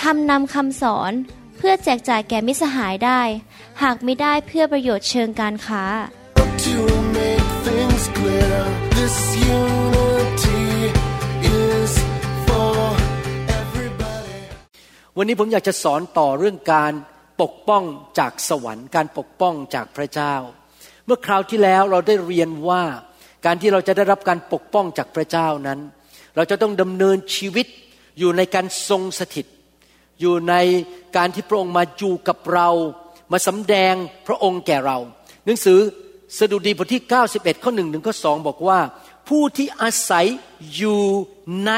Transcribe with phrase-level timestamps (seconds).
[0.00, 1.12] ทำนำคำสอน
[1.56, 3.20] เพื่อแจกจ่ายแก่มิสหายได้
[3.82, 5.84] หากไม่ได้เพื่อประโยชน์เชิงการค้า
[6.66, 6.78] To
[7.18, 8.58] make things clear,
[8.98, 9.16] this
[9.58, 10.64] unity
[11.62, 11.92] is
[12.46, 12.76] for
[13.60, 14.40] everybody.
[15.16, 16.92] วันนี้ผมอยากจะสอนต่อเรื่องการ
[17.42, 17.82] ปกป้อง
[18.18, 20.34] จากสวรรค์ การปกป้องจากพระเจ้า
[21.06, 22.82] เมื่อคราวที่แล้วเราได้เรียนว่า
[23.46, 25.78] การที่เราจะได้รับการปกป้องจากพระเจ้านั้น
[26.36, 27.66] เราจะต้องดำเนินชีวิต
[28.18, 29.46] อยู่ในการทรงสถิต
[30.20, 30.54] อยู่ใน
[31.16, 32.68] การที่พระองค์มาอยู่กับเรา
[33.32, 33.94] มาสำแดง
[34.26, 34.98] พระองค์แก่เรา
[35.44, 35.78] หนังสือ
[36.38, 38.80] สดุดีบทที่ 91 ข้อหนึ่งถึงข้อสองบอกว่า
[39.28, 40.26] ผู้ที่อาศัย
[40.76, 41.02] อยู่
[41.66, 41.72] ใน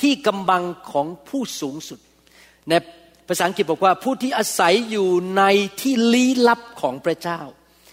[0.00, 1.98] ที่กำบังของผู้สูงสุด
[2.68, 2.72] ใน
[3.28, 5.42] ภาษาอังกฤษบอกว่าผู้ที่อาศัยอยู่ใน
[5.80, 7.40] ที่ลี้ลับของพระเจ้า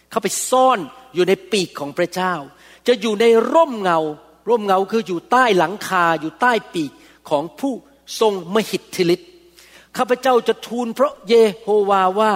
[0.09, 0.79] เข้าไปซ่อน
[1.13, 2.33] อยู่ในปีกของพระเจ้า
[2.87, 3.99] จะอยู่ในร่มเงา
[4.49, 6.91] ร่มเงาคืออยู่ใต้หลังคาอยู่ใต้ปีก
[7.29, 7.73] ของผู้
[8.19, 9.30] ทรงมหิทธิฤทธิ์
[9.97, 12.33] ข้าพเจ้าจะทูลพระเยโฮวาว่า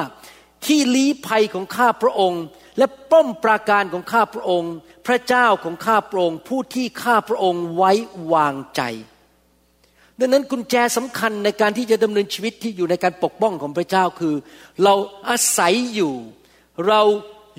[0.66, 2.44] ที่ลี้ภัยของข้าพระองค์
[2.78, 4.74] และป้อมปราการของข้าพระองค์
[5.08, 7.92] พระเจ้าของข้าพระองค์ ผู้ที่ข้าพระองค์ไว้
[8.34, 8.82] วางใจ
[10.20, 14.36] ดังนั้นกุญแจสำคัญในการที่จะดำเนินชีวิตที่อยู่ในการปกป้องของพระเจ้าคือ
[14.84, 14.96] เรา
[15.30, 16.14] อาศัยอยู่
[16.88, 17.02] เรา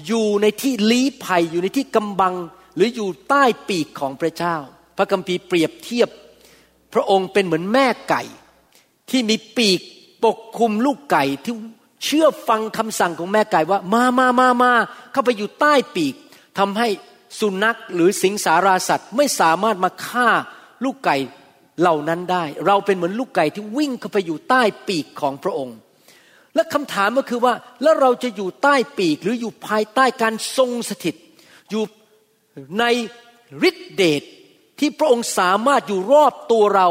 [0.07, 2.35] อยู่ในที่ลี้ภัยอยู่ในที่กำบัง
[2.75, 4.57] หรืออยู่ใต้ปีกของพระเจ้า
[4.97, 6.09] พระคัมภีร์เปรียบเทียบ
[6.95, 8.23] พระองค์เป็นเหมือนแม่ไก่
[9.11, 9.81] ที่มีปีก
[10.25, 11.55] ปกคลุมลูกไก่ที่
[12.05, 14.73] เชื่อฟังคำสั่งของแม่ไก่ว่ามามามามา
[15.13, 16.15] เข้าไปอยู่ใต้ปีก
[16.59, 16.89] ทำให้
[17.39, 20.29] สุนัขหรือสิงสาราสัตว์ไม่สามารถมาฆ่า
[20.85, 21.17] ลูกไก่
[21.81, 25.77] เหล่านั้นได้ เราเป็นเหมือนลูกไก่ที่วิ่งเข้าไปอยู่ใต้ปีกของพระองค์
[26.55, 31.15] และคำถามก็คือว่าแล้วเราจะอยู่ใต้ปีกหรืออยู่ภายใต้การทรงสถิต
[31.71, 31.85] อยู่
[32.79, 32.85] ใน
[33.69, 34.23] ฤทธิเดช
[34.79, 36.89] ที่พระองค์สามารถอยู่รอบตัวเรา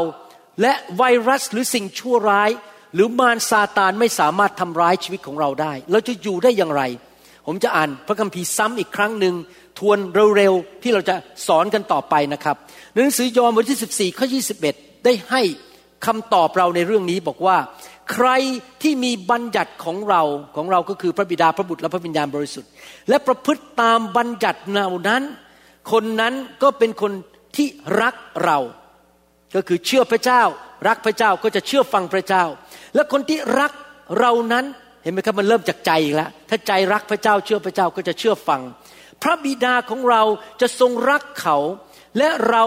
[0.60, 2.50] และไวรัสหรือสิ่งชั่วร้าย
[2.94, 6.82] หรือมารซาตานไม่สามารถทำร้ายชีวิตของเราได้ เราจะอยู่ได้อย่างไร
[7.46, 9.34] ผมจะอ่านพระคัมภีร์ซ้ำอีกครั้งหนึ่ง
[9.78, 9.98] ทวน
[10.36, 11.14] เร็วๆที่เราจะ
[11.46, 12.56] สอนกันต่อไปนะครับ
[12.94, 14.26] หนังสือยอห์นบทที่ 14 ข้อ
[14.66, 15.42] 21 ได้ให้
[16.06, 17.56] คำตอบเราในเรื่องนี้บอกว่า
[18.12, 18.28] ใคร
[18.82, 20.22] ที่มีบัญญัติของเรา
[20.56, 22.70] ของเราก็คือพระบิดาพระบุตรและพระวิญญาณบริสุทธิ์
[23.08, 25.22] และประพฤติตามบัญญัติเหล่านั้น
[25.92, 27.12] คนนั้นก็เป็นคน
[27.56, 27.68] ที่
[28.00, 28.14] รัก
[28.44, 28.58] เรา
[29.54, 30.42] ก็คือเชื่อพระเจ้า
[30.88, 32.44] รักพระเจ้าก็จะเชื่อฟังพระเจ้า
[32.94, 33.72] และคนที่รัก
[34.20, 34.64] เรานั้น
[35.02, 38.62] เห็นไหมครับมันเริ่มจากใจอีกแล้วถ้าใจรักพระเจ้าเชื่อพระเจ้าก็จะเชื่อฟัง
[39.22, 40.22] พระบิดาของเรา
[40.60, 41.56] จะทรงรักเขา
[42.18, 42.64] และเรา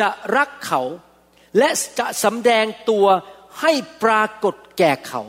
[0.00, 0.82] จะรักเขา
[1.58, 1.68] และ
[1.98, 3.06] จะสำแดงตัว
[3.60, 5.22] ให้ปรากฏแก่เขา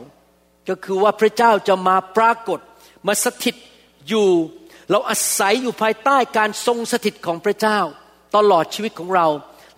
[0.68, 2.60] ก็คือว่าพระเจ้าจะมาปรากฏ
[3.06, 3.56] มาสถิต
[4.08, 4.28] อยู่
[4.90, 7.78] เราอาศัยอยู่ภายใต้การทรงสถิตของพระเจ้า
[8.36, 9.26] ตลอดชีวิตของเรา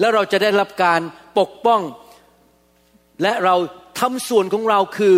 [0.00, 1.00] แล้วเราจะได้รับการ
[1.38, 1.80] ปกป้อง
[3.22, 3.56] และเรา
[4.00, 5.14] ทำส่วนของเราคือ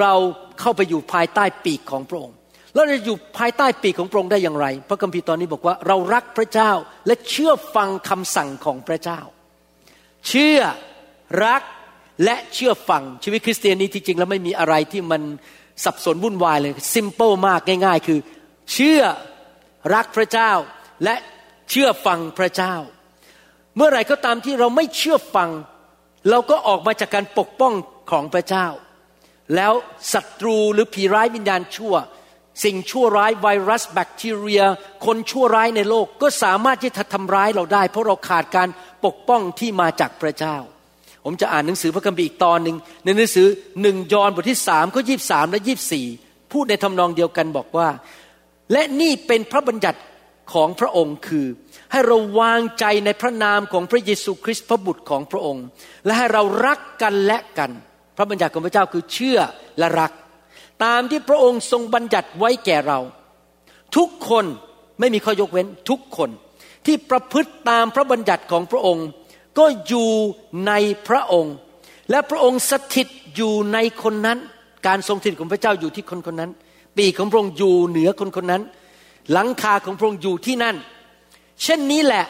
[0.00, 0.12] เรา
[0.60, 2.36] เข้าไปอยู่ภายใต้ปีกของพระองค์
[2.74, 6.72] เราจะอยู่ภายใต้ปีกของพระองค์ได้อย่างไร พระคัมภีร์ตอนนี้บอกว่าเรารักพระเจ้า
[7.06, 9.20] และเชื่อฟังคำสั่งของพระเจ้า
[10.28, 10.60] เชื่อ
[11.46, 11.62] รัก
[12.24, 15.22] และเชื่อฟังชีวิตคริสเตียนนี้ที่จริงแล้วไม่มีอะไรที่มัน
[15.84, 18.18] สับสนวุ่นวายเลยซิมเปิลมากง่าย ๆ คือ
[18.72, 19.02] เชื่อ
[19.94, 20.52] รักพระเจ้า
[21.04, 21.14] และ
[21.70, 22.74] เชื่อฟังพระเจ้า
[23.76, 25.50] เมื่อไหร่ก็ตามที่เราไม่เชื่อฟัง
[26.30, 27.72] เราก็ออกมาจากการปกป้อง
[28.10, 28.66] ของพระเจ้า
[29.56, 29.72] แล้ว
[30.12, 31.94] ศัตรูหรือผีร้ายวิญญาณชั่ว
[32.64, 34.62] สิ่งชั่วร้ายไวรัสแบคทีเรีย
[35.06, 38.68] คนชั่วร้ายในโลกก็สามารถที่จะทำร้ายเราได้ เพราะเราขาดการ
[39.04, 40.56] ปกป้องที่มาจากพระเจ้า
[41.24, 43.48] ผมจะอ่านหนังสือพระคัมภีร์อีกตอนหนึ่งในหนังสือ
[43.82, 46.06] หนึ่งยอห์นบทที่สามข้อยีบสามและยีบสี่
[46.52, 47.88] พูดในทำนองเดียวกันบอกว่า
[48.72, 50.00] และนี่เป็นพระบัญญัติ
[50.52, 51.46] ของพระองค์คือ
[51.92, 55.64] ให้เราวางใจในพระนามของพระเยซูคริสต์พระบุตรของพระองค์
[56.04, 57.70] และให้เรารักกันและกัน
[58.16, 59.38] พระบัญญัติของพระเจ้าคือเชื่อ
[59.78, 60.12] และรัก
[60.84, 62.98] ตามที่พระองค์ทรงบัญญัติไว้แก่เรา
[63.96, 64.44] ทุกคน
[65.00, 66.30] ไม่มีข้อยกเว้นทุกคน
[66.86, 69.06] ที่ประพฤติตามพระบัญญัติของพระองค์
[69.58, 70.10] ก็อยู่
[70.66, 70.72] ใน
[71.08, 71.54] พระองค์
[72.10, 74.38] และพระองค์สถิตอยู่ในคนนั้น
[74.86, 76.50] การทรงสถิตของพระเจ้าอยู่ที่คนคนนั้น
[76.98, 78.62] ปีของพระองค์อยู่เหนือคนคนนั้น
[79.32, 80.76] หลังคาของพระองค์อยู่ที่นั่น
[81.62, 82.26] เช่นนี้แหละ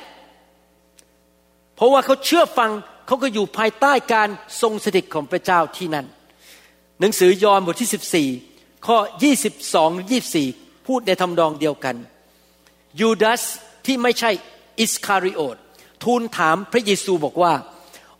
[1.75, 2.71] เพราะว่าเขาเชื่อฟัง
[3.07, 4.29] เขาก็อยู่ภายใต้การ
[4.63, 6.07] ทรงสถิตของพระเจ้าที่นั่น
[7.01, 8.97] หนังสือยอห์นบทที่ 14 ข้อ
[9.51, 11.97] 22 24 พูดในทำนองเดียวกัน
[13.01, 13.43] ยูดาส
[13.87, 14.31] ที่ไม่ใช่
[14.81, 15.57] อิสคาริโอต
[16.05, 17.53] ทูลถามพระเยซูบอกว่า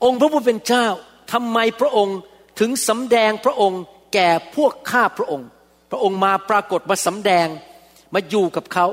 [0.05, 0.87] องค์พระผู้เป็นเจ้า
[1.33, 2.19] ทำไมพระองค์
[2.61, 3.83] ถึงสำแดงพระองค์
[4.15, 5.49] แก่พวกข้าพระองค์
[5.91, 7.47] พระองค์มาปรากฏมาสำแดง
[8.15, 8.87] มาอยู่กับเขา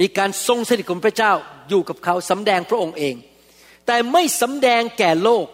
[0.00, 1.32] มีการทรงสถิตของพระเจ้า
[1.68, 3.14] อยู่กับเขาสำแดงพระองค์เอง
[3.86, 5.46] แต่ไม่สำแดงแก่โลก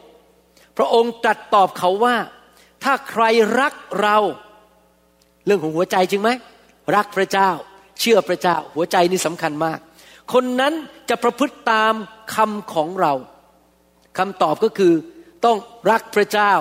[0.77, 2.17] พระองค์ตรัสตอบเขาว่า
[2.85, 3.23] ถ้าใคร
[3.61, 4.19] รักเรา
[5.47, 6.31] เรื่องของหัวใจจริงไหม
[6.97, 7.51] รักพระเจ้า
[8.01, 9.79] เชื่อพระเจ้า หัวใจนี่สำคัญมาก
[10.33, 10.75] คนนั้น
[11.09, 11.95] จะประพฤติตาม
[12.35, 13.13] คำของเรา
[14.19, 14.93] คำตอบก็คือ
[15.45, 15.57] ต้อง
[15.91, 16.53] รักพระเจ้า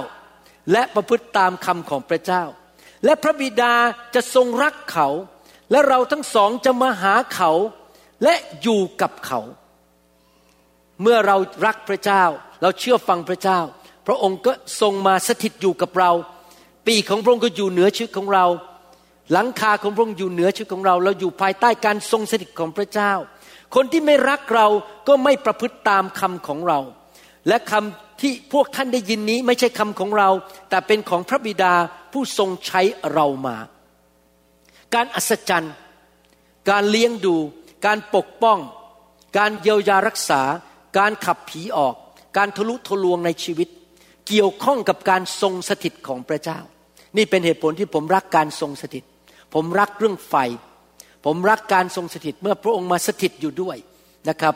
[0.71, 2.43] และประพฤติตามคำของพระเจ้า
[3.05, 3.73] และพระบิดา
[4.15, 5.07] จะทรงรักเขา
[5.71, 7.51] และเราทั้งสองจะมาหาเขา
[8.23, 9.39] และอยู่กับเขา
[11.01, 12.23] เมื่อเรารักพระเจ้า
[12.61, 13.59] เราเชื่อฟังพระเจ้า
[14.07, 14.51] พระองค์ก็
[14.81, 16.11] ทรงมาสถิตอยู่กับเรา
[16.85, 18.45] ปีกของพระองค์ก็อยู่เหนือชีวิตของเรา
[19.31, 23.11] หลังคาของพระองค์อยู่เหนือชีวิตของเรา เราอยู่ภายใต้การทรงสถิตของพระเจ้า
[23.75, 24.67] คนที่ไม่รักเรา
[25.07, 26.79] ก็ไม่ประพฤติตามคำของเรา
[27.47, 30.29] และคำที่พวกท่านได้ยินนี้ไม่ใช่คำของเรา
[30.69, 31.73] แต่เป็นของพระบิดา
[32.11, 32.81] ผู้ทรงใช้
[33.13, 33.57] เรามา
[34.95, 35.73] การอัศจรรย์
[36.69, 37.35] การเลี้ยงดู
[37.85, 38.59] การปกป้อง
[39.37, 40.41] การเยียวยารักษา
[40.97, 41.95] การขับผีออก
[42.37, 43.67] การทะลุทะลวงในชีวิต
[44.27, 46.59] เกี่ยวข้องกับการทรงสถิตของพระเจ้า
[47.17, 49.03] นี่เป็นเหตุผลที่ผมรักการทรงสถิต
[49.53, 50.35] ผมรักเรื่องไฟ
[51.25, 53.77] ผมรักการทรงสถิตเมื่อพระองค์มาสถิตอยู่ด้วย
[54.29, 54.55] นะครับ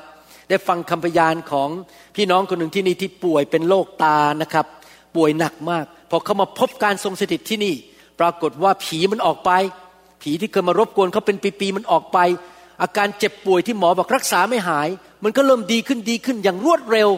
[0.50, 1.70] ได้ฟังคำพยานของ
[2.16, 4.66] พี่น้องคนหนึ่งที่นี่ที่ป่วยเป็นโรคตานะครับ
[5.16, 7.76] ป่วยหนักมากพอเขามาพบการทรงสถิตที่นี่
[8.20, 9.52] ปรากฏว่าผีมันออกไป
[10.22, 12.18] ผีที่เคยมารบกวนเขาเป็นปีๆมันออกไป
[12.82, 14.88] อาการเจ็บป่วยที่หมอบอกรักษาไม่หาย
[15.24, 17.10] มันก็เริ่มดีขึ้นดีขึ้นอย่างรวดเร็ว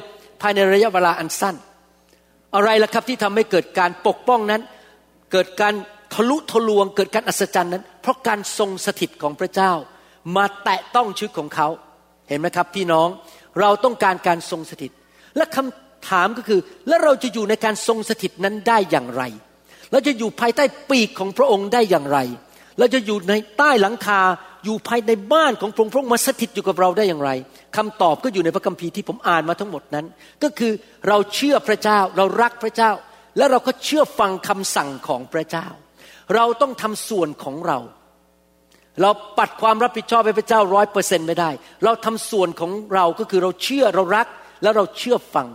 [0.42, 1.56] ภายในระยะเวลาอันสั้น
[2.56, 4.62] อะไรล่ะครับที่ทำให้เกิดการปกป้องนั้น
[5.32, 5.74] เกิดการ
[6.14, 9.72] ทะลุทะลวง เกิดการอัศจรรย์นั้น เพราะการทรงสถิตของพระเจ้า
[10.36, 11.68] มาแตะต้องชีวิตของเขา
[12.28, 13.08] เห็นไหมครับ พี่น้อง
[13.60, 14.92] เราต้องการการทรงสถิต
[15.38, 19.24] และคำถามก็คือ แล้วเราจะอยู่ในการทรงสถิตนั้นได้อย่างไร
[19.92, 22.20] เราจะอยู่ภายใต้ปีกของพระองค์ได้อย่างไร
[22.78, 24.22] เราจะอยู่ในใต้หลังคา
[24.66, 27.32] อยู่ภายในบ้านของพระองค์พระองค์มาสถิตอยู่กับเราได้อย่างไร
[27.78, 30.06] คำตอบก็อยู่ในพระคัมภีร์ที่ผมอ่านมาทั้งหมดนั้น
[30.44, 30.72] ก็คือ
[31.08, 32.92] เราเชื่อพระเจ้าเรารักพระเจ้า
[33.38, 35.68] และเราก็เชื่อฟังคำสั่งของพระเจ้า
[36.36, 37.80] เราต้องทำส่วนของเรา
[39.02, 41.50] เราปัดความรับผิดชอบให้พระเจ้าร้อยเปอร์เซ็นต์ไม่ได้
[41.84, 44.28] เราทำส่วนของเราก็คือเราเชื่อเรารัก
[44.64, 45.48] แล้วเราเชื่อฟัง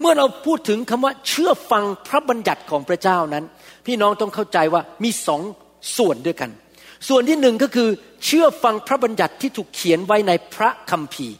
[0.00, 3.44] เมื่อเราพูดถึงคำว่าเชื่อฟังพระบัญญัติของพระเจ้านั้น
[3.86, 5.42] พี่น้องต้องเข้าใจว่ามีสอง
[5.96, 6.50] ส่วนด้วยกัน
[7.08, 7.88] ส่วนที่หนึ่งก็คือ
[8.24, 11.36] เชื่อฟังพระบัญญัติที่ถูกเขียนไว้ในพระคัมภีร์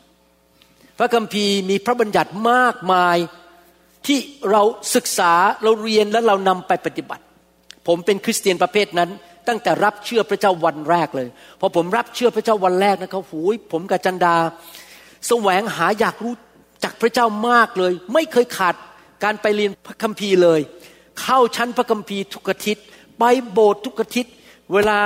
[0.99, 3.17] พระคัมภีร์มีพระบัญญัติมากมาย
[4.07, 4.19] ที่
[4.51, 4.63] เรา
[4.95, 5.33] ศึกษา
[5.63, 7.25] เราเรียนและเรานำไปปฏิบัติ
[7.87, 9.11] ผมเป็นคริสเตียนประเภทนั้น
[9.49, 11.29] ตั้งแต่รับเชื่อพระเจ้าวันแรกเลย
[11.61, 14.37] พอผมรับเชื่อพระเจ้าวันแรกนะครับหูยผมกับจันดา
[15.29, 16.35] แสวงหาอยากรู้
[16.85, 18.75] จากพระเจ้ามากเลย ไม่เคยขาด
[19.25, 20.61] การไปเรียนพระคัมภีร์เลย
[21.21, 22.85] เข้าชั้นพระคัมภีร์ทุกอาทิตย์
[23.19, 24.33] ไปโบสถ์ทุกอาทิตย์
[24.75, 24.99] เวลา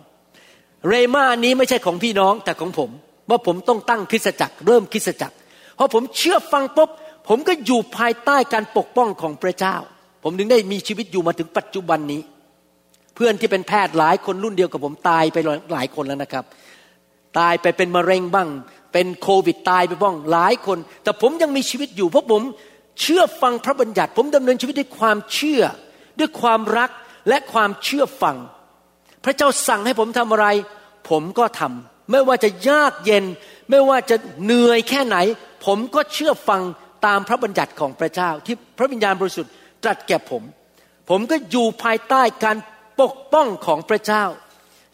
[0.89, 2.91] เรมานี้ไม่ใช่ของพี่น้องแต่ของผม
[3.31, 5.37] ว่าผมต้องตั้งคริสตจักร เริ่มคริสตจักร
[5.79, 6.91] พอผมเชื่อฟังปุ๊บ
[7.29, 9.77] ผมก็อยู่ภายใต้การปกป้องของพระเจ้า
[10.23, 12.23] ผมถึงได้มีชีวิตอยู่มาถึงปัจจุบันนี้
[13.15, 15.37] เพื่อนที่เป็นแพทย์หลายคนรุ่นเดียวกับผมตายไป
[15.75, 16.45] หลายคนแล้วนะครับ
[17.39, 18.49] ตายไปเป็นมะเร็งบ้าง
[18.93, 22.43] เป็นโควิดตายไปบ้างหลายคน แต่ผมยังมีชีวิตอยู่เพราะผม
[23.01, 25.63] เชื่อฟังพระบัญญัติ ผมดำเนินชีวิตด้วยความเชื่อ
[26.19, 26.91] ด้วยความรัก
[27.29, 28.37] และความเชื่อฟัง
[29.25, 30.47] พระเจ้าสั่งให้ผมทำอะไร
[31.11, 33.25] ผมก็ทำไม่ว่าจะยากเย็น
[33.71, 35.17] ไม่ว่าจะเหนื่อยแค่ไหน
[35.67, 36.63] ผมก็เชื่อฟัง
[37.07, 39.53] ตามพระบัญญัติของพระเจ้า ที่พระวิญญาณบริสุทธิ์
[39.83, 40.43] ตรัสแก่ผม
[41.11, 42.57] ผมก็อยู่ภายใต้การ
[43.01, 44.25] ปกป้องของพระเจ้า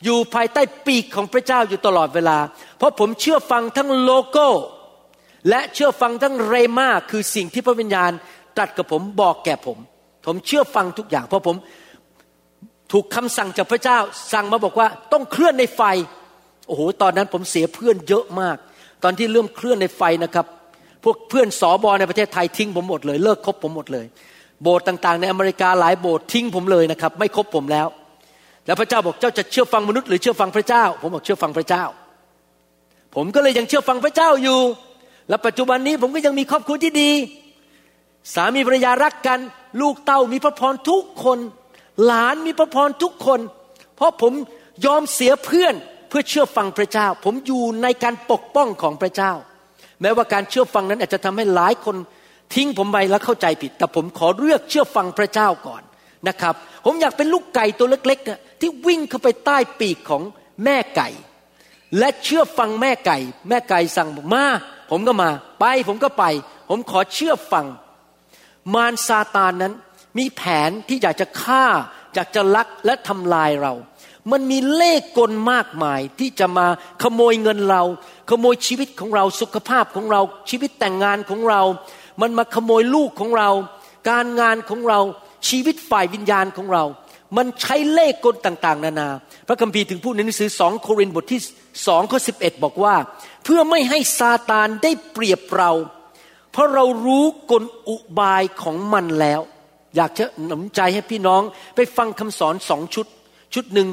[0.05, 2.39] อยู่ภายใต้ปีกของพระเจ้าอยู่ตลอดเวลา
[2.79, 4.49] เพราะผมเชื่อฟังทั้งโลโก้
[5.49, 8.11] และเชื่อฟังทั้งเรมาคือสิ่งที่พระวิญญาณ
[8.57, 9.79] ตรัสกับผมบอกแก่ผม
[10.27, 11.57] ผมเชื่อฟังทุกอย่าง เพราะผม
[12.93, 13.99] ถูกคำสั่งจากพระเจ้า
[14.33, 15.83] สั่งมาบอกว่าต้องเคลื่อนในไฟ
[16.67, 18.57] โอ้โห ตอนนั้นผมเสียเพื่อนเยอะมาก
[19.03, 20.47] ตอนที่เริ่มเคลื่อนในไฟนะครับ
[21.05, 24.07] พวกเพื่อนสอบอในประเทศไทยทิ้งผมหมดเลย เลิกคบผมหมดเลย
[24.63, 27.87] โบสถ์ต่างๆ ในอเมริกาหลายโบสถ์ทิ้งผมเลยนะครับ ไม่คบผมแล้ว
[28.67, 31.85] แล้วพระเจ้าบอกเจ้าจะเชื่อฟังมนุษย์หรือเชื่อฟังพระเจ้า ผมบอกเชื่อฟังพระเจ้า
[33.15, 34.61] ผมก็เลยยังเชื่อฟังพระเจ้าอยู่
[35.29, 37.11] และปัจจุบันนี้ผมก็ยังมีครอบครัวที่ดี
[38.35, 39.39] สามีภรรยารักกัน
[39.81, 41.39] ลูกเต้ามีพระพรทุกคน
[42.05, 43.41] หลานมีพระพรทุกคน
[43.97, 44.33] เพราะผม
[44.87, 45.75] ยอมเสียเพื่อน
[46.09, 49.33] เพื่อเชื่อฟังพระเจ้า ผมอยู่ในการปกป้องของพระเจ้า
[50.01, 51.97] แม้ว่าการเชื่อฟังนั้นอาจจะทำให้หลายคน
[52.55, 55.83] ทิ้งผมไปแล้วเข้าใจผิด แต่ผมขอเลือกเชื่อฟังพระเจ้าก่อน
[56.29, 60.23] นะครับ ผมอยากเป็นลูกไก่ตัวเล็กๆ ที่วิ่งเข้าไปใต้ปีกของ
[60.65, 61.09] แม่ไก่
[61.99, 64.45] และเชื่อฟังแม่ไก่ แม่ไก่สั่งมา
[64.91, 66.25] ผมก็มา ไปผมก็ไป
[66.69, 67.67] ผมขอเชื่อฟัง
[68.75, 69.75] มารซาตานนั้น
[70.19, 71.65] มีแผนที่อยากจะฆ่า
[72.15, 73.73] อยากจะลักและทำลายเรา
[74.33, 76.67] มันมีเล่กลมากมายที่จะมา
[77.03, 77.83] ขโมยเงินเรา
[78.31, 81.63] ขโมยชีวิตของเราสุขภาพของเราชีวิตแต่งงานของเรา
[82.21, 83.51] มันมาขโมยลูกของเรา
[84.11, 85.01] การงานของเรา
[85.49, 86.85] ชีวิตฝ่ายวิญญาณของเรา
[87.37, 89.09] มันใช้เล่กลต่างๆ นานา
[89.49, 91.41] พระคัมภีร์ถึงพูดในหนังสือสองโครินธ์บทที่
[91.87, 92.95] สองข้อสิบเอ็ดบอกว่า
[93.45, 95.71] เพื่อไม่ให้ซาตานได้เปรียบเรา
[96.53, 99.41] เพราะเรารู้กลอุบายของมันแล้ว
[99.97, 101.43] อยากจะหนุนใจให้พี่น้อง
[101.77, 103.07] ไปฟังคำสอนสองชุด
[103.55, 103.89] ชุดหนึ่ง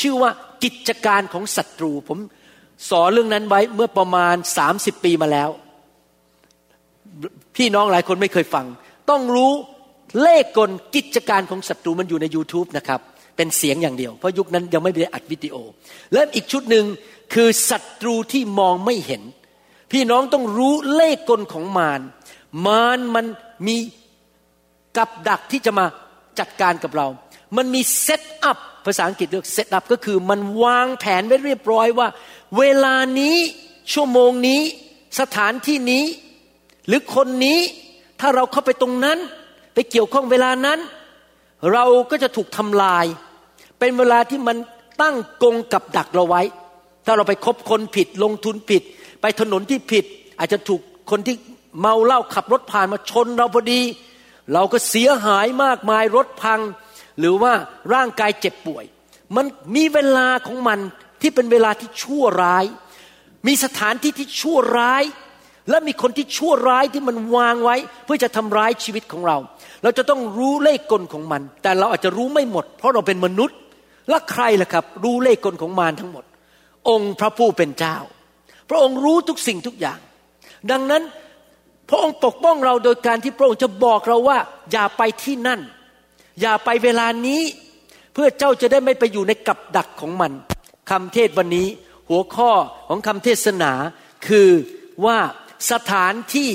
[0.00, 0.30] ชื่อว่า
[0.62, 2.18] กิจการของศัตรู ผม
[2.90, 4.36] สอนเรื่องนั้นไว้เมื่อประมาณ
[4.70, 5.50] 30ปีมาแล้ว
[7.56, 8.66] พี่น้องหลายคนไม่เคยฟัง
[9.10, 9.52] ต้องรู้
[10.22, 13.00] เลขกลกิจการของศัตรูมันอยู่ใน YouTube นะครับ
[13.36, 15.56] เป็นเสียงอย่างเดียว เพราะยุคนั้นยังไม่ได้อัดวิดีโอ
[16.12, 16.84] และอีกชุดหนึ่ง
[17.34, 19.22] คือศัตรูที่มองไม่เห็น
[19.92, 22.00] พี่น้องต้องรู้เลขกลของมาร
[22.66, 23.26] มารมัน
[23.66, 23.76] มี
[24.96, 25.86] กับดักที่จะมา
[26.38, 27.06] จัดการกับเรา
[27.56, 32.08] มันมีเซตอัพภาษาอังกฤษเรียกเซตอัพก็คือมันวางแผนไว้เรียบร้อยว่า
[32.58, 33.36] เวลานี้
[33.92, 34.60] ชั่วโมงนี้
[35.20, 36.04] สถานที่นี้
[36.86, 37.58] หรือคนนี้
[38.20, 39.18] ถ้าเราเข้าไปตรงนั้น
[39.74, 40.78] ไปเกี่ยวข้องเวลานั้น
[41.72, 43.06] เราก็จะถูกทำลาย
[43.78, 44.56] เป็นเวลาที่มัน
[45.02, 46.42] ตั้งกงกับดักเราไว้
[47.06, 48.82] ถ้าเราไปคบคนผิดลงทุนผิด
[49.22, 50.04] ไปถนนที่ผิด
[50.38, 51.36] อาจจะถูกคนที่
[51.80, 53.80] เมาเหล้าขับรถผ่านมาชนเราพอดี
[54.52, 56.60] เราก็เสียหายมากมายรถพัง
[57.18, 57.52] หรือว่า
[57.94, 58.84] ร่างกายเจ็บป่วย
[59.36, 60.78] มันมีเวลาของมัน
[61.20, 62.64] ที่เป็นเวลาที่ชั่วร้าย
[63.46, 65.02] มีสถานที่ที่ชั่วร้าย
[65.70, 69.36] และมีคนที่ชั่วร้ายที่มันวางไว้ เพื่อจะทำร้ายชีวิตของเรา
[69.82, 73.58] เราจะต้องรู้เลขกลของมัน แต่เราอาจจะรู้ไม่หมด เพราะเราเป็นมนุษย์
[74.08, 76.24] และใครล่ะครับ รู้เลขกลของมารทั้งหมด
[76.88, 77.96] องค์พระผู้เป็นเจ้า
[78.72, 79.98] ระองค์รู้ทุกสิ่งทุกอย่าง
[80.70, 81.02] ดังนั้น
[81.88, 84.38] พระองค์ปกป้องเราโดยการที่พระองค์จะบอกเราว่า
[84.72, 85.60] อย่าไปที่นั่น
[86.40, 87.42] อย่าไปเวลานี้
[88.14, 90.32] เพื่อเจ้าจะได้ไม่ไปอยู่ในกับดักของมัน
[90.90, 91.68] คำเทศวันนี้
[92.08, 92.50] หัวข้อ
[92.88, 93.72] ของคำเทศนา
[94.28, 94.48] คือ
[95.04, 95.18] ว่า
[95.70, 96.50] สถานที่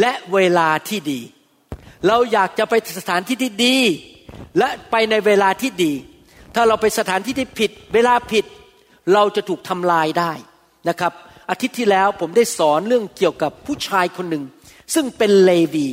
[0.00, 1.20] และเวลาที่ดี
[2.06, 3.76] เราอยากจะไปสถานที่ที่ดี
[4.58, 5.92] และไปในเวลาที่ดี
[6.54, 8.44] ถ้าเราไปสถานที่ที่ผิด เวลาผิด
[9.14, 10.32] เราจะถูกทำลายได้
[10.88, 11.12] นะครับ
[11.50, 14.44] อาทิตย์ที่แล้วผมได้สอนเรื่องเกี่ยวกับผู้ชายคนหนึ่ง
[14.94, 15.86] ซึ่งเป็นเลวี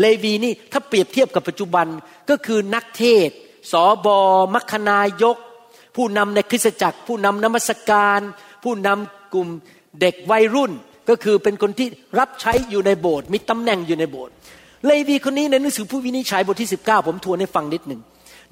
[0.00, 1.86] เลวีนี่ถ้าเปรียบเทียบกับปัจจุบัน
[2.30, 3.30] ก็คือนักเทศ
[3.72, 4.18] สอบอ
[4.54, 5.36] มัคคณายก
[5.96, 8.20] ผู้นำในคริสตจักร ผู้นำนมัสการ
[8.64, 9.48] ผู้นำกลุ่ม
[10.00, 10.72] เด็กวัยรุ่น
[11.08, 11.88] ก็คือเป็นคนที่
[12.18, 14.32] รับใช้อยู่ในโบสถ์มีตำแหน่งอยู่ในโบสถ์
[14.86, 18.00] เลวีคนนี้ในหนังสือผู้วินิจฉัยบทที่ 19 ผมทวนให้ฟังนิดหนึ่ง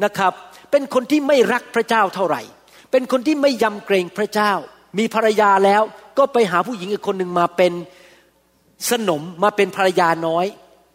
[0.04, 0.32] นะครับ
[0.70, 2.42] เป็นคนที่ไม่รักพระเจ้าเท่าไหร่
[2.90, 4.52] เป็นคนที่ไม่ยำเกรงพระเจ้า
[4.98, 5.82] มีภรรยาแล้ว
[6.18, 7.72] ก็ไปหาผู้หญิงอีกคนหนึ่งมาเป็น
[8.90, 10.46] สนมมาเป็นภรรยาน้อย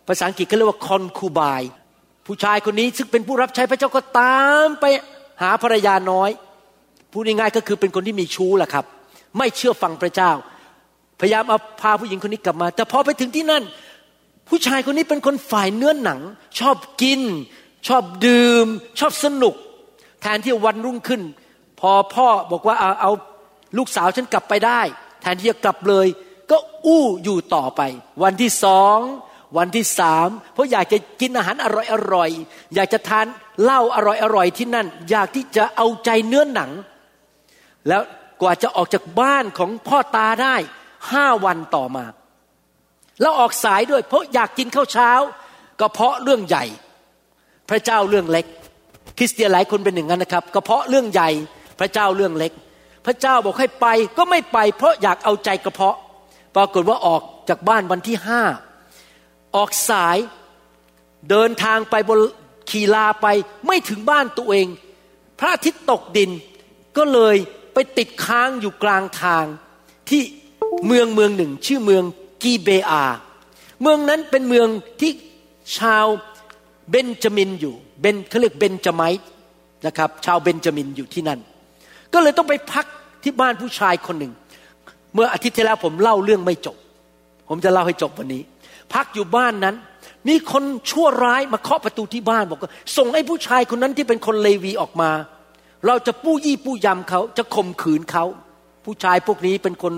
[0.08, 1.62] ภาษาอังกฤษเขาเรียกว่าคอนคูบาย
[2.25, 4.86] ผู้ชายคนนี้ซึ่งเป็นผู้รับใช้พระเจ้าก็ตามไป
[5.41, 6.29] หาภรรยาน้อย
[7.12, 8.86] พูดง่ายๆก็คือเป็นคนที่มีชู้แหละครับ
[9.38, 10.31] ไม่เชื่อฟังพระเจ้า
[11.20, 13.63] พยายามเอาพาผู้หญิงคนนี้กลับมา แต่พอไปถึงที่นั่น
[14.50, 16.20] ผู้ชายคนนี้เป็นคนฝ่ายเนื้อหนัง
[16.60, 17.22] ชอบกิน
[17.88, 18.65] ชอบดื่ม
[19.00, 19.55] ชอบสนุก
[20.22, 21.22] แทนที่วันรุ่งขึ้น
[21.79, 23.12] พอพ่อบอกว่าเอาเอา
[23.78, 24.82] ลูกสาวฉันกลับไปได้
[25.22, 26.08] แทนที่จะกลับเลย
[26.51, 27.82] ก็อู้อยู่ต่อไป
[28.24, 28.98] วันที่สอง
[29.58, 32.30] วันที่สามเพราะอยากจะกินอาหารอร่อยอร่อย
[32.75, 33.25] อยากจะทาน
[33.63, 36.72] เหล้าอร่อยอร่อยที่นั่น อยากที่จะเอาใจเนื้อหนัง
[37.88, 38.01] แล้ว
[38.42, 40.56] กว่าจะออกจากบ้านของพ่อตาได้
[41.12, 42.06] ห้าวันต่อมา
[43.22, 45.12] แล้วออกสายด้วย เพราะอยากกินข้าวเช้า
[45.80, 46.66] ก็เพราะเรื่องใหญ่
[47.70, 48.46] พระเจ้าเรื่องเล็ก
[49.18, 51.30] คริสเตียนหลายคนเป็นอย่างนั้นนะครับ ก็เพราะเรื่องใหญ่
[51.80, 52.51] พระเจ้าเรื่องเล็ก
[53.05, 55.98] พระเจ้าบอกให้ไปก็ไม่ไป เพราะอยากเอาใจกระเพาะ
[56.55, 58.41] ปรากฏว่าออกจากบ้านวันที่ห้า
[59.55, 60.17] ออกสาย
[61.29, 62.20] เดินทางไปบน
[62.70, 63.27] ขี่ลาไป
[63.67, 64.67] ไม่ถึงบ้านตัวเอง
[65.39, 66.31] พระอาทิตย์ตกดิน
[66.98, 67.36] ก็เลย
[67.74, 69.46] ไปติดค้างอยู่กลางทาง
[70.10, 70.22] ที่
[70.88, 72.03] เมืองเมืองหนึ่ง ชื่อเมือง
[72.43, 73.05] กีเบอา
[73.81, 74.67] เมืองนั้นเป็นเมือง
[75.00, 75.12] ที่
[75.77, 76.05] ชาว
[76.89, 79.25] เบนจามินอยู่เบนเขาเรียกเบนจาไมต์
[79.86, 81.39] นะครับ ชาวเบนจามินอยู่ที่นั่น
[82.13, 82.86] ก็เลยต้องไปพัก
[83.24, 84.34] ที่บ้านผู้ชายคนหนึ่ง
[85.13, 86.77] เมื่ออาทิตย์ที่แล้วผมเล่าเรื่องไม่จบ
[87.50, 88.44] ผมจะเล่าให้จบวันนี้
[88.94, 89.75] พักอยู่บ้านนั้น
[90.27, 95.12] มีคนชั่วร้ายมาเคาะประตูที่บ้านบอกว่าส่งไอ้ผู้ชายคนนั้นที่เป็นคนเลวีออกมา
[95.88, 98.25] เราจะปู้ยี่ปู้ยำเขาจะข่มขืนเขา
[98.86, 99.94] ผู้ชายพวกนี้เป็นคน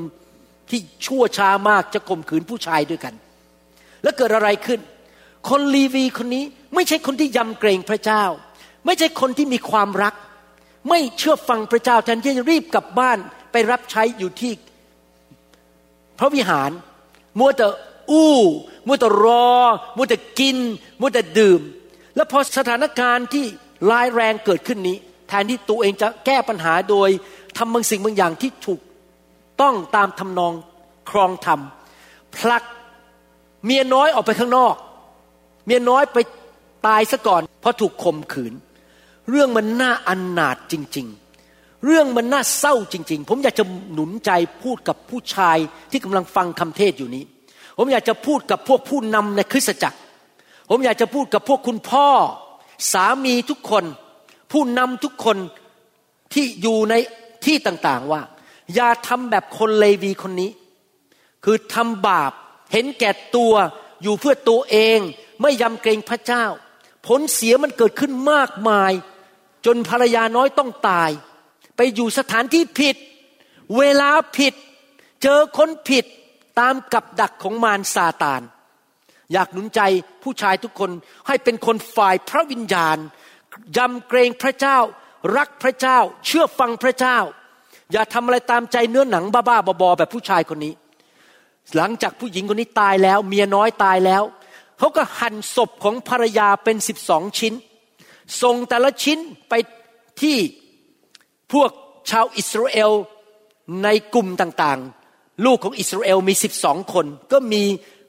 [0.69, 3.13] ที่ชั่วช้ามากจะข่มขืนผู้ชายด้วยกัน
[4.03, 4.79] แล้วเกิดอะไรขึ้น
[5.49, 6.43] คนลีวีคนนี้
[6.75, 8.23] ไม่ใช่คนที่ยำเกรงพระเจ้า
[8.85, 10.13] ไม่ใช่คนที่มีความรัก
[10.89, 13.17] ไม่เชื่อฟังพระเจ้าแทนที่จะรีบกลับบ้าน
[13.51, 14.53] ไปรับใช้อยู่ที่
[16.19, 16.71] พระวิหาร
[17.39, 17.67] มัวแต่
[18.11, 18.35] อู้
[18.87, 19.49] มัวแต่รอ
[19.97, 20.57] มัวแต่กิน
[20.99, 21.61] มัวแต่ดื่ม
[22.15, 23.45] แล้วพอสถานการณ์ที่
[23.89, 24.97] ร้ายแรงเกิดขึ้นนี้
[25.27, 27.09] แทนที่ตัวเองจะแก้ปัญหาโดย
[27.57, 28.79] ทำบางสิ่งบางอย่างที่ถูก
[29.61, 30.53] ต้องตามทำนอง
[31.09, 31.59] ครองธรรม
[32.35, 32.63] ผลัก
[33.65, 34.75] เมียน้อยออกไปข้างนอก
[35.65, 36.17] เมียน้อยไป
[36.87, 38.53] ตายซะก่อนเพราะถูกข่มขืน
[39.29, 41.07] เรื่องมันน่าอันนาดจริง
[41.45, 44.31] ๆ เรื่องมันน่าเศร้าจริง ๆ ผมอยากจะหนุนใจ
[44.63, 45.57] พูดกับผู้ชาย
[45.91, 47.23] ที่กำลังฟังคำเทศอยู่นี้
[47.77, 49.99] ผมอยากจะพูดกับพวกผู้นำในคริสตจักร
[50.69, 52.07] ผมอยากจะพูดกับพวกคุณพ่อ
[52.91, 53.83] สามีทุกคน
[54.51, 55.37] ผู้นำทุกคน
[56.33, 56.93] ที่อยู่ใน
[57.45, 58.21] ที่ต่างๆว่า
[58.75, 60.51] อย่าทำแบบคนเลวีคนนี้
[61.43, 62.31] คือทำบาป
[62.71, 63.53] เห็นแก่ตัว
[64.03, 64.99] อยู่เพื่อตัวเอง
[65.41, 66.45] ไม่ยำเกรงพระเจ้า
[67.07, 68.91] ผลเสียมันเกิดขึ้นมากมาย
[69.65, 71.09] จนภรรยาน้อยต้องตาย
[71.75, 72.95] ไปอยู่สถานที่ผิด
[73.77, 74.53] เวลาผิด
[75.23, 76.05] เจอคนผิด
[76.59, 78.41] ตามกับดักของมารซาตาน
[79.33, 79.81] อยากหนุนใจ
[80.23, 80.91] ผู้ชายทุกคน
[81.27, 82.97] ให้เป็นคนฝ่ายพระวิญญาณ
[83.77, 84.77] ยำเกรงพระเจ้า
[85.37, 87.17] รักพระเจ้า เชื่อฟังพระเจ้า
[87.91, 90.73] อย่าทำอะไรตามใจเนื้อหนังบ้าๆบอๆแบบผู้ชายคนนี้
[91.75, 94.23] หลังจากผู้หญิงคนนี้ตายแล้ว เมียน้อยตายแล้ว
[94.79, 97.53] เขาก็หั่นศพของภรรยาเป็นสิบสองชิ้น
[98.41, 99.19] ส่งแต่ละชิ้น
[99.49, 99.53] ไป
[100.21, 100.37] ที่
[101.53, 101.69] พวก
[102.11, 102.91] ชาวอิสราเอล
[103.83, 107.63] ในกลุ่มต่างๆ ลูกของอิสราเอลมีสิบสองคน ก็มี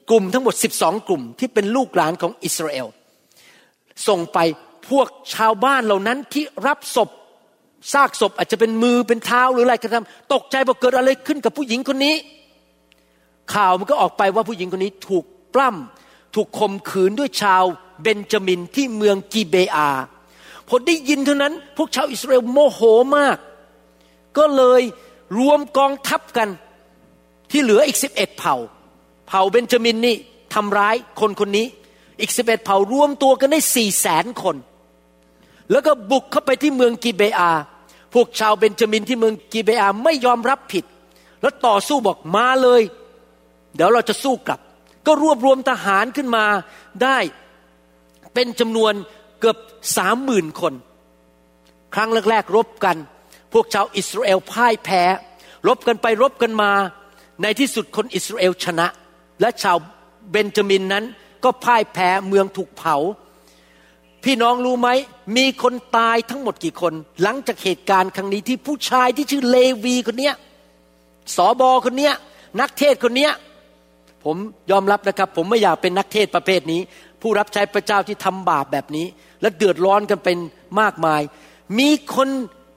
[0.09, 2.87] กลุ่มทั้งหมดสิบสองกลุ่ม ที่เป็นลูกหลานของอิสราเอล
[4.07, 4.39] ส่งไป
[4.89, 7.09] พวกชาวบ้านเหล่านั้นที่รับศพ
[7.93, 12.15] ซากศพอาจจะเป็นมือเป็นเท้าหรืออะไรก็ตามตกใจว่าเกิดอะไรขึ้นกับผู้หญิงคนนี้
[13.53, 17.63] ข่าวมันก็ออกไปว่าผู้หญิงคนนี้ถูกปล้ำถูกข่มขืนด้วยชาว
[18.01, 19.89] เบนจามินที่เมืองกีเบอา
[20.67, 22.79] พอได้ยินเท่านั้น พวกชาวอิสราเอลโมโห
[23.17, 23.37] มาก
[24.37, 24.81] ก็เลย
[25.37, 26.49] รวมกองทัพกัน
[27.51, 28.55] ที่เหลืออีกสิบเอ็ดเผ่า
[29.27, 30.15] เผ่าเบนจามินนี่
[30.53, 31.67] ทำร้ายคนคนนี้
[32.21, 34.55] อีกสิบเอ็ดเผ่ารวมตัวกันได้สี่แสนคน
[35.71, 37.51] แล้วก็บุกเข้าไปที่เมืองกีเบอา
[38.13, 40.85] พวกชาวเบนจามินที่เมืองกีเบอาไม่ยอมรับผิด
[41.41, 42.81] แล้วต่อสู้บอกมาเลย
[43.75, 44.59] เดี๋ยวเราจะสู้กลับ
[45.05, 46.45] ก็รวบรวมทหารขึ้นมา
[47.03, 47.17] ได้
[48.33, 48.93] เป็นจำนวน
[49.45, 49.57] กือบ
[49.97, 50.73] สามหมื่นคน
[51.95, 52.97] ครั้งแรกๆรบกัน
[53.53, 55.03] พวกชาวอิสราเอลพ่ายแพ้
[55.67, 56.71] รบกันไปรบกันมา
[57.41, 58.87] ในที่สุดคนอิสราเอลชนะ
[59.41, 59.77] และชาว
[60.31, 61.05] เบนจามินนั้น
[61.43, 62.95] ก็พ่ายแพ้เมืองถูกเผา
[64.23, 64.89] พี่น้องรู้ไหม
[65.37, 70.35] มีคนตายทั้งหมดกี่คน หลังจากเหตุการณ์ครั้งนี้ที่ผู้ชายที่ชื่อเลวีคนเนี้ย
[71.35, 72.13] สอบอคนเนี้ย
[72.61, 73.31] นักเทศคนเนี้ย
[74.23, 74.37] ผม
[74.71, 76.81] ยอมรับนะครับ ผมไม่อยากเป็นนักเทศประเภทนี้
[77.21, 79.07] ผู้รับใช้พระเจ้าที่ทำบาปแบบนี้
[79.41, 80.37] และเดือดร้อนกันเป็น
[80.81, 81.21] มากมาย
[81.79, 82.29] มีคน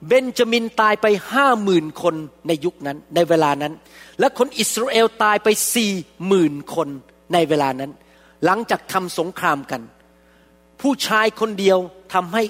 [0.07, 2.15] เบนจามินตายไปห้าหมื่นคน
[2.47, 3.73] ในยุคนั้นในเวลานั้น
[4.19, 5.93] และคนอิสราเอลตายไปสี่
[6.27, 6.87] หมื่นคน
[7.33, 7.91] ในเวลานั้น
[8.45, 9.81] หลังจากทำสงครามกัน
[10.81, 11.77] ผู้ชายคนเดียว
[12.13, 12.43] ทำให้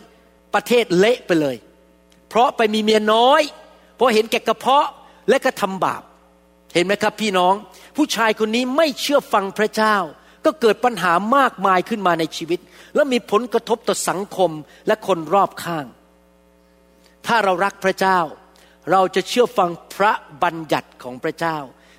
[0.54, 1.56] ประเทศเละไปเลย
[2.30, 3.41] เพราะไปมีเมียน้อย
[3.95, 4.88] เพราะเห็นแก่กระเพาะ
[5.30, 6.04] และก็ทำบาป
[6.74, 7.54] เห็นไหมครับพี่น้อง
[7.98, 9.95] ผู้ชายคนนี้ไม่เชื่อฟังพระเจ้า
[10.45, 12.60] ก็เกิดปัญหามากมายขึ้นมาในชีวิต
[12.95, 14.52] แล้วมีผลกระทบต่อสังคม
[14.88, 15.86] และคนรอบข้าง
[17.28, 18.19] ถ้าเรารักพระเจ้า
[18.91, 20.12] เราจะเชื่อฟังพระ
[20.43, 21.58] บัญญัติของพระเจ้า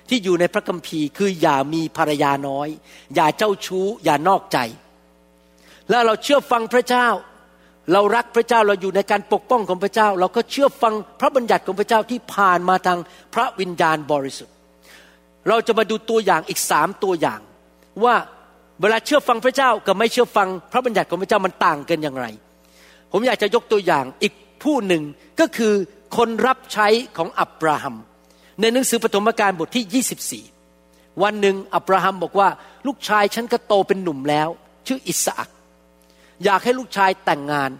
[0.09, 2.67] ที่อยู่ในพระคัมภีร์คืออย่ามีภรรยาน้อย
[3.15, 4.57] อย่าเจ้าชู้ อย่านอกใจ
[5.89, 7.07] แล้วเราเชื่อฟังพระเจ้า
[7.93, 12.99] เรารักพระเจ้าเราอยู่ในการปกป้องของพระเจ้า เราก็เชื่อฟังพระบัญญัติของพระเจ้าที่ผ่านมาทาง
[13.33, 14.55] พระวิญญาณบริสุทธิ์
[15.47, 17.39] เราจะมาดูตัวอย่างอีกสามตัวอย่าง
[18.03, 18.15] ว่า
[18.81, 22.25] เวลาเชื่อฟังพระเจ้ากับไม่เชื่อฟังพระบัญญัติของพระเจ้ามันต่างกันอย่างไร
[23.11, 25.03] ผมอยากจะยกตัวอย่างอีกผู้หนึ่ง
[25.39, 25.73] ก็คือ
[26.17, 27.95] คนรับใช้ของอับราฮัม
[28.61, 30.43] ในหนังสือปฐมกาลบทที่
[30.77, 32.49] 24 วันหนึ่งอับราฮัมบอกว่า
[32.87, 34.49] ลูกชายฉันก็โตเป็นหนุ่มแล้ว
[34.87, 35.49] ชื่ออิสอัก
[36.43, 37.71] อยากให้ลูกชายแต่งงาน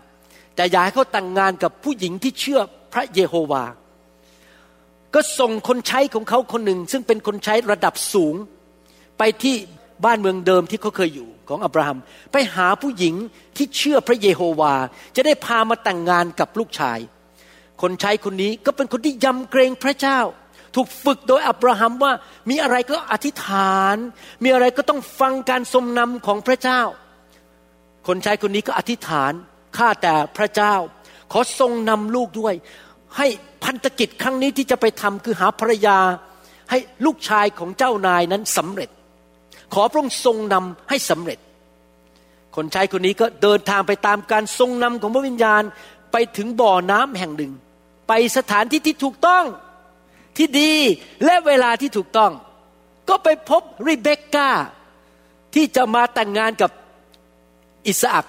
[0.56, 2.62] แต่อยากให้เขาแต่งงานกับผู้หญิงที่เชื่อ
[2.94, 3.64] พระเยโฮวา
[5.14, 8.36] ก็ส่งคนใช้ของเขาคนหนึ่ง ซึ่งเป็นคนใช้ระดับสูง
[9.18, 9.56] ไปที่
[10.06, 11.98] บ้านเมืองเดิมที่เขาเคยอยู่ของอับราฮัม
[12.32, 13.16] ไปหาผู้หญิง
[13.58, 14.76] ที่เชื่อพระเยโฮวา
[15.16, 17.00] จะได้พามาแต่งงานกับลูกชาย
[17.82, 20.20] คนใช้คนนี้ก็เป็นคนที่ยำเกรงพระเจ้า
[20.76, 22.14] ถูกฝึกโดยอับราฮัมว่า
[22.50, 23.96] มีอะไรก็อธิษฐาน
[24.44, 26.82] มีอะไรก็ต้องฟังการทรงนำของพระเจ้า
[28.08, 29.34] คนใช้คนนี้ก็อธิษฐาน
[29.78, 30.76] ข้าแต่พระเจ้า
[31.32, 32.54] ขอทรงนำลูกด้วย
[33.18, 33.28] ให้
[33.64, 36.00] พันธกิจครั้งนี้ที่จะไปทำคือหาภรรยา
[36.70, 38.90] ให้ลูกชายของเจ้านายนั้นสำเร็จ
[39.74, 41.40] ขอพระองค์ทรงนำให้สำเร็จ
[42.56, 45.64] คนใช้คนนี้ก็เดินทางไปตามการทรงนำของพระวิญญาณ
[46.12, 47.52] ไปถึงบ่อน้ำแห่งหนึ่ง
[48.08, 49.46] ไปสถานที่ที่ถูกต้อง
[50.38, 50.74] ที่ดี
[51.26, 52.32] และเวลาที่ถูกต้อง
[53.10, 54.50] ก็ไปพบริเบคก้า
[55.56, 56.72] ที่จะมาแต่งงานกับ
[57.88, 58.26] อิสอัก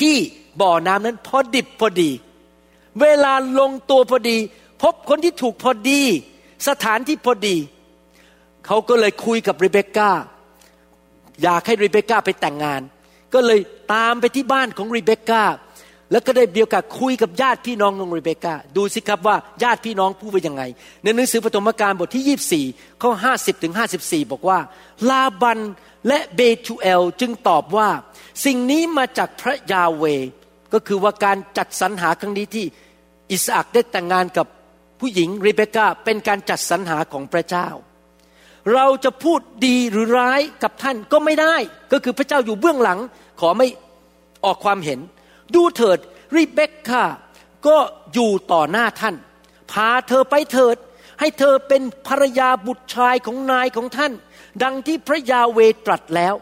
[0.00, 0.16] ที่
[0.60, 2.10] บ่อน้ำนั้นพอดิบพอดี
[3.00, 4.36] เวลาลงตัวพอดี
[4.82, 6.02] พบคนที่ถูกพอดี
[6.68, 7.56] สถานที่พอดี
[8.66, 10.10] เขาก็เลยคุยกับริเบคก้า
[11.42, 12.80] อยากให้ริเบคก้าไปแต่งงาน
[13.34, 13.60] ก็เลย
[13.94, 15.44] ตามไปที่บ้านของริเบคก้า
[16.12, 20.62] แล้วก็ได้เบียวกับคุยกับญาติพี่น้องของริเบคก้าดูสิครับว่าญาติพี่น้องพูดว่ายังไง
[21.02, 24.58] ในหนังสือปฐมกาลบทที่ 24ข้อ50ถึง54 บอกว่า
[25.10, 25.58] ลาบัน
[26.08, 27.88] และเบทูเอลจึงตอบว่า
[28.44, 30.04] สิ่งนี้มาจากพระยาเว
[30.72, 32.64] ก็คือว่าการจัดสรรหาครั้งนี้ที่
[33.30, 34.46] อิสอักได้แต่งงานกับ
[35.00, 37.68] ผู้หญิงริเบคก้าเป็นการจัดสรรหาของพระเจ้า
[38.74, 41.54] เราจะพูดดีหรือร้ายกับท่านก็ไม่ได้
[41.92, 42.98] ก็คือพระเจ้าอยู่เบื้องหลัง
[43.40, 43.66] ขอไม่
[44.44, 45.00] ออกความเห็น
[45.54, 45.98] ดูเถิด
[46.34, 47.04] ริเบคก้า
[47.66, 47.76] ก็
[48.14, 49.14] อยู่ต่อหน้าท่าน
[49.72, 50.76] พาเธอไปเถิด
[51.20, 54.12] ให้เธอเป็นภรรยาบุตรชายของนายของท่าน
[54.62, 56.34] ดังที่พระยาเวตรัสแล้ว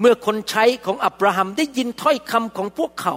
[0.00, 3.16] เมื่อคนใช้ของอับราฮัมได้ยินถ้อยคำของพวกเขา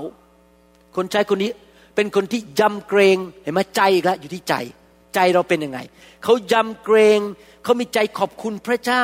[0.96, 1.52] คนใช้คนนี้
[1.96, 4.54] เป็นคนที่ยำเกรงเห็นไหมใจอีกแล้วอยู่ที่ใจ
[5.14, 5.80] ใจเราเป็นยังไง
[6.24, 7.20] เขายำเกรง
[7.64, 9.04] เขามีใจขอบคุณพระเจ้า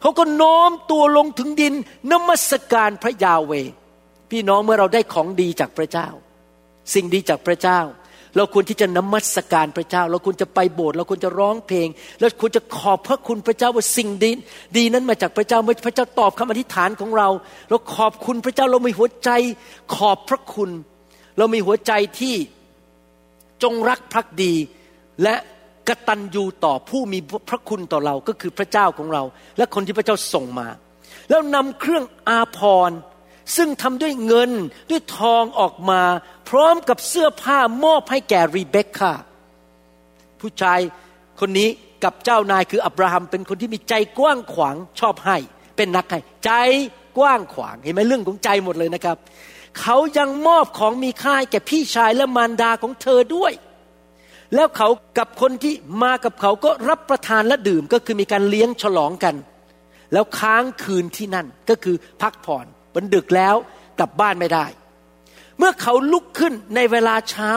[0.00, 1.74] เขาก็น้อมตัวลงถึงดิน
[2.12, 3.52] นมัสการพระยาเว
[4.30, 6.08] พี่น้องเมื่อเราได้ของดีจากพระเจ้า
[6.94, 7.80] สิ่งดีจากพระเจ้า
[8.36, 11.88] เราควรที่จะนมัสการพระเจ้า เราควรจะไปโบสถ์เราควรจะร้องเพลง
[12.20, 14.30] แล้วควรจะขอบพระคุณพระเจ้าว่าสิ่งดี
[14.76, 17.28] ดีนั้นมาจากพระเจ้าเมื่อพระเจ้าตอบคำอธิษฐานของเรา
[17.70, 19.30] เราขอบคุณพระเจ้าเรามีหัวใจ
[19.96, 20.70] ขอบพระคุณ
[21.38, 22.36] เรามีหัวใจที่
[23.62, 24.54] จงรักภักดี
[25.22, 25.36] และ
[25.88, 29.22] กตัญญูต่อผู้มีพระคุณต่อเราก็คือพระเจ้าของเรา
[29.58, 30.68] และคนที่พระเจ้าส่งมา
[31.30, 32.98] แล้วนำเครื่องอาภรณ์
[33.56, 34.50] ซึ่งทำด้วยเงิน
[34.90, 36.02] ด้วยทองออกมา
[36.48, 39.12] พร้อมกับเสื้อผ้ามอบให้แก่รีเบคก้า
[40.40, 40.80] ผู้ชาย
[41.40, 41.68] คนนี้
[42.04, 45.36] กับเจ้านายคืออับราฮัมเป็นคนที่มีใจกว้างขวางชอบให้
[45.76, 46.50] เป็นนักให้ใจ
[47.18, 49.16] กว้างขวางเห็นไหมเรื่องของใจหมดเลยนะครับ
[49.80, 53.52] เขายังมอบของมีค่าแก่พี่ชายและมารดาของเธอด้วย
[54.54, 54.88] แล้วเขา
[55.18, 59.34] กับคนที่มากับเขาก็รับประทานและดื่มก็คือมีการเลี้ยงฉลองกัน
[60.12, 63.54] แล้วค้างคืนที่นั่นก็คือพักผ่อนมันดึกแล้ว
[63.98, 64.66] กลับบ้านไม่ได้
[65.58, 67.50] เมื่อเขาลุกขึ้นในเวลาเช้า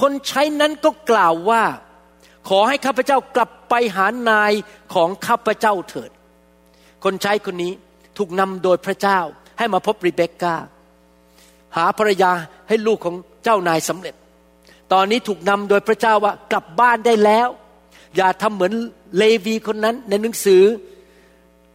[0.00, 1.62] คนใช้นั้นก็กล่าวว่า
[2.48, 4.52] ขอให้ข้าพเจ้ากลับไปหานาย
[4.94, 6.10] ของข้าพเจ้าเถิด
[7.04, 7.72] คนใช้คนนี้
[8.18, 9.20] ถูกนำโดยพระเจ้า
[9.58, 10.56] ให้มาพบริเบคก้า
[11.76, 12.32] หาภรรยา
[12.68, 14.14] ให้ลูกของเจ้านายสำเร็จ
[14.92, 17.48] ตอนนี้ถูกนำโดยพระเจ้าว่ากลับบ้านได้แล้ว
[18.16, 18.72] อย่าทำเหมือน
[19.18, 20.62] เลวีคนนั้นในหนังสือ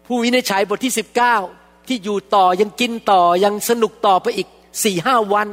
[0.06, 0.94] ผู้วินิจฉัยบทที่
[1.40, 4.48] 19 ที่อยู่ต่อยังกินต่อยังสนุกต่อไปอีก
[4.84, 5.48] สี่ห้าวัน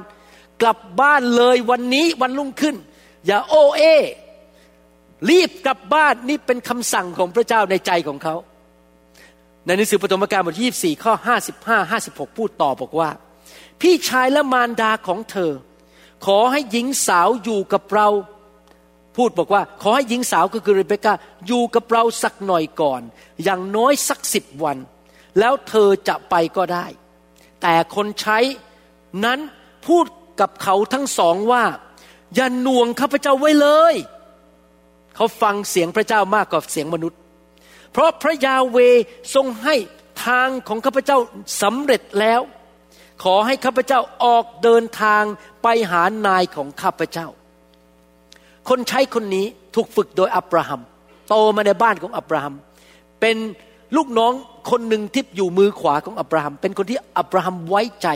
[0.63, 2.77] กลับบ้านเลยวันนี้วันรุ่งขึ้น
[3.27, 3.83] อย่าโอเอ
[5.31, 8.35] รีบกลับบ้านนี่เป็นคำสั่งของพระเจ้าในใจของเขา
[9.65, 11.13] ในหนังสือปฐมกาลบทที่24ข้อ
[11.55, 13.11] 55 56 พูดต่อบอกว่า
[13.81, 15.53] พี่ชายและมารดาของเธอ
[16.27, 18.09] ขอให้หญิงสาวอยู่กับเรา
[19.17, 21.15] พูดบอกว่า ขอให้หญิงสาวก็คือเรเบคก้า
[21.47, 23.03] อยู่กับเราสักหน่อยก่อน
[23.45, 24.77] อย่างน้อยสักสิบวัน
[25.39, 26.87] แล้วเธอจะไปก็ได้
[27.63, 28.39] แต่คนใช้
[29.25, 29.39] นั้น
[29.87, 30.05] พูด
[30.41, 31.65] กับเขาทั้งสองว่า
[32.35, 33.95] อย่าหน่วงข้าพเจ้าไว้เลย
[35.17, 37.19] เขาฟังเสียงพระเจ้ามากกว่าเสียงมนุษย์
[37.93, 38.79] เพราะพระยาเว
[39.35, 39.75] ทรงให้
[40.27, 41.19] ทางของข้าพเจ้า
[41.63, 42.41] สำเร็จแล้ว
[43.23, 45.23] ขอให้ข้าพเจ้าออกเดินทาง
[45.71, 47.29] ไปหานายของข้าพเจ้า
[48.69, 50.81] คนใช้คนนี้ถูกฝึกโดยอับราฮัม
[51.29, 52.55] โตมาในบ้านของอับราฮัม
[53.21, 53.37] เป็น
[53.97, 54.33] ลูกน้อง
[54.71, 58.09] คนหนึ่งที่อยู่มือขวาของอับราฮัม เป็นคนที่อับราฮัมไว้ใจ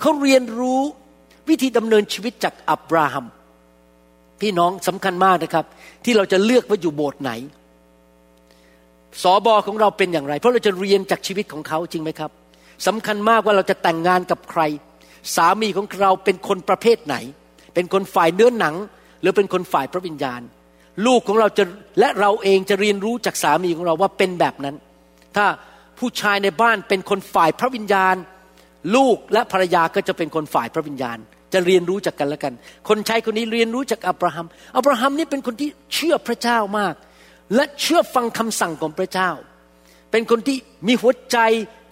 [0.00, 0.80] เขาเรียนรู้
[1.48, 3.26] วิธีดำเนินชีวิตจากอับราฮัม
[4.40, 5.64] พี่น้องสำคัญมากนะครับ
[6.04, 7.32] ที่เราจะเลือกว่าอยู่โบสถ์ไหน
[9.22, 12.30] สอบอของเราเป็นอย่างไร เพราะเราจะเรียนจากชีวิตของเขาจริงไหมครับ
[12.86, 14.62] สำคัญมากว่าเราจะแต่งงานกับใคร
[15.36, 17.16] สามีของเราเป็นคนประเภทไหน
[17.74, 18.74] เป็นคนฝ่ายเนื้อหนัง
[19.20, 20.40] หรือเป็นคนฝ่ายพระวิญญาณ
[21.06, 21.64] ลูกของเราจะ
[22.00, 24.76] และเราเองจะเรียนรู้จากสามีของเราว่าเป็นแบบนั้น
[25.36, 25.46] ถ้า
[25.98, 28.16] ผู้ชายในบ้านเป็นคนฝ่ายพระวิญญาณ
[28.96, 31.18] ลูกและภรรยาก็จะเป็นคนฝ่ายพระวิญญาณ
[31.52, 32.54] จะเรียนรู้จากกันและกัน
[32.88, 36.94] คนใช้คนนี้เรียนรู้จากอับราฮัมอับราฮัมนี่เป็นคนที่เชื่อพระเจ้ามาก
[37.54, 39.30] และเชื่อฟังคำสั่งของพระเจ้า
[40.10, 41.38] เป็นคนที่มีหัวใจ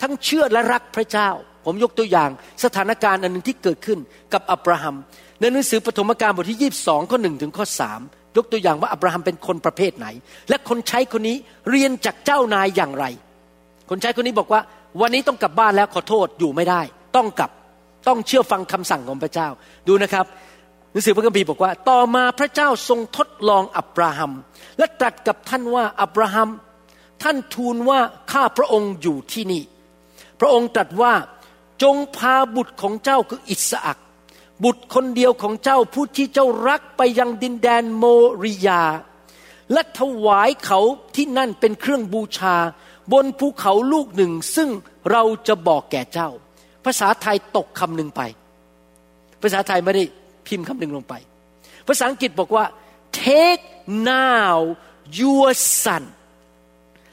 [0.02, 1.30] ทั้งเชื่อและรักพระเจ้า
[1.66, 2.30] ผมยกตัวอย่าง
[2.64, 3.98] สถานการณ์อันหนึ่งที่เกิดขึ้น
[4.32, 4.96] กับอับราฮัม
[5.40, 8.00] ในหนังสือปฐมกาลบทที่ 22 ข้อหนึ่งถึงข้อสาม
[8.36, 10.06] ยกตัวอย่างว่าอับราฮัมเป็นคนประเภทไหน
[10.48, 11.36] และคนใช้คนนี้
[11.70, 13.04] เรียนจากเจ้านายอย่างไร
[13.90, 14.60] คนใช้คนนี้บอกว่า
[15.00, 16.80] วันนี้ต้องกลับบ้านแล้วขอโทษอยู่ไม่ได้
[17.16, 17.50] ต้องกลับ
[18.08, 19.48] ต้องเชื่อฟังคำสั่งของพระเจ้า
[19.88, 20.24] ดูนะครับ
[20.92, 24.32] หนังสือพระคัมภีร์บอกว่า ต่อมาพระเจ้าทรงทดลองอับราฮัม
[24.78, 26.48] และตรัสกับท่านว่าอับราฮัม
[27.22, 28.00] ท่านทูลว่า
[28.32, 29.62] ข้าพระองค์อยู่ที่นี่
[30.40, 31.12] พระองค์ตรัสว่า
[31.82, 33.98] จงพาบุตรของเจ้าคืออิสอัก
[34.64, 38.04] บุตรคนเดียวของเจ้าผู้ที่เจ้ารักไปยังดินแดนโม
[38.42, 38.82] ริยา
[39.72, 40.80] และถวายเขา
[41.14, 42.56] ที่นั่นเป็นเครื่องบูชา
[43.12, 44.68] บนภูเขาลูกหนึ่ง ซึ่ง
[45.10, 46.28] เราจะบอกแก่เจ้า
[46.84, 48.22] ภาษาไทยตกคำหนึ่งไป
[49.42, 50.04] ภาษาไทยไม่ได้
[50.46, 51.14] พิมพ์คำหนึ่งลงไป
[51.88, 52.64] ภาษาอังกฤษบอกว่า
[53.20, 53.64] take
[54.10, 54.54] now
[55.20, 55.48] your
[55.82, 56.04] son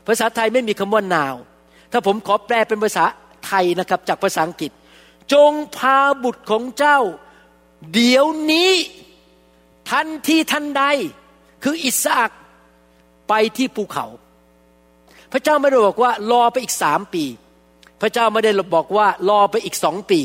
[0.08, 1.36] ภาษาไทยไม่มีคำว่า now
[1.92, 3.04] ถ้าผมขอแปลเป็นภาษา
[3.46, 4.72] ไทยนะครับจากภาษาอังกฤษ
[5.34, 7.00] จงพาบุตรของเจ้า
[7.94, 8.72] เดี๋ยวนี้
[9.92, 10.84] ทันทีทันใด
[11.64, 12.32] คืออิสอัก
[13.30, 14.06] ไปที่ภูเขา
[15.32, 17.26] พระเจ้าไม่ได้บอกว่ารอไปอีกสามปี
[18.02, 20.22] พระเจ้าไม่ได้บอกว่ารอไปอีกสองปี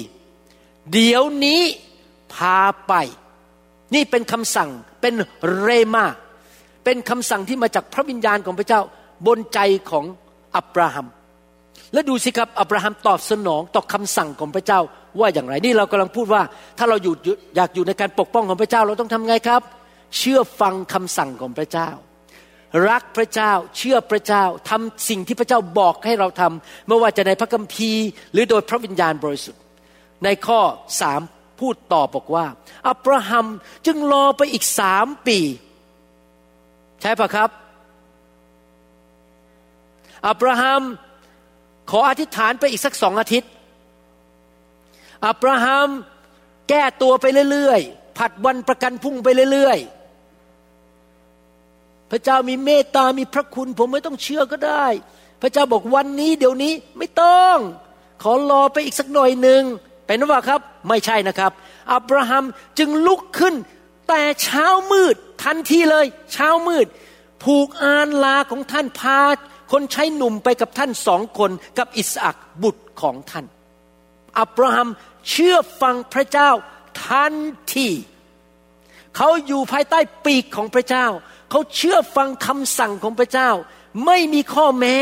[0.92, 1.62] เดี๋ยวนี้
[2.34, 2.94] พาไป
[3.94, 5.14] นี่เป็นคำสั่งเป็น
[5.60, 6.06] เรมา
[6.84, 8.80] เป็นคำสั่งที่มาจากพระวิญญาณของพระเจ้า
[9.26, 9.58] บนใจ
[9.90, 10.04] ของ
[10.56, 11.06] อับราฮัม
[11.92, 14.80] แล้วดูสิครับอับราฮัมตอบสนองต่อคำสั่งของพระเจ้า
[15.20, 16.42] ว่าอย่างไรนี่เรากำลังพูดว่า
[16.78, 17.14] ถ้าเราอยู่
[17.56, 19.62] อยากอยู่ในการปกป้องของพระเจ้าเราต้องทำไงครับ
[20.18, 21.88] เชื่อฟังคำสั่งของพระเจ้า
[22.88, 29.62] รักพระเจ้าเชื่อพระเจ้าทำสิ่งที่พระเจ้าบอกให้เราทำไม่ว่าจะในพระคัมภีร์ หรือโดยพระวิญญาณบริสุทธิ์
[30.24, 30.60] ในข้อ
[31.00, 31.20] สาม
[31.60, 32.46] พูดต่อบอกว่า
[32.88, 33.46] อับราฮัม
[33.86, 35.38] จึงรอไปอีกสามปี
[37.00, 37.50] ใช่ปะครับ
[40.28, 40.82] อับราฮัม
[41.90, 43.50] ขออธิษฐานไปอีกสักสองอาทิตย์
[45.26, 45.88] อับราฮัม
[46.68, 54.86] แก้ตัวไปเรื่อยๆ ผัดวันประกันพุ่งไปเรื่อยๆ พระเจ้ามีเมตตา มีพระคุณ ผมไม่ต้องเชื่อก็ได้
[55.42, 57.56] พระเจ้าบอกวันนี้เดี๋ยวนี้ไม่ต้อง
[58.22, 59.62] ขอรอไปอีกสักหน่อยหนึ่ง
[60.06, 61.52] เป็นหรือเปล่าครับ ไม่ใช่นะครับ
[61.92, 62.44] อับราฮัม
[62.78, 63.54] จึงลุกขึ้น
[64.08, 66.86] แต่เช้ามืดทันทีเลย เช้ามืด
[67.42, 69.22] ผูกอานลาของท่านพา
[69.72, 73.46] คนใช้หนุ่มไปกับท่านสองคนกับอิสอักบุตรของท่าน
[74.38, 74.88] อับราฮัม
[75.30, 76.50] เชื่อฟังพระเจ้า
[77.04, 77.34] ทัน
[77.74, 77.88] ที
[79.16, 81.06] เขาอยู่ภายใต้ปีกของพระเจ้า
[81.50, 83.50] เขาเชื่อฟังคำสั่งของพระเจ้า
[84.06, 84.96] ไม่มีข้อแม้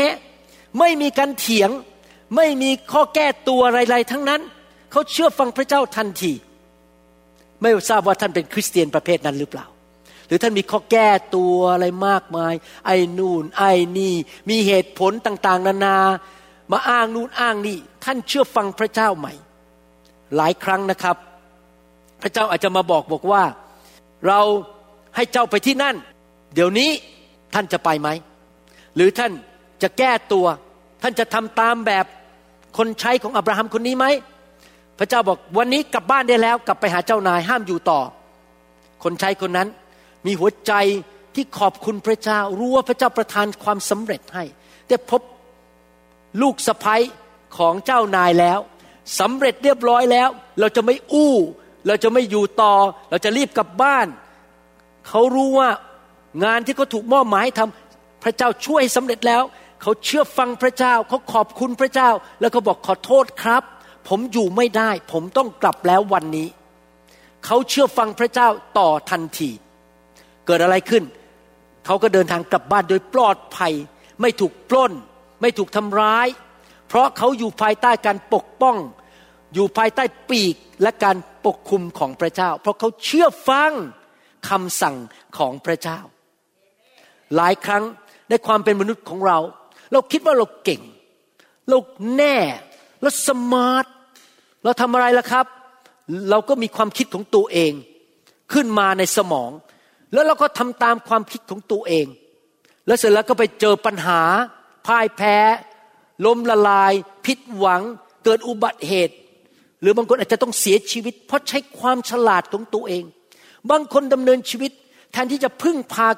[0.79, 1.69] ไม่มีการเถียง
[2.35, 4.41] ไม่มีข้อแก้ตัวอะไรๆทั้งนั้น
[4.91, 6.33] เขาเชื่อฟังพระเจ้าทันที
[7.61, 9.65] ไม่ทราบว่าท่านเป็นคริสเตียนประเภทนั้นหรือเปล่า
[10.27, 12.53] หรือท่านมีข้อแก้ตัวอะไรมากมาย
[12.85, 14.13] ไอ้นู่นไอ้นี่
[14.49, 15.97] มีเหตุผลต่างๆ นานา
[16.71, 19.33] มาอ้างนู่นอ้างนี่ ท่านเชื่อฟังพระเจ้าใหม่
[20.35, 21.17] หลายครั้งนะครับ
[22.21, 23.43] พระเจ้าอาจจะมาบอกบอกว่า
[24.27, 24.39] เรา
[25.15, 25.95] ให้เจ้าไปที่นั่น
[26.53, 26.89] เดี๋ยวนี้
[27.53, 28.09] ท่านจะไปไหม
[28.95, 29.31] หรือท่าน
[29.83, 30.45] จะแก้ตัว
[31.01, 32.05] ท่านจะทำตามแบบ
[32.77, 34.05] คนใช้ของอับราฮัมคนนี้ไหม
[34.99, 37.99] พระเจ้าบอกวันนี้กลับบ้านได้แล้ว กลับไปหาเจ้านายห้ามอยู่ต่อ
[39.03, 39.67] คนใช้คนนั้น
[40.25, 40.73] มีหัวใจ
[41.35, 44.43] ที่ขอบคุณพระเจ้า รู้ว่าพระเจ้าประทานความสำเร็จให้
[44.87, 45.21] ได้พบ
[46.41, 47.03] ลูกสะพ้ย
[47.57, 48.59] ของเจ้านายแล้ว
[49.19, 51.35] สำเร็จเรียบร้อยแล้ว เราจะไม่อู้
[51.87, 52.73] เราจะไม่อยู่ต่อ
[53.09, 54.07] เราจะรีบกลับบ้าน
[55.07, 55.69] เขารู้ว่า
[56.43, 59.43] งานที่เขาถูกมอบหมายให้ทำพระเจ้าช่วยสำเร็จแล้ว
[59.81, 62.09] เขาเชื่อฟังพระเจ้า เขาขอบคุณพระเจ้า
[62.39, 63.63] แล้วเขาบอกขอโทษครับ
[64.07, 66.47] ผมอยู่ไม่ได้ ผมต้องกลับแล้ววันนี้
[67.45, 68.47] เขาเชื่อฟังพระเจ้า
[68.79, 69.51] ต่อทันที
[70.45, 71.03] เกิดอะไรขึ้น
[71.85, 73.73] เขาก็เดินทางกลับบ้านโดยปลอดภัย
[74.21, 74.93] ไม่ถูกปล้น
[75.41, 76.27] ไม่ถูกทำร้าย
[76.87, 78.77] เพราะเขาอยู่ภายใต้การปกป้อง
[79.53, 83.71] อยู่ภายใต้ปีกและการปกคุมของพระเจ้า เพราะเขาเชื่อฟัง
[84.49, 84.95] คำสั่ง
[85.37, 85.99] ของพระเจ้า
[87.35, 87.83] หลายครั้ง
[88.29, 89.39] ในความเป็นมนุษย์ของเรา
[89.91, 90.81] เราคิดว่าเราเก่ง
[91.69, 91.77] เรา
[92.17, 92.37] แน่
[93.01, 93.85] เราสมาร์ท
[94.63, 95.45] เราทำอะไรล่ะครับ
[96.29, 97.73] เราก็มีความคิดของตัวเอง
[98.53, 99.51] ขึ้นมาในสมอง
[100.15, 102.07] แล้วเราก็ทำตามความคิดของตัวเอง
[102.87, 104.21] แล้วเสร็จแล้วก็ไปเจอปัญหา
[104.85, 105.37] พ่ายแพ้
[106.25, 106.93] ล้มละลาย
[107.25, 107.81] ผิดหวัง
[108.23, 109.15] เกิดอุบัติเหตุ
[109.81, 113.03] หรือบางคนอาจจะต้องเสียชีวิต เพราะใช้ความฉลาดของตัวเอง
[113.71, 114.71] บางคนดำเนินชีวิต
[115.11, 116.09] แทนที่จะพึ่งพา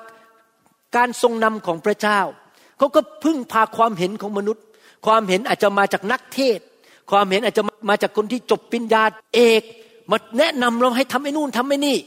[0.95, 2.19] การทรงนำของพระเจ้า
[2.77, 4.63] เขาก็พึ่งพาความเห็นของมนุษย์
[5.05, 6.59] ความเห็นอาจจะมาจากนักเทศ
[7.11, 9.03] ความเห็นอาจจะมาจากคนที่จบปริญญา
[9.35, 9.63] เอก
[10.11, 11.97] มาแนะนำเราให้ทำไอ้นู่นทำไอ้นี่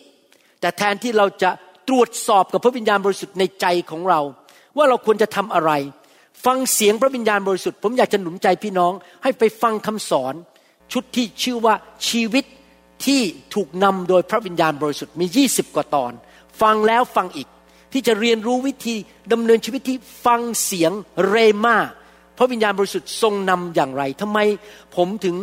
[0.61, 1.50] แต่แทนที่เราจะ
[1.90, 4.20] ตรวจสอบกับพระวิญญาณบริสุทธิ์ในใจของเรา
[4.76, 5.72] ว่าเราควรจะทำอะไร
[6.44, 10.35] ฟังเสียงพระวิญญาณบริสุทธิ์ ผมอยากจะหนุนใจพี่น้อง ให้ไปฟังคำสอน
[10.92, 11.74] ชุดที่ชื่อว่า
[12.09, 12.44] ชีวิต
[13.07, 13.20] ที่
[13.55, 16.12] ถูกนำโดยพระวิญญาณบริสุทธิ์มี 20 กว่าตอน
[16.61, 17.48] ฟังแล้วฟังอีก
[17.92, 18.96] ที่จะเรียนรู้วิธี
[19.33, 20.92] ดำเนินชีวิตที่ฟังเสียง
[21.29, 21.76] เรมา
[22.38, 24.38] พระวิญญาณบริสุทธิ์ทรงนำอย่างไรทำไม
[24.96, 25.37] ผมถึง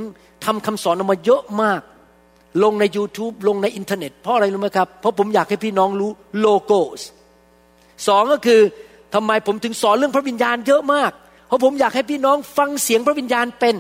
[0.46, 1.82] ทำคำสอนออกมาเยอะมาก
[2.64, 6.82] ลงใน YouTube ลงในอินเทอร์เน็ตเพราะอะไรรู้ไหมครับ เพราะผมอยากให้พี่น้องรู้โลโก้
[8.08, 8.62] สองก็คือ
[9.14, 11.12] ทำไมผมถึงสอนเรื่องพระวิญญาณเยอะมาก
[11.48, 13.76] เพราะผมอยากให้พี่น้องฟังเสียงพระวิญญาณเป็น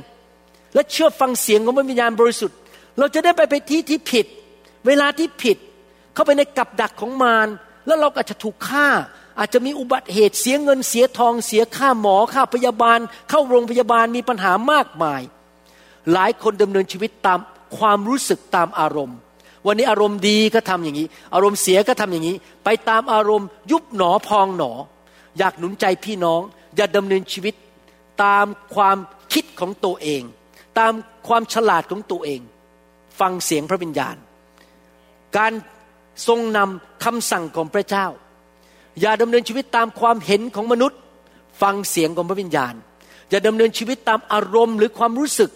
[0.74, 2.58] และเชื่อฟังเสียงของพระวิญญาณบริสุทธิ์
[3.00, 4.26] เราจะได้ไปไปที่ที่ผิด
[4.88, 5.58] เวลาที่ผิด
[6.14, 7.48] เข้าไปในกับดักของมาร
[7.86, 8.88] แล้วเราก็อาจจะถูกฆ่า
[9.40, 15.22] อาจจะมีอุบัติเหตุเสียเงินเสียทองเสียค่าหมอค่าพยาบาล เข้าโรงพยาบาลมีปัญหามากมาย
[16.14, 17.40] หลายคนดำเนินชีวิตตาม
[17.78, 19.18] ความรู้สึกตามอารมณ์
[19.68, 24.72] วันนี้อารมณ์ดีก็ทำอย่างนี้ อารมณ์เสียก็ทำอย่างนี้ ไปตามอารมณ์ ยุบหนอพองหนอ
[25.38, 26.42] อยากหนุนใจพี่น้อง
[26.76, 27.54] อย่าดำเนินชีวิต
[28.24, 28.98] ตามความ
[29.34, 30.22] คิดของตัวเอง
[30.80, 30.94] ตาม
[31.28, 32.42] ความฉลาดของตัวเอง
[33.20, 34.16] ฟังเสียงพระวิญญาณ
[35.38, 35.54] การ
[36.28, 38.06] ทรงนำคำสั่งของพระเจ้า
[39.02, 41.00] อย่าดำเนินชีวิตตามความเห็นของมนุษย์
[41.62, 42.74] ฟังเสียงของพระวิญญาณ
[43.30, 45.52] อย่าดำเนินชีวิตตามอารมณ์หรือความรู้สึก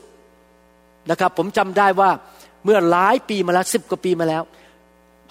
[1.09, 2.09] นะครับ ผมจำได้ว่า
[2.65, 4.43] เมื่อหลายปีมาแล้วสิบกว่าปีมาแล้ว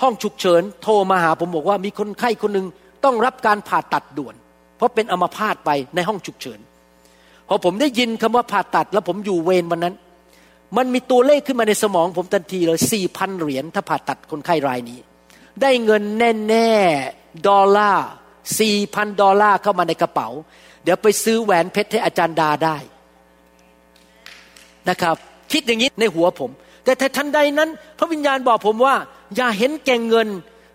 [0.02, 2.66] ห้องฉุกเฉินโทรมาหาผมบอกว่ามีคนไข้คนหนึ่ง
[3.04, 4.34] ต้องรับการผ่าตัดด่วน
[4.76, 6.60] เพราะเป็นอัมพาตไปในห้องฉุกเฉิน
[7.48, 9.94] พอผมได้ยินคำว่าผ่าตัดแล้วผมอยู่เวรวันนั้น
[10.76, 14.98] มันมีตัวเลขขึ้นมาในสมองผมทันทีเลยสี่พันเหรียญถ้าผ่าตัดคนไข้รายนี้
[15.62, 16.02] ได้เงิน
[16.48, 18.08] แน่ๆดอลลาร์
[18.60, 20.28] สี่พันดอลลาร์เข้ามาในกระเป๋า
[20.82, 22.76] เดี๋ยวไปซื้อแหวนเพชรให้อาจารย์ดาได้
[24.88, 25.16] นะครับ
[25.52, 26.50] คิดอย่างนี้ในหัวผม
[26.84, 28.94] แต่ทันใดนั้น พระวิญญาณบอกผมว่า
[29.36, 30.28] อย่าเห็นแก่เงิน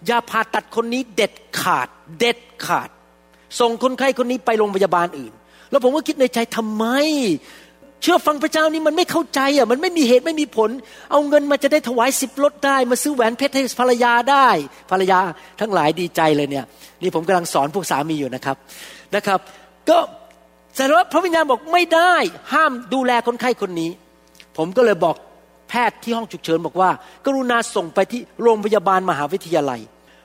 [0.07, 1.87] อย่าผ่าตัดคนนี้เด็ดขาด
[2.19, 2.89] เด็ดขาด
[3.59, 5.33] ส่งคนไข้คนนี้ไปโรงพยาบาลอื่น
[5.71, 6.85] แล้วผมก็คิดในใจทำไม
[8.01, 10.69] เชื่อฟังพระเจ้านี่มันไม่เข้าใจอะมันไม่มีเหตุไม่มีผล
[11.11, 14.47] เอาเงินมาจะได้ถวายสิบรถได้ มาซื้อแหวนเพชรให้ภรรยาได้
[14.91, 15.19] ภรรยา
[15.59, 16.65] ทั้งหลายดีใจเลยเนี่ย
[17.01, 18.57] นี่ผมกำลังสอนพวกสามีอยู่นะครับ
[19.15, 19.39] นะครับ
[19.89, 19.97] ก็
[20.75, 22.13] แต่ว่าพระวิญญาณบอกไม่ได้
[22.53, 23.91] ห้ามดูแลคนไข้คนนี้
[24.57, 25.15] ผมก็เลยบอก
[25.69, 26.89] แพทย์ที่ห้องฉุกเฉินบอกว่า
[27.25, 29.81] กรุณาส่งไปที่โรงพยาบาลมหาวิทยาลัย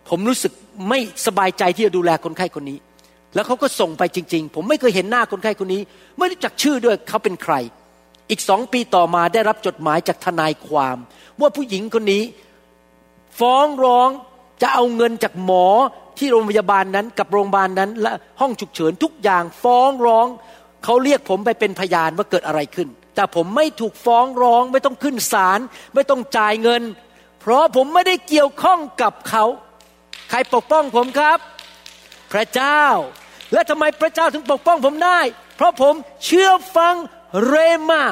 [0.08, 0.52] ผมรู้สึก
[0.88, 2.78] ไม่สบายใจที่จะดูแลคนไข้คนนี้
[3.34, 5.82] แล้วเขาก็ส่งไปจริง ๆ ผมไม่เคยเห็นหน้าคนไข้คนนี้
[6.18, 7.54] ไม่รู้จักชื่อด้วยเขาเป็นใคร
[8.30, 10.96] อีกสองปีต่อมาได้รับจดหมายจากทนายความ
[11.40, 12.22] ว่าผู้หญิงคนนี้
[13.40, 14.08] ฟ้องร้อง
[14.62, 15.66] จะเอาเงินจากหมอ
[16.18, 20.26] ที่โรงพยาบาลนั้นกับโรงพยาบาลนั้น และห้องฉุกเฉินทุกอย่างฟ้องร้อง
[20.84, 22.88] เขาเรียกผมไปเป็นพยานว่าเกิดอะไรขึ้น
[23.20, 25.60] แต่ผมไม่ถูกฟ้องร้อง ไม่ต้องขึ้นศาล
[25.94, 26.82] ไม่ต้องจ่ายเงิน
[27.40, 29.44] เพราะผมไม่ได้เกี่ยวข้องกับเขา
[30.30, 31.38] ใครปกป้องผมครับ
[32.32, 32.84] พระเจ้า
[33.52, 35.20] และทำไมพระเจ้าถึงปกป้องผมได้
[35.56, 35.94] เพราะผม
[36.24, 36.94] เชื่อฟัง
[37.46, 37.54] เร
[37.90, 38.04] มา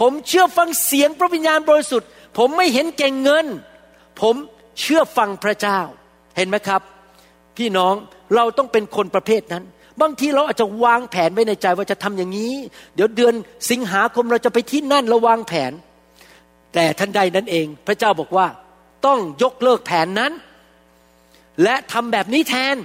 [0.00, 2.08] ผมเชื่อฟังเสียงพระวิญญาณบริสุทธิ์
[2.38, 3.46] ผมไม่เห็นแก่เงิน
[4.20, 4.34] ผม
[4.80, 5.80] เชื่อฟังพระเจ้า
[6.36, 6.82] เห็นไหมครับ
[7.56, 7.94] พี่น้อง
[8.34, 9.64] เราต้องเป็นคนประเภทนั้น
[10.00, 12.54] บางทีเราอาจจะวางแผนไว้ในใจว่าจะทำอย่างนี้
[12.94, 13.34] เดี๋ยวเดือน
[13.70, 15.72] สิงหาคมเราจะไปที่นั่นเราวางแผน
[16.74, 18.46] แต่ทันใดนั้นเอง พระเจ้าบอกว่า
[19.06, 20.32] ต้องยกเลิกแผนนั้น
[21.62, 22.76] และทำแบบนี้แทน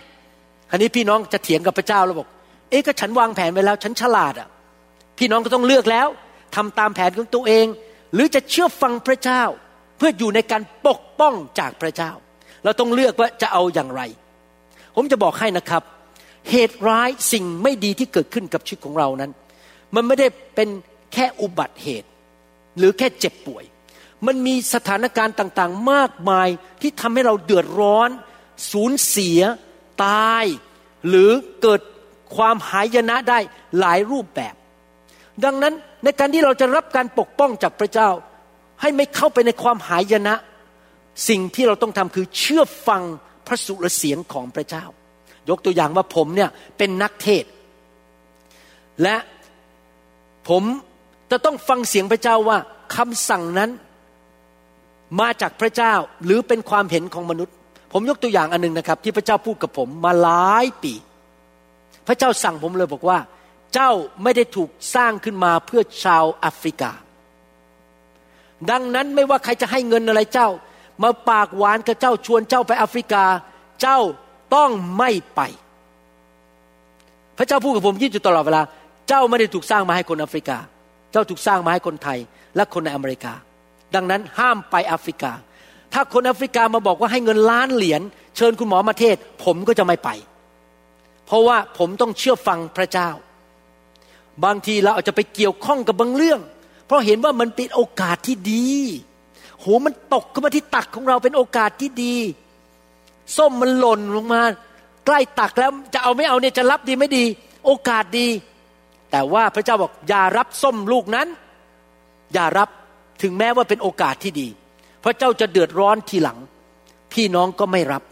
[0.72, 2.28] อันนี้พี่น้องจะเถียงกับพระเจ้าแล้วบอก
[2.70, 4.47] เอ๊ะก็ฉันวางแผนไว้แล้วฉันฉลาดอะ
[5.18, 6.07] พี่น้องก็ต้องเลือกแล้ว
[6.55, 7.66] ทำตามแผนของตัวเอง
[8.13, 9.43] หรือจะเชื่อฟังพระเจ้า
[9.97, 12.11] เพื่ออยู่ในการปกป้องจากพระเจ้า
[12.63, 14.01] เราต้องเลือกว่าจะเอาอย่างไร
[14.95, 15.84] ผมจะบอกให้นะครับ
[16.50, 19.32] เหตุร้ายสิ่งไม่ดีที่เกิดขึ้นกับชีวิตของเรานั้น
[19.96, 20.70] มันไม่ได้เป็น
[21.14, 22.10] แค่อุบัติเหตุ
[22.78, 23.64] หรือแค่เจ็บป่วย
[24.28, 26.50] มันมีสถานการณ์ต่างๆ มากมาย
[26.82, 28.10] ที่ทำให้เราเดือดร้อน
[28.72, 29.39] สูญเสีย
[30.06, 30.46] ตาย
[31.08, 31.32] หรือ
[31.62, 31.82] เกิด
[32.36, 33.39] ความหายนะได้
[33.80, 34.56] หลายรูปแบบ
[35.43, 35.74] ดังนั้น
[36.04, 38.10] ในการที่เราจะรับการปกป้องจากพระเจ้า
[38.82, 40.36] ให้ไม่เข้าไปในความหายนะ
[41.30, 43.02] สิ่งที่เราต้องทำคือเชื่อฟัง
[43.48, 44.86] พระสุรเสียงของพระเจ้า
[45.50, 47.46] ยกตัวอย่างว่าผมเนี่ยเป็นนักเทศ
[49.04, 49.16] และ
[50.50, 50.64] ผม
[51.32, 52.58] จะต้องฟังเสียงพระเจ้าว่า
[52.96, 53.70] คำสั่งนั้น
[55.20, 55.93] มาจากพระเจ้า
[56.26, 57.54] หรือเป็นความเห็นของมนุษย์
[57.93, 60.93] ผมยกตัวอย่างอันหนึงนะครับ ที่พระเจ้าพูดกับผมมาหลายปี
[62.08, 63.20] พระเจ้าสั่งผมเลยบอกว่า
[63.74, 63.91] เจ้า
[64.24, 66.91] ไม่ได้ถูกสร้างขึ้นมาเพื่อชาวแอฟริกา
[68.72, 70.50] ดังนั้นไม่ว่าใครจะให้เงินอะไรเจ้า
[71.04, 73.26] มาปากหวานกับเจ้าชวนเจ้าไปแอฟริกา
[73.82, 74.00] เจ้า
[74.56, 75.41] ต้องไม่ไป
[77.38, 78.62] พระเจ้าพูดกับผมยิ่งอยู่ตลอดเวลา
[79.08, 80.58] เจ้าไม่ได้ถูกสร้างมาให้คนแอฟริกา
[81.12, 82.18] เจ้าถูกสร้างมาให้คนไทย
[82.56, 83.34] และคนในอเมริกา
[83.95, 85.32] ดังนั้นห้ามไปแอฟริกา
[85.93, 88.01] ถ้าคนแอฟริกามาบอกว่าให้เงินล้านเหรียญ
[88.38, 90.10] เชิญคุณหมอมาเทศ ผมก็จะไม่ไป
[91.26, 93.10] เพราะว่าผมต้องเชื่อฟังพระเจ้า
[94.45, 96.39] บางทีเราอาจจะไปเกี่ยวข้องกับบางเรื่อง
[96.86, 98.70] เพราะเห็นว่ามันเป็นโอกาสที่ดี
[99.60, 102.16] โหมันตกขึ้นมาที่ตักของเราเป็นโอกาสที่ดี
[103.38, 104.42] ส้มมันหล่นลงมา
[105.06, 107.24] ใกล้ตักแล้วจะเอาไม่เอาเนี่ยจะรับดีไม่ดี
[107.66, 108.28] โอกาสดี
[109.12, 111.28] แต่ว่าพระเจ้าบอกอย่ารับส้มลูกนั้น
[112.34, 112.70] อย่ารับ
[113.22, 114.48] ถึงแม้ว่าเป็นโอกาสที่ดี
[115.04, 116.38] พระเจ้าจะเดือดร้อนทีหลัง
[117.14, 118.04] พี่น้องก็ไม่รับ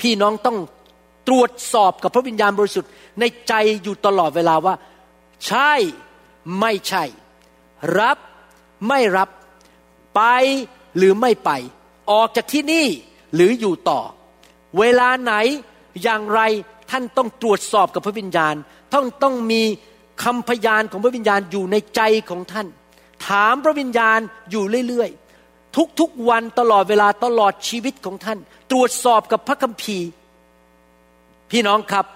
[0.00, 0.58] พี่น้องต้อง
[1.28, 2.90] ตรวจสอบกับพระวิญญาณบริสุทธิ์
[3.20, 3.52] ในใจ
[3.82, 4.74] อยู่ตลอดเวลาว่า
[5.46, 5.72] ใช่
[6.60, 7.04] ไม่ใช่
[7.98, 8.18] รับ
[8.88, 9.28] ไม่รับ
[10.16, 10.22] ไป
[10.96, 11.50] หรือไม่ไป
[12.10, 12.86] ออกจากที่นี่
[13.34, 14.00] หรืออยู่ต่อ
[14.78, 15.34] เวลาไหน
[16.02, 16.40] อย่างไร
[16.90, 18.54] ท่านต้องตรวจสอบกับพระวิญญาณ
[18.94, 19.62] ต้องต้องมี
[20.24, 22.00] คำพยานของพระวิญญาณอยู่ในใจ
[22.30, 22.66] ของท่าน
[23.26, 24.18] ถามพระวิญญาณ
[24.50, 28.38] อยู่เรื่อยๆ ทุกๆวันตลอดเวลาตลอดชีวิตของท่าน
[28.70, 30.08] ตรวจสอบกับพระคัมภีร์
[31.50, 32.06] พี่น้องครับ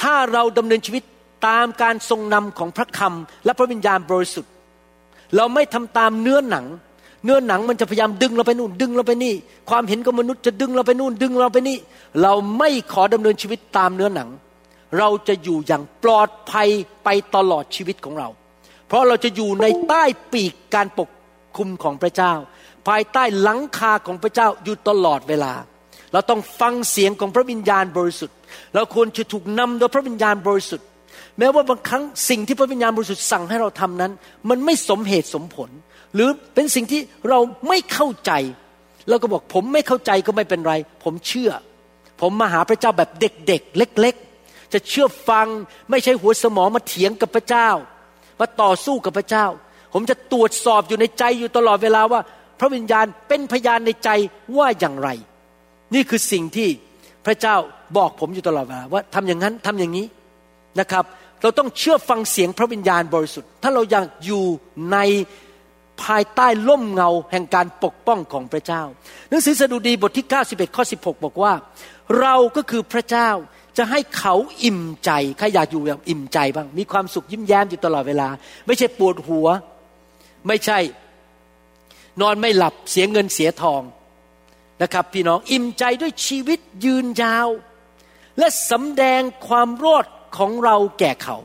[0.00, 1.02] ถ้าเราดำเนินชีวิต
[1.48, 4.52] ตามการทรงนำของพระคำและพระวิญญาณบริสุทธิ์
[5.36, 6.66] เราไม่ทำตามเนื้อหนัง
[7.24, 9.34] เนื้อหนังมันจะพยายามดึงเราไปนู่นดึงเราไปนี่
[9.70, 11.78] ความเห็นของมนุษย์จะดึงเราไปนู่นดึงเราไปนี่
[12.22, 14.28] เราไม่ขอดำเนินชีวิตตามเนื้อหนัง
[14.98, 16.68] เราจะอยู่อย่างปลอดภัย
[17.04, 18.28] ไปตลอดชีวิตของเรา
[18.88, 21.08] เพราะเราจะอยู่ในใต้ปีกการปก
[21.56, 22.32] คุมของพระเจ้า
[22.88, 25.52] ภายใต้หลังคาของพระเจ้าอยู่ตลอดเวลา
[26.12, 28.36] เราต้องฟังเสียงของพระวิญญาณบริสุทธิ์
[28.74, 30.86] เราควรจะถูกนำโดยพระวิญญาณบริสุทธิ์
[31.38, 34.12] แม้ว่าบางครั้งสิ่งที่พระวิญญาณบริสุทธิ์สั่งให้เราทำนั้น
[34.48, 35.70] มันไม่สมเหตุสมผล
[36.14, 37.38] หรือเป็นสิ่งที่เรา
[37.68, 38.32] ไม่เข้าใจ
[39.08, 41.50] เราก็บอกผมไม่เข้าใจก็ไม่เป็นไร ผมเชื่อ
[42.20, 45.46] ผมมาหาพระเจ้าแบบเด็กๆ เล็ก ๆ จะเชื่อฟัง
[45.90, 47.68] ไม่ใช่หัวสมองมาเถียงกับพระเจ้า
[48.40, 49.46] มาต่อสู้กับพระเจ้า
[49.94, 52.20] ผมจะตรวจสอบอยู่ในใจอยู่ตลอดเวลาว่า
[52.60, 54.10] พระวิญญาณเป็นพยานในใจ
[54.56, 55.08] ว่าอย่างไร
[55.94, 56.68] นี่คือสิ่งที่
[57.26, 57.56] พระเจ้า
[57.96, 60.06] บอกผมอยู่ตลอดเวลาว่าทำอย่างนั้นทำอย่างนี้
[60.80, 61.04] นะครับ
[61.42, 64.44] เราต้องเชื่อฟังเสียงพระวิญญาณบริสุทธิ์ ถ้าเราอยากอยู่
[64.92, 64.98] ใน
[66.04, 68.82] ภายใต้ล่มเงาแห่งการปกป้องของพระเจ้า
[69.28, 71.52] หนังสือสดุดีบทที่ 91 ข้อ 16 บอกว่า
[72.20, 73.30] เราก็คือพระเจ้า
[73.78, 74.34] จะให้เขา
[74.64, 78.28] อิ่มใจใครอยากอยู่อย่างอิ่มใจบ้าง มีความสุขยิ้มแย้มอยู่ตลอดเวลา
[78.66, 79.48] ไม่ใช่ปวดหัว
[80.46, 80.78] ไม่ใช่
[82.20, 83.82] นอนไม่หลับเสียเงินเสียทอง
[84.82, 87.48] นะครับ พี่น้องอิ่มใจด้วยชีวิตยืนยาว
[88.38, 91.36] และสำแดงความรอดของเราแก่เขา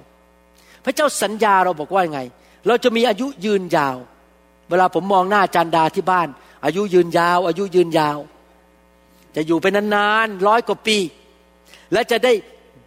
[0.86, 2.22] พระเจ้าสัญญาเราบอกว่าไง
[2.68, 3.98] เราจะมีอายุยืนยาว
[4.70, 6.28] เวลาผมมองหน้าจันดาที่บ้าน
[6.66, 8.18] อายุยืนยาว อายุยืนยาว
[9.36, 10.98] จะอยู่ไปนานๆร้อยกว่าปี
[11.94, 12.34] และจะได้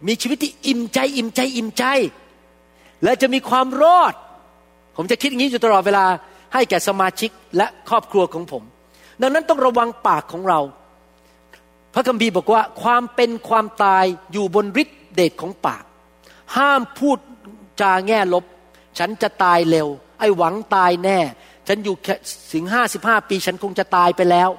[0.07, 1.83] มีชีวิตที่อิ่มใจ อิ่มใจอิ่มใจ
[3.03, 4.13] และจะมีความรอด
[4.95, 6.05] ผมจะคิดอย่างนี้อยู่ตลอดเวลา
[6.53, 8.63] ให้แก่สมาชิกและครอบครัวของผม
[9.21, 10.59] ดังนั้นต้องระวังปากของเรา
[11.93, 15.83] พระคัมภีร์บอกว่า ความเป็นความตายอยู่บนฤทธิเดชของปาก
[16.55, 17.17] ห้ามพูด
[17.81, 18.43] จาแง่ลบ
[18.97, 19.87] ฉันจะตายเร็ว
[20.19, 21.19] ไอ้หวังตายแน่
[21.67, 22.15] ฉันอยู่แค่
[22.53, 24.49] สิงห้าสิบห้าปี ฉันคงจะตายไปแล้ว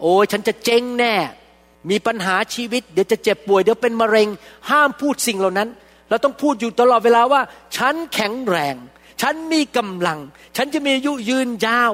[0.00, 1.14] โอ้ยฉันจะเจ๊งแน่
[1.90, 4.28] มีปัญหาชีวิต เดี๋ยวจะเจ็บป่วย เดี๋ยวเป็นมะเร็ง
[4.70, 5.68] ห้ามพูดสิ่งเหล่านั้น
[6.08, 7.42] เราต้องพูดอยู่ตลอดเวลาว่า
[7.76, 8.74] ฉันแข็งแรง
[9.22, 10.18] ฉันมีกำลัง
[10.56, 11.92] ฉันจะมีอายุยืนยาว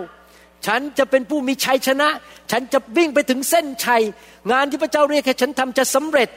[0.66, 2.08] ฉันจะเป็นผู้มีชัยชนะ
[2.50, 4.02] ฉันจะวิ่งไปถึงเส้นชัย
[4.50, 6.30] งานที่พระเจ้าเรียกให้ฉันทำจะสำเร็จ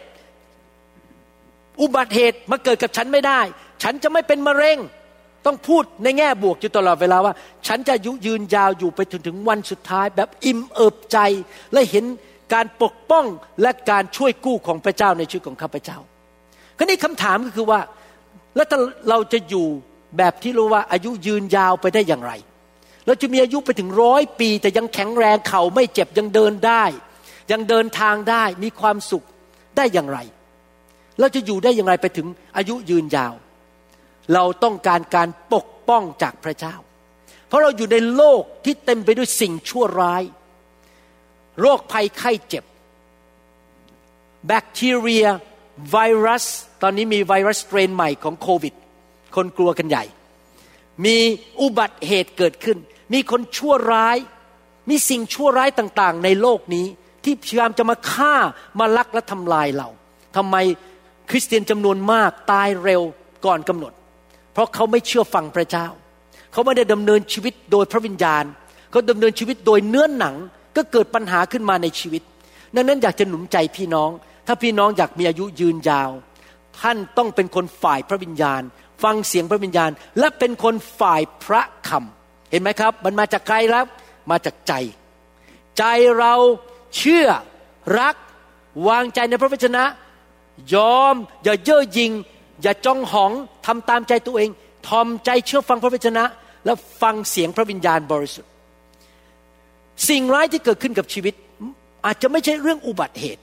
[1.82, 3.42] อุบัติเหตุมาเกิดกับฉันไม่ได้
[3.84, 4.78] ฉันจะไม่เป็นมะเร็ง
[5.48, 7.34] ต้องพูดในแง่บวกอยู่ตลอดเวลาว่า
[7.68, 11.18] ฉันจะยุยืนยาวอยู่ไปถึงถึงวันสุดท้าย แบบอิ่มเอิบใจ
[11.74, 12.06] และเห็น
[12.54, 13.26] การปกป้อง
[13.62, 15.98] และการช่วยกู้ของพระเจ้าในชีวิตของข้าพเจ้า
[16.78, 17.80] ก็นี่คำถามก็คือว่า
[18.56, 18.80] แล้วถ้า
[19.10, 19.68] เราจะอยู่
[20.18, 22.32] แบบที่รู้ว่าอายุยืนยาวไปได้อย่างไร
[23.06, 26.84] เราจะมีอายุไปถึงร้อยปี แต่ยังแข็งแรงเข่าไม่เจ็บยังเดินได้
[27.52, 29.26] ยังเดินทางได้มีความสุข
[29.78, 30.20] ได้อย่างไร
[31.20, 32.28] เราจะอยู่ได้อย่างไรไปถึง
[32.58, 33.34] อายุยืนยาว
[34.34, 36.76] เราต้องการการปกป้องจากพระเจ้า
[37.48, 40.24] เพราะเราอยู่ในโลกที่เต็มไปด้วยสิ่งชั่วร้าย
[41.62, 42.64] โรคภัยไข้เจ็บ
[44.48, 45.26] แบคทีเรีย
[45.92, 46.46] ไวรัส
[46.82, 48.74] ตอนนี้มีไวรัสเตรนใหม่ของโควิด
[49.36, 50.04] คนกลัวกันใหญ่
[51.06, 51.18] มี
[51.62, 52.78] อุบัติเหตุเกิดขึ้น
[53.14, 54.18] มีคนชั่วร้าย
[54.90, 56.86] มีสิ่งชั่วร้ายต่างๆ ในโลกนี้
[57.24, 58.36] ที่พยายามจะมาฆ่า
[58.80, 59.90] มาลักและทำลายเรา
[60.36, 60.56] ทำไม
[61.30, 63.02] คริสเตียนจำนวนมากตายเร็ว
[63.46, 63.94] ก่อนกำหนด
[64.58, 65.88] เพราะเขาไม่เชื่อฟังพระเจ้า
[66.52, 68.44] เขาไม่ได้ดำเนินชีวิตโดยพระวิญญาณ
[68.92, 70.36] เขาดำเนินชีวิตโดยเนื้อหนัง
[70.78, 72.22] ก็เกิดปัญหาขึ้นมาในชีวิต
[72.76, 74.10] ดังนั้นอยากจะหนุนใจพี่น้อง
[74.48, 76.12] ถ้าพี่น้องอยากมีอายุยืนยาว
[76.80, 78.62] ท่านต้องเป็นคนฝ่ายพระวิญญาณ
[79.04, 83.86] ฟังเสียงพระวิญญาณ และเป็นคนฝ่ายพระคำเห็นไหมครับ มันมาจากใครแล้ว
[84.32, 84.74] มาจากใจ
[85.78, 85.84] ใจ
[86.20, 86.34] เรา
[86.98, 87.28] เชื่อ
[88.00, 88.16] รัก
[88.88, 89.84] วางใจในพระวจนะ
[90.74, 92.12] ยอมอย่าเย่อหยิง
[92.64, 93.32] อย่าจ้องหอง
[93.66, 94.50] ทำตามใจตัวเอง
[94.88, 96.24] ทอมใจเชื่อฟังพระวจนะ
[96.66, 98.52] และฟังเสียงพระวิญญาณบริสุทธิ์
[100.10, 101.34] สิ่งร้ายที่เกิดขึ้นกับชีวิต
[102.06, 103.42] อาจจะไม่ใช่เรื่องอุบัติเหตุ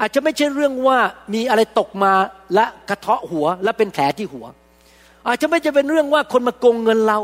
[0.00, 0.98] อาจจะไม่ใช่เรื่องว่า
[1.34, 2.12] มีอะไรตกมา
[2.54, 4.44] และกระเทาะหัวและเป็นแผลที่หัว
[5.28, 7.18] อาจจะไม่จะเป็นเรื่องว่าคนมาโกงเงินเรา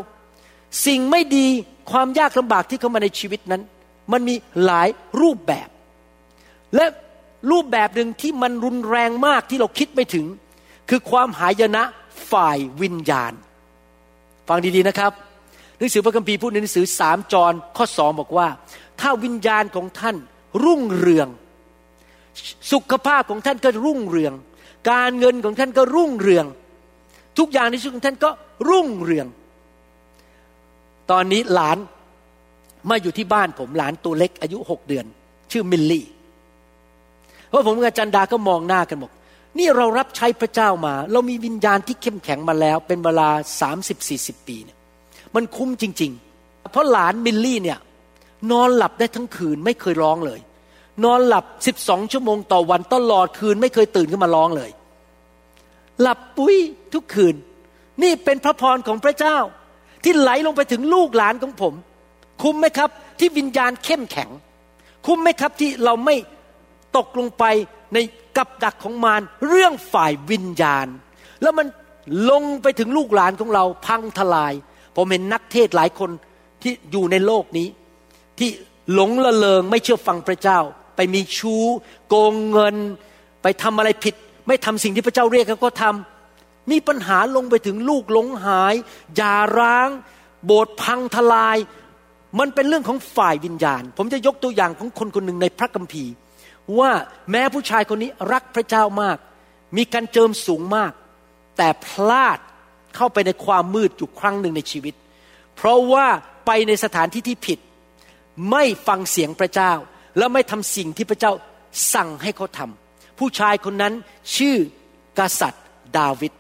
[0.87, 1.47] สิ่งไม่ดี
[1.91, 3.63] ความยากลำบากที่เข้ามาในชีวิตนั้น
[4.13, 4.89] มันมีหลาย
[5.21, 5.69] รูปแบบ
[6.77, 6.87] และ
[7.51, 10.27] รูปแบบหนึ่งที่มันรุนแรงมากที่เราคิดไม่ถึง
[10.91, 11.83] คือความหายนะ
[12.33, 13.33] ฝ่ายวิญญาณ
[14.49, 15.13] ฟังดีๆนะครับ
[15.79, 18.49] หนังสือพระคัมภีร์พูดในหนังสือสามจรข้อสองบอกว่า
[19.01, 20.17] ถ้าวิญญาณของท่าน
[20.65, 21.29] รุ่งเรือง
[22.73, 24.33] สุขภาพของท่านก็รุ่งเรือง
[24.91, 26.47] การเงินของท่านก็รุ่งเรือง
[27.39, 28.31] ทุกอย่างในชีวิตของท่านก็
[28.69, 29.27] รุ่งเรือง
[31.11, 31.79] ตอนนี้หลาน
[32.91, 35.05] มาอยู่ที่บ้านผมหลานตัวเล็กอายุหกเดือน
[35.53, 36.05] ชื่อมิลลี่
[37.49, 39.13] เพราะผมกับจันดาก็มองหน้ากันบอก
[39.59, 43.29] นี่เรารับใช้พระเจ้ามา เรามีวิญญาณที่เข้มแข็งมาแล้ว เป็นเวลา
[43.61, 44.79] สามสิบสี่สิบปีเนี่ย
[45.35, 47.79] มันคุ้มจริง ๆ เพราะหลานมิลลี่เนี่ย
[48.51, 50.41] นอนหลับได้ทั้งคืนไม่เคยร้องเลย
[51.05, 54.71] นอนหลับสิบสองชั่วโมงต่อวันตลอดคืนไม่เคยตื่นขึ้นมาร้องเลย
[56.01, 56.57] หลับปุ้ย
[56.95, 57.35] ทุกคืน
[58.03, 59.37] นี่เป็นพระพรของพระเจ้า
[60.05, 61.75] ที่ไหลลงไปถึงลูกหลานของผม
[62.43, 64.31] คุ้มไหมครับ ที่วิญญาณเข้มแข็ง
[65.07, 66.17] คุ้มไหมครับที่เราไม่
[66.97, 67.45] ตกลงไป
[67.95, 67.99] ใน
[68.37, 70.87] กับดักของมารเรื่องฝ่ายวิญญาณ
[71.43, 71.67] แล้วมัน
[72.31, 74.53] ลงไปถึงลูกหลานของเราพังทลาย
[74.97, 76.11] ผมเห็นนักเทศหลายคน
[76.63, 77.69] ที่อยู่ในโลกนี้
[78.39, 78.49] ที่
[78.95, 80.59] หลงละเลงไม่เชื่อฟังพระเจ้า
[80.97, 81.65] ไปมีชู้
[82.09, 82.77] โกงเงิน
[83.43, 84.15] ไปทำอะไรผิด
[84.47, 88.75] ไม่ทำสิ่งที่พระเจ้าเรียกเขาก็ทำมีปัญหาลงไปถึงลูกหลงหาย
[89.17, 89.89] หย่าร้าง
[90.45, 91.57] โบสถ์พังทลาย
[92.39, 96.13] มันเป็นเรื่องของฝ่ายวิญญาณ ผมจะยกตัวอย่างของคนคนหนึ่งในพระคัมภีร์
[96.79, 96.93] ว่า
[97.31, 99.19] แม้ผู้ชายคนนี้รักพระเจ้ามาก
[99.77, 100.93] มีการเจิมสูงมาก
[101.57, 102.39] แต่พลาด
[102.97, 104.95] เข้าไปในความมืดอยู่ครั้งหนึ่งในชีวิต
[105.57, 106.07] เพราะว่า
[106.47, 107.59] ไปในสถานที่ที่ผิด
[108.51, 109.73] ไม่ฟังเสียงพระเจ้า
[110.19, 111.33] และไม่ทำสิ่งที่พระเจ้า
[111.95, 113.95] สั่งให้เขาทำผู้ชายคนนั้น
[114.37, 114.57] ชื่อ
[115.19, 115.65] กษัตริย์
[115.99, 116.33] ดาวิด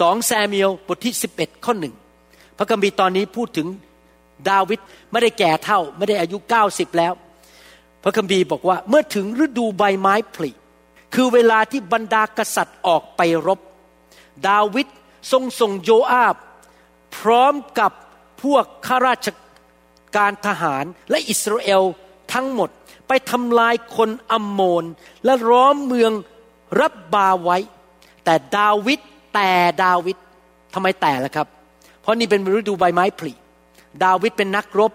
[0.00, 1.94] สองแซมิเอลบทที่ 11 ข้อหนึ่ง
[2.58, 3.66] พระคัมภีร์ตอนนี้พูดถึง
[4.50, 4.80] ดาวิด
[5.10, 7.12] ไม่ได้แก่เท่า ไม่ได้อายุ 90 แล้ว
[8.02, 10.50] พระคัมภีร์บอกว่าเมื่อถึงฤดูใบไม้ผลิ
[11.14, 13.60] คือเวลาที่บรรดากษัตริย์ออกไปรบ
[14.48, 14.86] ดาวิด
[15.32, 16.36] ทรงส่งโยอาบ
[17.16, 17.92] พร้อมกับ
[18.42, 19.28] พวกข้าราช
[20.16, 21.82] การทหารและอิสราเอล
[22.32, 22.70] ทั้งหมด
[23.08, 24.84] ไปทำลายคนอัมโมน
[25.24, 26.12] และร้อมเมือง
[26.80, 27.58] รับบาไว้
[28.24, 29.00] แต่ดาวิด
[29.34, 29.50] แต่
[29.84, 30.16] ดาวิด
[30.74, 31.46] ทำไมแต่ล่ะครับ
[32.00, 33.32] เพราะนี่เป็นฤดูใบไม้ผลิ
[34.04, 34.92] ดาวิดเป็นนักรบ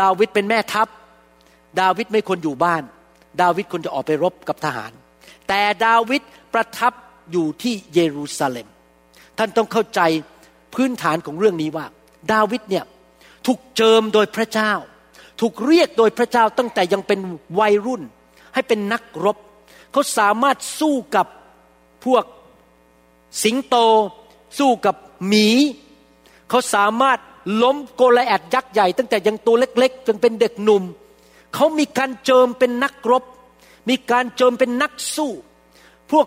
[0.00, 0.88] ดาวิดเป็นแม่ทัพ
[1.80, 2.82] ดาวิดไม่ควรอยู่บ้าน
[3.40, 4.92] ดาวิดควรจะออกไปรบกับทหาร
[5.48, 6.22] แต่ดาวิด
[6.54, 6.92] ประทับ
[7.32, 8.68] อยู่ที่เยรูซาเล็ม
[9.38, 10.00] ท่านต้องเข้าใจ
[10.74, 11.86] พื้นฐานของเรื่องนี้ว่า
[12.32, 12.84] ดาวิดเนี่ย
[13.46, 14.72] ถูกเจิมโดยพระเจ้า
[15.40, 17.20] ถูกเรียกโดยพระเจ้าตั้งแต่ยังเป็น
[17.58, 18.02] วัยรุ่น
[18.54, 19.36] ให้เป็นนักรบ
[19.92, 21.26] เขาสามารถสู้กับ
[22.04, 22.24] พวก
[23.42, 23.76] สิงโต
[24.58, 24.96] สู้กับ
[25.26, 25.48] หมี
[26.50, 27.18] เขาสามารถ
[27.62, 30.82] ล้มโกลแอดยักษ์ใหญ่ ตั้งแต่ยังตัวเล็กๆจนเป็นเด็กหนุ่ม
[31.54, 33.24] เขามีการเจิมเป็นนักรบ
[33.88, 35.32] มีการเจิมเป็นนักสู้
[36.12, 36.26] พวก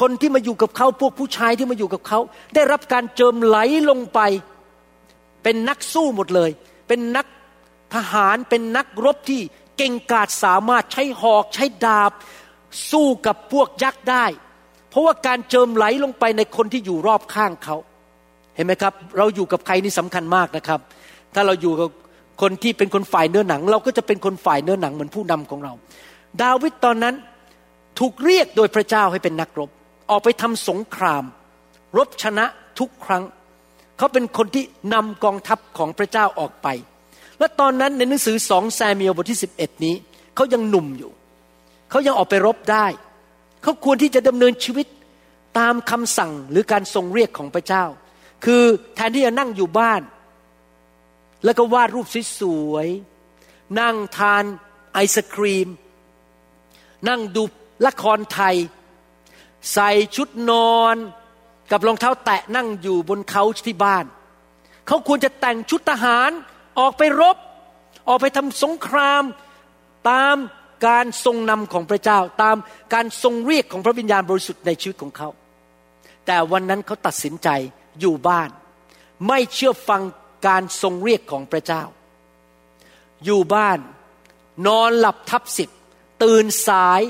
[0.00, 2.18] คนที่มาอยู่กับเขาพวกผู้ชายที่มาอยู่กับเขา
[2.54, 3.58] ได้รับการเจิมไหล
[3.90, 4.20] ลงไป
[5.42, 6.50] เป็นนักสู้หมดเลย
[6.88, 7.26] เป็นนัก
[7.94, 9.40] ทหารเป็นนักรบที่
[9.76, 12.12] เก่งกาจสามารถใช้หอกใช้ดาบ
[12.90, 14.24] สู้กับพวกยักษ์ได้
[14.90, 17.76] เพราะว่าการเจิมไหลลงไปในคนที่อยู่รอบข้างเขา
[18.54, 20.80] เห็นไหมครับ เราอยู่กับใครนี่สำคัญมากนะครับ
[21.34, 21.88] ถ้าเราอยู่กับ
[22.42, 25.72] คนที่เป็นคนฝ่ายเนื้อหนัง เราก็จะเป็นคนฝ่ายเนื้อหนังเหมือนผู้นำของเรา
[26.42, 27.14] ดาวิดตอนนั้น
[27.98, 29.70] ถูกเรียกโดยพระเจ้าให้เป็นนักรบ
[30.10, 31.24] ออกไปทำสงคราม
[31.96, 32.44] รบชนะ
[32.78, 33.24] ทุกครั้ง
[33.98, 34.64] เขาเป็นคนที่
[34.94, 36.68] นำกองทัพของพระเจ้าออกไป
[37.38, 39.94] และตอนนั้นในหนังสือสองแซมเมียลบทที่ 11 นี้
[40.34, 41.12] เขายังหนุ่มอยู่
[41.90, 42.86] เขายังออกไปรบได้
[43.62, 44.86] เขาควรที่จะดำเนินชีวิต
[45.58, 47.84] ตามคำสั่งหรือการทรงเรียกของพระเจ้า
[48.44, 48.62] คือ
[48.94, 50.00] แทนที่จะนั่งอยู่บ้าน
[51.44, 52.06] แล้วก็วาดรูป
[52.40, 54.44] สวยๆ นั่งทาน
[54.92, 55.68] ไอศครีม
[57.08, 57.42] นั่งดู
[57.86, 58.56] ละครไทย
[59.72, 60.96] ใส่ชุดนอน
[61.70, 64.04] กับรองเท้าแตะนั่งอยู่บนเขาที่บ้าน
[64.86, 66.30] เขาควรจะแต่งชุดทหาร
[66.78, 67.36] ออกไปรบ
[68.08, 69.22] ออกไปทำสงคราม
[70.10, 70.36] ตาม
[70.86, 72.56] การทรงนำของพระเจ้า ตาม
[72.94, 75.28] การทรงเรียกของพระวิญญาณบริสุทธิ์ในชีวิตของเขา
[76.26, 77.48] แต่วันนั้นเขาตัดสินใจ
[78.00, 78.50] อยู่บ้าน
[79.28, 80.02] ไม่เชื่อฟัง
[80.46, 81.82] การทรงเรียกของพระเจ้า
[83.24, 83.78] อยู่บ้าน
[84.66, 85.78] นอนหลับทับสิทธิ์
[86.22, 87.00] ตื่นสาย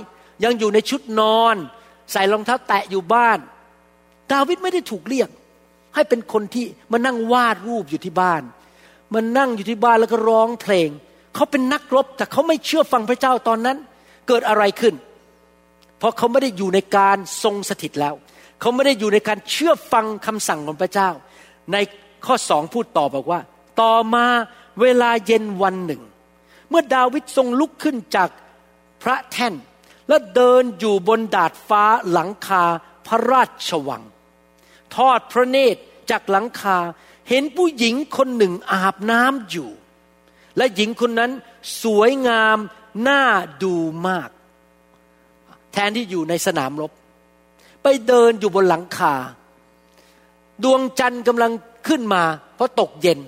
[0.45, 1.57] ยังอยู่ในชุดนอน
[2.13, 3.39] ใส่รองเท้าแตะอยู่บ้าน
[4.33, 5.29] ดาวิดไม่ได้ถูกเรียก
[5.95, 8.43] ให้เป็นคนที่มานั่งวาดรูปอยู่ที่บ้าน
[9.15, 10.89] มานั่งอยู่ที่บ้านแล้วก็ร้องเพลง
[11.35, 13.77] เขาเป็นนักรบแต่เขาไม่เชื่อฟังพระเจ้าตอนนั้น
[14.29, 14.95] เกิดอะไรขึ้น
[15.99, 18.15] เพราะเขาไม่ได้อยู่ในการทรงสถิตแล้ว
[18.61, 21.09] เขาไม่ได้อยู่ในการเชื่อฟังคำสั่งของพระเจ้า
[21.73, 21.77] ใน
[22.27, 23.41] ข้อสองพูดต่อบอกว่า
[23.81, 24.27] ต่อมา
[24.81, 26.03] เวลาเย็นวันหนึ่ง
[26.69, 28.29] เมื่อดาวิดทรงลุกขึ้นจาก
[29.03, 29.55] พระแท่น
[30.09, 32.65] และเดินอยู่บนดาดฟ้าหลังคา
[33.07, 34.03] พระราชวัง
[34.95, 36.79] ทอดพระเนตรจากหลังคา
[37.29, 39.71] เห็นผู้หญิงคนหนึ่งอาบน้ำอยู่
[40.57, 41.33] และหญิงคนนั้น
[41.83, 42.59] สวยงาม
[43.09, 43.23] น่า
[43.63, 43.75] ดู
[44.09, 44.31] มาก
[45.73, 46.93] แทนที่อยู่ในสนามรบ
[47.83, 49.15] ไปเดินอยู่บนหลังคา
[50.65, 51.53] ดวงจันทร์กำลัง
[51.89, 52.23] ขึ้นมา
[52.57, 53.19] เพราะตกเย็น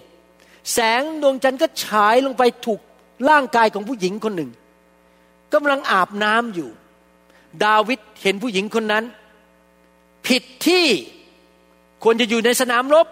[0.72, 2.80] แสงดวงจันทร์ก็ฉายลงไปถูก
[3.28, 4.50] ร่างกายของผู้หญิงคนหนึ่ง
[5.54, 6.70] กำลังอาบน้ำอยู่
[7.64, 9.04] ดาวิดเห็นผู้หญิงคนนั้น
[10.26, 10.86] ผิดที่
[12.02, 13.06] ควรจะอยู่ในสนามรบ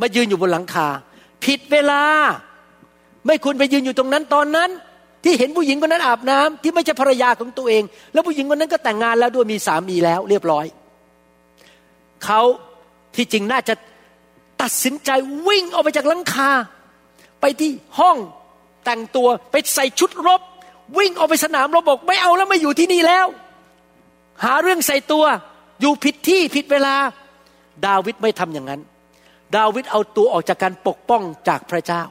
[0.00, 0.88] มายืนอยู่บนหลังคา
[1.44, 2.02] ผิดเวลา
[3.26, 4.70] ไม่ควรไปยืนอยู่ตรงนั้นตอนนั้น
[5.24, 7.82] ที่เห็นผู้หญิงคนนั้นอาบน้ำที่ไม่ใช่ภรรยาของตัวเอง
[8.12, 10.66] แล้วผู้หญิงคนนั้นก็แต่งงานแล้วด้วยมีสามีแล้ว เรียบร้อย
[12.24, 12.40] เขา
[13.16, 13.74] ที่จริงน่าจะ
[14.64, 15.10] ตัดสินใจ
[15.48, 16.50] วิ่งออกไปจากหลังคา
[17.40, 18.16] ไปที่ห้อง
[18.84, 20.40] แต่งตัวไปใส่ชุดรบ
[20.98, 23.26] วิ่งออกไปสนามรบบอกไม่เอาแล้วไม่อยู่ที่นี่แล้ว
[24.44, 25.24] หาเรื่องใส่ตัว
[25.80, 26.94] อยู่ผิดที่ผิดเวลา
[27.86, 28.80] ดาวิดไม่ทำอย่างนั้น
[29.56, 32.02] ดาวิดเอาตัวออกจากการปกป้องจากพระเจ้า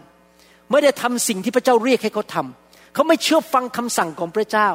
[0.70, 4.70] ไม่ได้ทำสิ่งที่พระเจ้าเรียกให้เขาทำเขาไม่เชื่อฟังคำสั่งของพระเจ้า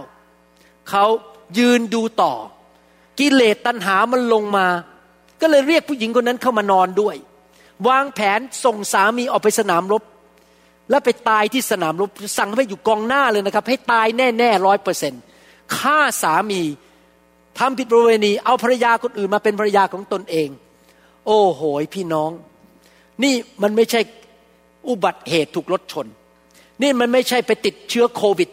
[0.91, 1.05] เขา
[1.59, 2.33] ยืนดูต่อ
[3.19, 4.67] กิเลสตัณหามันลงมา
[5.41, 7.17] ก็เลยเรียกผู้หญิงคนนั้นเข้ามานอนด้วย
[7.89, 10.03] วางแผนส่งสามีออกไปสนามรบ
[10.91, 15.23] แล้วไปตายที่สนามรบ สั่งให้อยู่กองหน้าเลยนะครับ ให้ตายแน่ๆร้อยเปอร์เซ็นต์
[15.77, 16.63] ฆ่าสามี
[17.59, 20.49] ทำผิดประเวณี เอาภรรยาคนอื่นมาเป็นภรรยาของตนเอง
[21.27, 21.61] โอ้โห
[21.95, 22.31] พี่น้อง
[23.23, 24.01] นี่มันไม่ใช่
[24.89, 26.07] อุบัติเหตุถูกรถชน
[26.83, 28.49] นี่มันไม่ใช่ไปติดเชื้อโควิด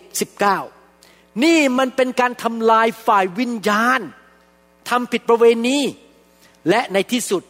[0.69, 4.01] -19 นี่มันเป็นการทำลายฝ่ายวิญญาณ
[4.89, 5.77] ทำผิดประเวณี
[6.69, 7.43] และในที่สุด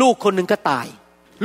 [0.00, 0.86] ลูกคนหนึ่งก็ตาย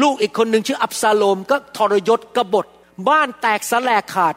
[0.02, 2.66] ลูกอีกคนหนึ่งชื่ออับซาโลมก็ทรยศกบฏ
[3.10, 4.36] บ้านแตกสลายขาด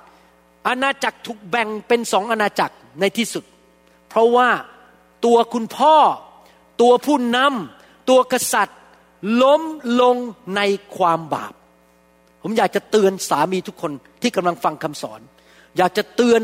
[0.66, 3.44] อาณาจักรถูกแบ่งเป็นสองอาณาจักรในที่สุด
[4.08, 4.48] เพราะว่า
[5.24, 5.96] ตัวคุณพ่อ
[6.80, 8.78] ตัวผู้นำตัวกษัตริย์
[9.42, 9.62] ล้ม
[10.00, 10.16] ลง
[10.56, 10.60] ใน
[10.96, 11.52] ความบาป
[12.42, 13.92] ผมอยากจะเตือนสามีทุกคน
[14.22, 15.20] ที่กำลังฟังคำสอน
[15.78, 16.40] อยากจะเตือน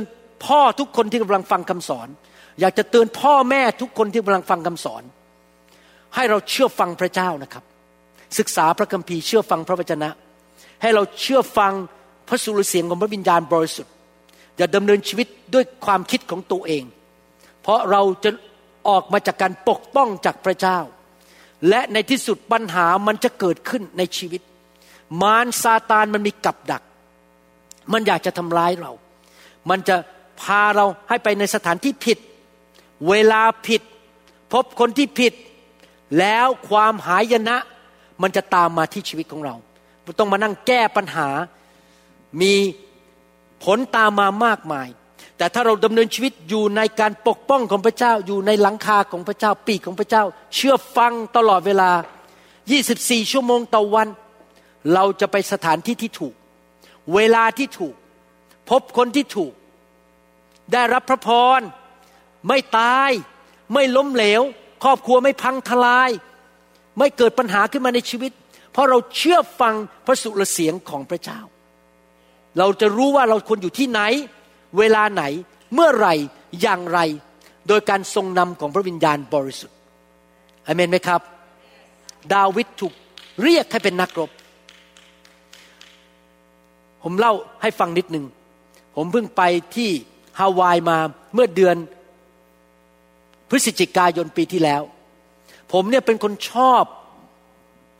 [0.46, 2.08] พ่อทุกคนที่กำลังฟังคำสอน
[2.60, 5.02] อยากจะเตือนพ่อแม่ทุกคนที่กำลังฟังคำสอน
[6.14, 7.64] ให้เราเชื่อฟังพระเจ้านะครับ
[8.38, 10.10] ศึกษาพระคัมภีร์เชื่อฟังพระวจนะ
[10.82, 11.72] ให้เราเชื่อฟัง
[12.28, 13.92] พระสุรเสียงของพระวิญญาณบริสุทธิ์
[14.56, 16.84] อย่าดำเนินชีวิตด้วยความคิดของตัวเอง
[17.62, 18.30] เพราะเราจะ
[18.88, 20.78] ออกมาจากการปกป้องจากพระเจ้า
[21.68, 24.42] และในที่สุดปัญหามันจะเกิดขึ้นในชีวิต
[25.22, 26.82] มารซาตานมันมีกับดัก
[27.92, 28.92] มันอยากจะทำร้ายเรา
[29.70, 29.96] มันจะ
[30.40, 32.18] พาเราให้ไปในสถานที่ผิด
[33.08, 33.82] เวลาผิด
[34.52, 35.32] พบคนที่ผิด
[36.18, 37.56] แล้วความหายนะ
[38.22, 39.54] มันจะตามมาที่ชีวิตของเรา
[40.18, 41.28] ต้องมานั่งแก้ปัญหา
[42.40, 42.54] มี
[43.64, 44.88] ผลตามมามากมาย
[45.36, 51.90] แต่ถ้าเราดำเนินชีวิตอยู่ในการปกป้องของพระเจ้า อยู่ในหลังคาของพระเจ้า ปีกของพระเจ้า เชื่อฟังตลอดเวลา
[52.62, 54.08] 24 ชั่วโมงต่อวัน
[54.94, 56.34] เราจะไปสถานที่ที่ถูก
[57.14, 57.94] เวลาที่ถูก
[58.70, 59.52] พบคนที่ถูก
[60.72, 61.60] ได้รับพระพร
[62.48, 63.10] ไม่ตาย
[63.72, 64.42] ไม่ล้มเหลว
[64.84, 66.10] ครอบครัวไม่พังทลาย
[66.98, 68.32] ไม่เกิดปัญหาขึ้นมาในชีวิต
[68.72, 69.74] เพราะเราเชื่อฟัง
[70.06, 71.40] พระสุรเสียงของพระเจ้า
[72.58, 74.00] เราจะรู้ว่าเราควรอยู่ที่ไหน
[74.78, 75.24] เวลาไหน
[75.74, 76.14] เมื่อไหร่
[76.62, 76.98] อย่างไร
[77.68, 79.76] โดยการทรงนำของพระวิญญาณบริสุทธิ์
[80.66, 81.20] อเมนไหมครับ
[82.34, 82.92] ดาวิดถูก
[83.42, 84.30] เรียกให้เป็นนักรบ
[87.02, 88.24] ผมเล่าให้ฟังนิดหนึ่ง
[88.96, 89.42] ผมเพิ่งไป
[89.76, 89.90] ที่
[90.38, 90.98] ฮาวายมา
[91.34, 91.76] เมื่อเดือน
[93.48, 94.82] พฤศจิกายนปีที่แล้ว
[95.72, 96.84] ผมเนี่ยเป็นคนชอบ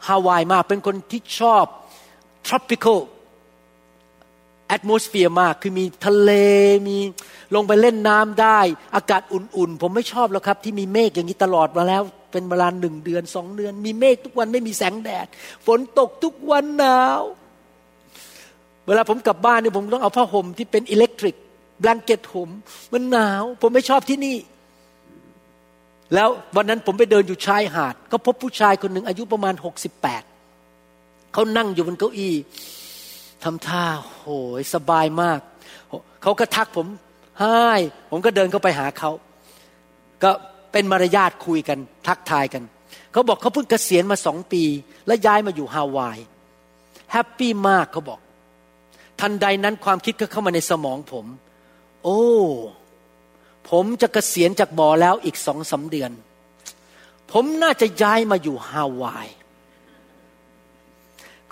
[0.07, 1.65] ฮาวายมาก เป็นคนที่ชอบ
[2.47, 3.01] tropical
[4.77, 6.31] atmosphere มาก คือมีทะเล
[6.89, 6.99] มี
[7.55, 8.61] ลงไปเล่นน้ำได้
[8.95, 12.03] อากาศอุ่นๆ ผมไม่ชอบแล้วครับ ที่มีเมฆอย่างนี้ตลอดมาแล้ว
[12.33, 15.27] เป็นเวลาหนึ่งเดือนสองเดือน มีเมฆทุกวันไม่มีแสงแดด
[15.67, 17.23] ฝนตกทุกวันหนาว
[18.87, 21.37] เวลาผมกลับบ้านเนี่ยผมต้องเอาผ้าห่มที่เป็นอิเล็กทริก
[21.81, 22.51] แบงเก็ตห่ม
[22.93, 24.37] มันหนาว ผมไม่ชอบที่นี่
[26.15, 30.23] แล้ววันนั้นผมไปเดินอยู่ชายหาด ก็พบผู้ชายคนหนึ่งอายุประมาณหกสิบแปด
[31.33, 32.35] เขานั่งอยู่บนเก้าอี้
[33.45, 34.27] ทำท่าโห
[34.61, 35.41] ยสบายมาก
[36.23, 36.87] เขาก็ทักผม
[37.41, 37.59] ไห้
[38.11, 39.11] ผมก็เดินเข้าไปหาเขา
[40.23, 40.31] ก็
[40.73, 42.63] เป็นมารยาทคุยกัน ทักทายกัน
[43.13, 44.63] เขาบอกเขาเพิ่งเกษียณมาสองปี
[45.07, 46.19] และย้ายมาอยู่ฮาวาย
[47.13, 48.21] แฮปปี้มากเขาบอก
[49.21, 51.27] ทันใดนั้นความคิดก็เข้ามาในสมองผม
[52.05, 52.23] โอ้
[53.71, 56.11] ผมจะเกษียณจากบ่อแล้วอีกสองสาเดือน
[57.31, 59.29] ผมน่าจะย้ายมาอยู่ฮาวาย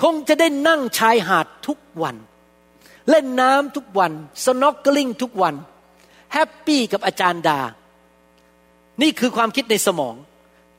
[0.03, 2.17] คงจะได้นั่งชายหาดทุกวัน
[3.09, 4.13] เล่นน้ำทุกวัน
[4.45, 5.55] สน็อกเกลิงทุกวัน
[6.33, 7.61] แฮปปี้กับอาจารย์ดา
[9.03, 10.15] นี่คือความคิดในสมอง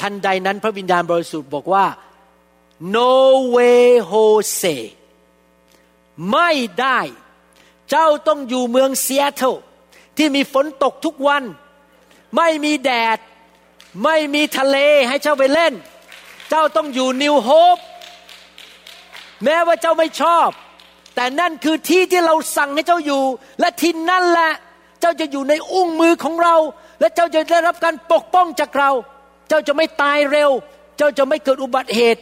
[0.01, 1.85] ทันใดนั้นพระวิญญาณบริสุทธิ์บอกว่า
[2.95, 3.11] no
[3.55, 4.75] way Jose
[6.31, 6.99] ไม่ได้
[7.89, 9.53] เจ้าต้องอยู่เมืองเซียเตล
[10.17, 11.43] ที่มีฝนตกทุกวัน
[12.37, 13.17] ไม่มีแดด
[14.03, 15.73] ไม่มีทะเลให้เจ้าไปเล่น
[16.49, 17.77] เจ้าต้องอยู่นิวโฮป
[19.43, 20.49] แม้ว่าเจ้าไม่ชอบ
[21.15, 23.23] แต่นั่นคือที่ที่เราสั่งให้เจ้าอยู่
[23.59, 24.51] และที่นั่นแหละ
[25.01, 26.55] เจ้าจะอยู่ในอุ้งมือของเรา
[26.99, 28.91] และเจ้าจะได้รับการปกป้องจากเรา
[29.47, 30.51] เจ้าจะไม่ตายเร็ว
[30.97, 32.21] เจ้าจะไม่เกิดอุบัติเหตุ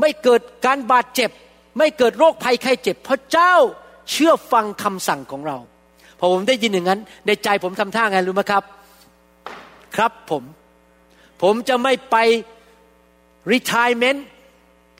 [0.00, 1.30] ไม่เกิดการบาดเจ็บ
[1.78, 3.54] ไม่เกิดโรคภัยไข้เจ็บ เพราะเจ้า
[4.10, 5.58] เชื่อฟังคำสั่งของเรา
[6.20, 8.64] พอผมได้ยินอย่างนั้น ในใจผมทำท่าไงรู้ไหมครับ
[9.96, 10.42] ครับผม
[11.42, 12.16] ผมจะไม่ไป
[13.52, 14.20] retirement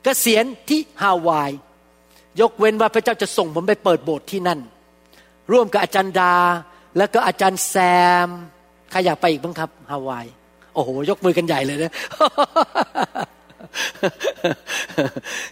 [0.03, 1.51] เกษียณที่ฮาวาย
[2.41, 4.59] ยกเว้นว่าพระเจ้าจะส่งผมไปเปิดโบสถ์ที่นั่น
[5.51, 6.33] ร่วมกับอาจารย์ดา
[6.97, 7.75] แล้วก็อาจารย์แซ
[8.27, 8.29] ม
[8.91, 10.25] ใครอยากไปอีกบ้างครับฮาวาย
[10.73, 11.93] โอ้โห ยกมือกันใหญ่เลยนะ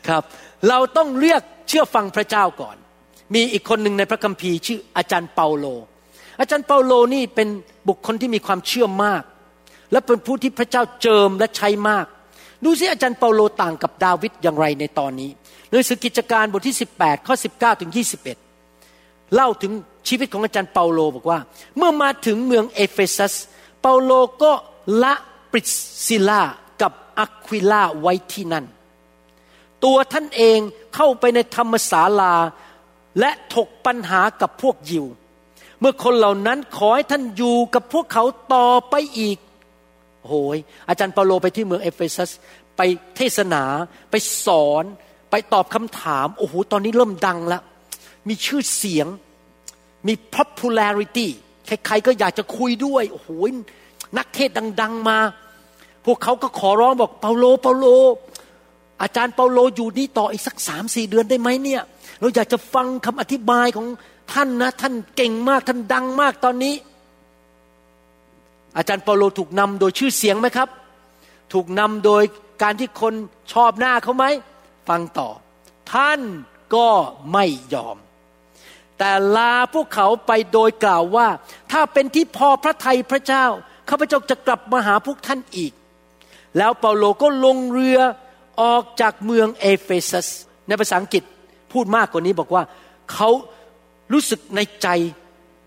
[0.08, 0.24] ครับ
[0.70, 2.78] เราต้องเรียกเชื่อฟังพระเจ้าก่อน
[3.34, 5.66] มีอีกคนหนึ่งในพระคัมภีร์ชื่ออาจารย์เปาโล
[6.40, 7.48] อาจารย์เปาโลนี่เป็น
[7.88, 9.24] บุคคลที่มีความเชื่อมาก
[9.92, 12.06] และเป็นผู้ที่พระเจ้าเจิมและใช้มาก
[12.64, 15.30] ดูสิอาจารย์เปาโลต่างกับดาวิดอย่างไรในตอนนี้
[15.70, 17.92] หนังสือกิจการบทที่ 18 ข้อ 19 ถึง
[18.58, 19.72] 21 เล่าถึง
[20.08, 21.40] ชีวิตของอาจารย์เปาโลบอกว่า
[21.78, 23.34] เมื่อมาถึงเมืองเอเฟซัส
[23.82, 24.12] เปาโล
[24.44, 24.52] ก็
[25.04, 25.14] ละ
[25.52, 25.62] ปริ
[26.08, 26.42] ซิลา
[26.82, 28.66] กับอะควิลาไว้ที่นั่น
[29.84, 30.60] ตัวท่านเอง
[30.96, 32.34] เข้าไปในธรรมศาลา
[33.20, 35.06] และถกปัญหากับพวกยิว
[35.80, 39.38] เมื่อคนเหล่านั้นขอให้ท่านอยู่กับพวกเขาต่อไปอีก
[40.28, 40.58] โหย
[40.90, 42.32] อาจารย์เปาโลไปที่เมืองเอเฟซัส
[42.78, 42.82] ไป
[43.18, 43.64] เทศนา
[44.12, 44.16] ไป
[44.46, 44.84] สอน
[45.32, 47.62] ไปตอบคำถาม โอ้โห ตอนนี้เริ่มดังแล้ว
[48.28, 49.08] มีชื่อเสียง
[50.08, 51.28] มี popularity
[51.68, 53.30] ใครๆก็อยากจะคุยด้วย โอ้โห
[54.18, 54.50] นักเทศ
[54.82, 55.18] ดัง ๆมา
[56.06, 57.86] พวกเขาก็ขอร้องบอกเปาโล เปาโล
[59.02, 61.82] อาจารย์เปาโลอยู่นี่ต่ออีกสักสามสี่เดือนได้ไหมเนี่ย
[62.20, 63.88] เราอยากจะฟังคำอธิบายของ
[64.34, 66.76] ท่านนะ ท่านเก่งมากท่านดังมากตอนนี้
[68.78, 70.70] อาจารย์เปาโลถูกนำโดยชื่อเสียงไหมครับ
[71.54, 72.24] ถูกนำโดย
[72.62, 73.14] การที่คน
[73.54, 74.26] ชอบหน้าเขาไหม
[74.90, 75.30] ฟังต่อ
[75.94, 76.22] ท่าน
[76.76, 76.88] ก็
[77.34, 77.98] ไม่ยอม
[78.98, 81.28] แต่ลาพวกเขาไปโดยกล่าวว่า
[81.72, 83.46] ถ้าเป็นที่พอพระทัยพระเจ้า
[83.90, 85.74] ข้าพเจ้าจะกลับมาหาพวกท่านอีก
[86.58, 88.00] แล้วเปาโลก็ลงเรือ
[88.62, 90.28] ออกจากเมืองเอเฟซัส
[90.68, 91.24] ในภาษาอังกฤษ
[91.74, 92.64] พูดมากกว่านี้บอกว่า
[93.14, 93.30] เขา
[94.14, 94.88] รู้สึกในใจ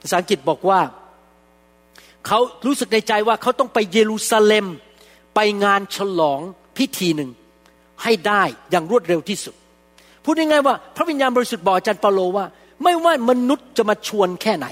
[0.00, 0.80] ภาษาอังกฤษบอกว่า
[2.26, 4.66] เขารู้สึกในใจว่าเขาต้องไปเยรูซาเล็ม
[5.34, 6.40] ไปงานฉลอง
[6.76, 7.30] พิธีหนึ่ง
[8.02, 9.54] ให้ได้อย่างรวดเร็วที่สุด
[10.24, 12.46] พูดง่ายๆว่า พระวิญญาณบริสุทธิ์บอกอาจารย์เปาโลว่า
[12.82, 14.66] ไม่ว่ามนุษย์จะมาชวนแค่ไหน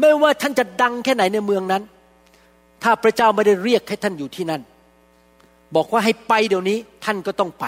[0.00, 1.82] ไม่ว่าท่านจะดังแค่ไหนในเมืองนั้น
[2.82, 4.62] ถ้าพระเจ้าไม่ได้เรียกให้ท่านอยู่ที่นั่น
[5.76, 7.64] บอกว่าให้ไปเดี๋ยวนี้ท่านก็ต้องไป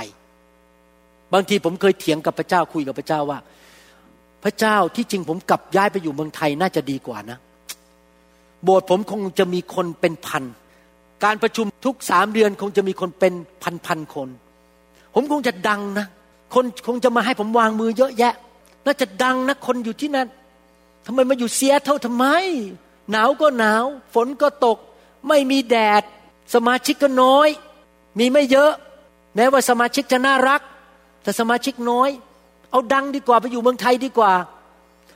[1.34, 3.38] บางทีผมเคยเถียงกับพระเจ้าคุยกับพระเจ้าว่า
[4.44, 7.38] พระเจ้าที่จริงผมกลับย้ายไปอยู่เมืองไทยน่าจะดีกว่านะ
[8.64, 10.44] โบสถ์ผมคงจะมีคนเป็นพัน
[11.24, 13.32] การประชุมทุกสามเดือนคงจะมีคนเป็น
[13.86, 14.28] พันๆคน
[15.14, 16.06] ผมคงจะดังนะ
[16.54, 18.34] คนคงจะมาให้ผมวางมือเยอะแยะ
[18.84, 20.28] น่าจะดังนะคนอยู่ที่นั่น
[21.06, 22.26] ทำไมมาอยู่เซียเท่าทำไม
[23.10, 24.78] หนาวก็หนาว ฝนก็ตก
[25.28, 26.02] ไม่มีแดด
[26.54, 27.48] สมาชิกก็น้อย
[28.18, 28.72] มีไม่เยอะ
[29.34, 30.60] แม้ว่าสมาชิกจะน่ารัก
[31.24, 32.10] แต่สมาชิกน้อย
[32.70, 34.32] เอาดังดีกว่าไปอยู่เมืองไทยดีกว่า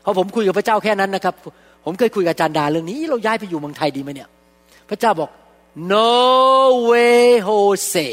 [0.03, 1.35] เพราะผมคุยกับพระเจ้าแค่นั้นนะครับ
[1.85, 4.29] ผมเคยคุยกับอาจารย์ดาเรื่องนี้เราย้ายไปอยู่เมืองไทยดีไหมเนี่ย
[4.89, 5.31] พระเจ้าบอก
[5.93, 6.11] no
[6.91, 8.09] way Jose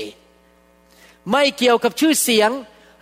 [1.31, 2.49] ไม่เกี่ยวกับชื่อเสียง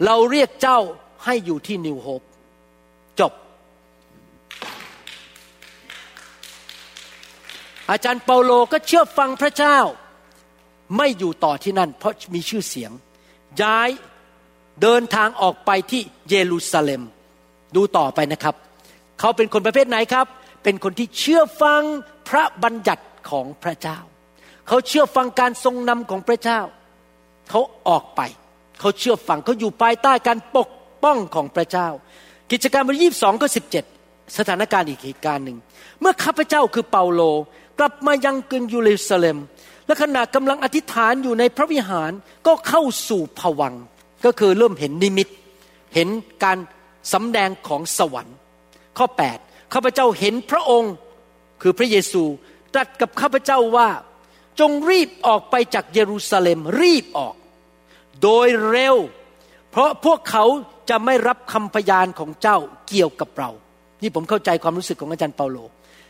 [0.06, 0.80] เราเรียกเจ้า
[1.26, 2.22] ให้อยู่ที่นิวโฮป
[3.20, 3.34] จบ
[7.89, 9.78] อาจารย์เปาโลก็เชื่อฟังพระเจ้า
[10.98, 12.91] ไม่อยู่ต่อที่นั่น เพราะมีชื่อเสียง
[13.62, 13.89] ย้าย
[14.82, 17.01] เดินทางออกไปที่เยรูซาเล็ม
[17.76, 18.55] ดูต่อไปนะครับ
[19.19, 20.26] เขาเป็นคนประเภทไหนครับ
[20.63, 21.82] เป็นคนที่เชื่อฟัง
[22.30, 23.97] พระบัญญัติของพระเจ้า
[24.67, 26.59] เขาเชื่อฟังการทรงนำของพระเจ้า
[27.49, 28.21] เขาออกไป
[28.80, 30.69] เขาเชื่อฟังเขาอยู่ภายใต้การปก
[31.03, 31.88] ป้องของพระเจ้า
[32.51, 33.47] กิจการบทที่22ก็
[33.91, 35.57] 17สถานการณ์อีกเหตุการณ์หนึ่ง
[35.99, 37.21] เมื่อข้าพเจ้าคือเปาโล
[37.80, 39.38] กลับมายังกรุงยูเรซาเล็ม
[39.88, 42.11] และขณะกำลังอธิษฐานอยู่ในพระวิหาร
[42.47, 43.76] ก็เข้าสู่ผวัง
[44.26, 45.28] ก็คือเริ่มเห็นนิมิต
[45.95, 46.09] เห็น
[46.43, 46.57] การ
[47.13, 48.38] สำแดงของสวรรค์
[48.97, 49.07] ข้อ
[49.39, 50.93] 8 ข้าพเจ้าเห็นพระองค์
[51.61, 52.24] คือพระเยซู
[52.74, 53.89] ตรัสกับข้าพเจ้าว่า
[54.59, 57.36] จงรีบออกไปจากเยรูซาเล็มรีบออก
[58.21, 58.95] โดยเร็ว
[59.69, 60.45] เพราะพวกเขา
[60.89, 62.57] จะไม่รับคำพยานของเจ้า
[62.88, 63.49] เกี่ยวกับเรา
[64.01, 65.57] นี่ผมเข้าใจความรู้สึกของอาจารย์เปาโล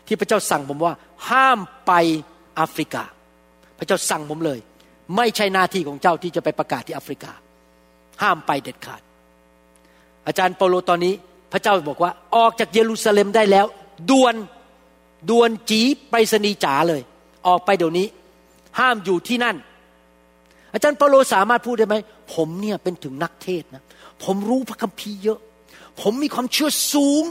[0.07, 0.93] ที่พระเจ้าสั่งผมว่า
[1.29, 1.91] ห้ามไป
[2.55, 3.03] แอฟริกา
[3.77, 4.59] พระเจ้าสั่งผมเลย
[5.15, 7.31] ไม่ใช่หน้าที่ของเจ้าที่จะไปประกาศที่แอฟริกา
[8.21, 9.01] ห้ามไปเด็ดขาด
[10.27, 11.13] อาจารย์เปาโลตอนนี้
[11.51, 13.65] พระเจ้าบอกว่าออกจากเยรูซาเล็มได้แล้ว
[14.09, 14.35] ด่วน
[15.29, 17.01] ด่วนจีไปรษณีจ๋าเลย
[17.47, 18.07] ออกไปเดี๋ยวนี้
[18.79, 19.55] ห้ามอยู่ที่นั่น
[20.73, 21.95] อาจารย์เปาโลสามารถพูดได้ไหม
[22.33, 23.83] ผมเนี่ยเป็นถึงนักเทศนะ
[24.23, 25.39] ผมรู้พระคัมภีร์เยอะ
[26.01, 27.23] ผมมีความเชื่อสูง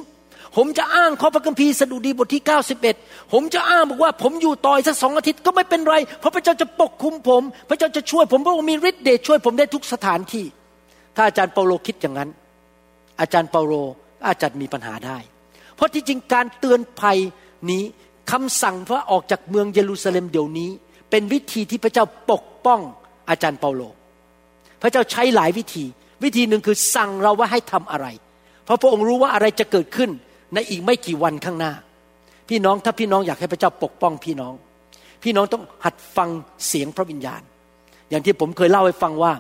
[0.57, 2.43] ผมจะอ้างข้อพระคัมภีร์สดุดีบทที่
[2.87, 10.45] 91 ผมจะอ้างบอกว่า ผมอยู่ต่ออีกสักสองอาทิตย์ก็ไม่เป็นไร เพราะพระเจ้าจะปกคุมผม พระเจ้าจะช่วยผมเพราะว่ามีฤทธิ์เดชช่วยผมได้ทุกสถานที่
[11.17, 12.31] ถ้าอาจารย์เปาโลคิดอย่างนั้น
[13.21, 13.75] อาจารย์เปาโล
[14.27, 15.19] อาจจะมีปัญหาได้
[15.77, 17.19] เพราะที่จริงการเตือนภัย
[17.71, 17.83] นี้
[18.31, 20.71] คำสั่งว่าออกจากเมืองเยรูซาเล็มเดี๋ยวนี้
[21.11, 22.81] เป็นวิธีที่พระเจ้าปกป้อง
[23.31, 23.83] อาจารย์เปาโล
[24.83, 25.85] พระเจ้าใช้หลายวิธี
[26.25, 28.07] วิธีหนึ่งคือสั่งเราว่าให้ทำอะไร
[28.65, 30.11] เพราะพระองค์รู้ว่าอะไรจะเกิดขึ้น
[30.55, 31.73] ในอีกไม่กี่วันข้างหน้า
[32.49, 34.55] พี่น้องถ้าพี่น้องอยากให้พระเจ้าปกป้องพี่น้อง
[35.23, 36.29] พี่น้องต้องหัดฟัง
[36.67, 37.43] เสียงพระวิญญาณ
[38.11, 39.33] อย่างที่ผมเคยเล่าให้ฟังว่า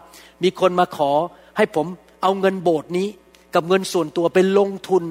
[0.43, 1.11] มีคนมาขอ
[1.57, 1.87] ให้ผม
[2.23, 3.09] เอาเงินโบสถ์นี้
[3.55, 5.03] กับเงินส่วนตัวไปลงทุน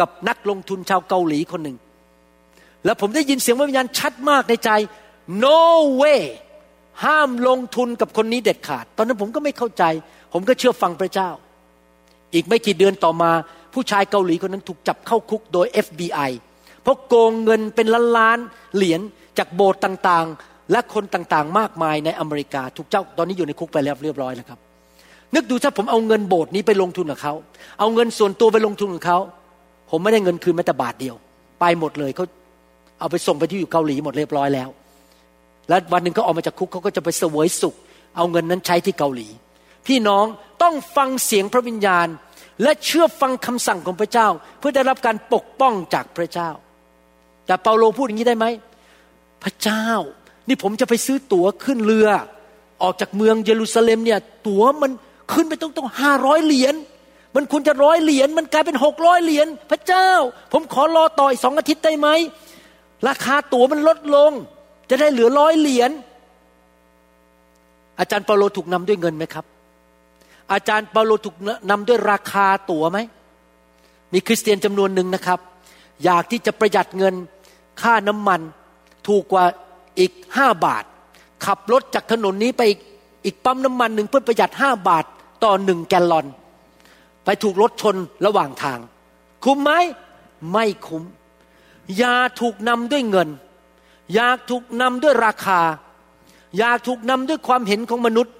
[0.00, 1.76] กับนักลงทุนชาวเกาหลีคนหนึ่ง
[2.84, 4.70] แล้วผมได้ยินเสียงวิญญาณชัดมากในใจ
[5.44, 5.60] no
[6.00, 6.22] way
[7.04, 9.84] ห้ามลงทุนกับคนนี้เด็ดขาด ตอนนั้นผมก็ไม่เข้าใจ
[10.32, 11.30] ผมก็เชื่อฟังพระเจ้า
[12.34, 13.30] อีกไม่กี่เดือนต่อมา
[13.74, 16.30] ผู้ชายเกาหลีคนนั้นถูกจับเข้าคุกโดย FBI
[16.82, 19.00] เพราะโกงเงินเป็นล้านล้านๆเหรียญ
[19.38, 24.58] จากโบสถ์ต่างๆ และคนต่างๆ มากมายในอเมริกา ถูกเจ้าตอนนี้อยู่ในคุกไปแล้วเรียบร้อยแล้วครับ
[25.34, 27.34] นึกดูถ้าผมเอาเงินโบสถ์นี้ไปลงทุนกับเขา
[27.80, 29.18] เอาเงินส่วนตัวไปลงทุนกับเขา
[29.90, 31.14] ผมไม่ได้เงินคืนแม้แต่บาทเดียว
[31.60, 32.24] ไปหมดเลยเขา
[33.00, 34.68] เอาไปส่งไปที่อยู่เกาหลีหมดเรียบร้อยแล้ว
[35.68, 37.74] แล้ววันหนึ่งเขาออกมาจากคุกเขาก็จะไปเสวยสุข
[38.16, 39.28] เอาเงินนั้นใช้ที่เกาหลี
[39.86, 40.24] พี่น้อง
[40.62, 42.08] ต้องฟังเสียงพระวิญญาณ
[42.62, 44.28] และเชื่อฟังคำสั่งของพระเจ้า
[44.58, 46.50] เพื่อได้รับการปกป้องจากพระเจ้า
[47.46, 48.46] แต่เปาโลพูดอย่างนี้ได้ไหม
[49.42, 49.86] พระเจ้า
[50.48, 52.08] นี่ผมจะไปซื้อตั๋วขึ้นเรือ
[52.82, 54.90] ออกจากเมืองเยรูซาเล็มเนี่ย ตั๋วมัน
[55.34, 56.74] ขึ้นไปต้องต้องห้าร้อยเหรียญ
[57.36, 60.10] มันควรจะร้อยเหรียญมันกลายเป็นหกร้อยเหรียญพระเจ้า
[60.52, 62.08] ผมขอรอต่ออีกสองอาทิตย์ได้ไหม
[63.08, 64.32] ราคาตั๋วมันลดลง
[64.90, 65.90] จะได้เหลือร้อยเหรียญ
[67.98, 69.44] อาจารย์เปาโลถูกนำด้วยเงินไหมครับ
[70.52, 71.36] อาจารย์เปาโลถูก
[71.70, 72.98] นำด้วยราคาตั๋วไหม
[74.12, 75.40] มีคริสเตียนจำนวนหนึ่งนะครับ
[76.04, 77.14] อยากที่จะประหยัดเงิน
[77.82, 78.40] ค่าน้ำมัน
[79.08, 79.44] ถูกกว่า
[79.98, 80.84] อีกห้าบาท
[81.44, 82.80] ขับรถจากถนนนี้ไปอีก
[83.24, 85.04] อีกปั๊มน้ำมันหนึ่งเพื่อประหยัดห้าบาท
[85.44, 86.26] ต่อหนึ่งแกลลอน
[87.24, 88.78] ไปถูกรถชนระหว่างทาง
[89.44, 89.70] คุ้มไหม
[90.52, 91.02] ไม่คุ้ม
[92.02, 93.28] ยาถูกนำด้วยเงิน
[94.14, 95.60] อยากถูกนำด้วยราคา
[96.58, 98.34] อยากถูกนำด้วยความเห็นของมนุษย์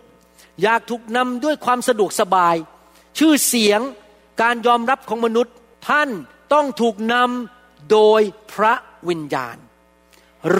[0.62, 2.56] อยากถูกนำด้วยความสะดวกสบาย
[3.18, 3.80] ชื่อเสียง
[4.42, 5.54] การยอมรับของมนุษย์
[5.88, 6.10] ท่าน
[6.52, 8.74] ต้องถูกนำโดยพระ
[9.08, 9.56] วิญญาณ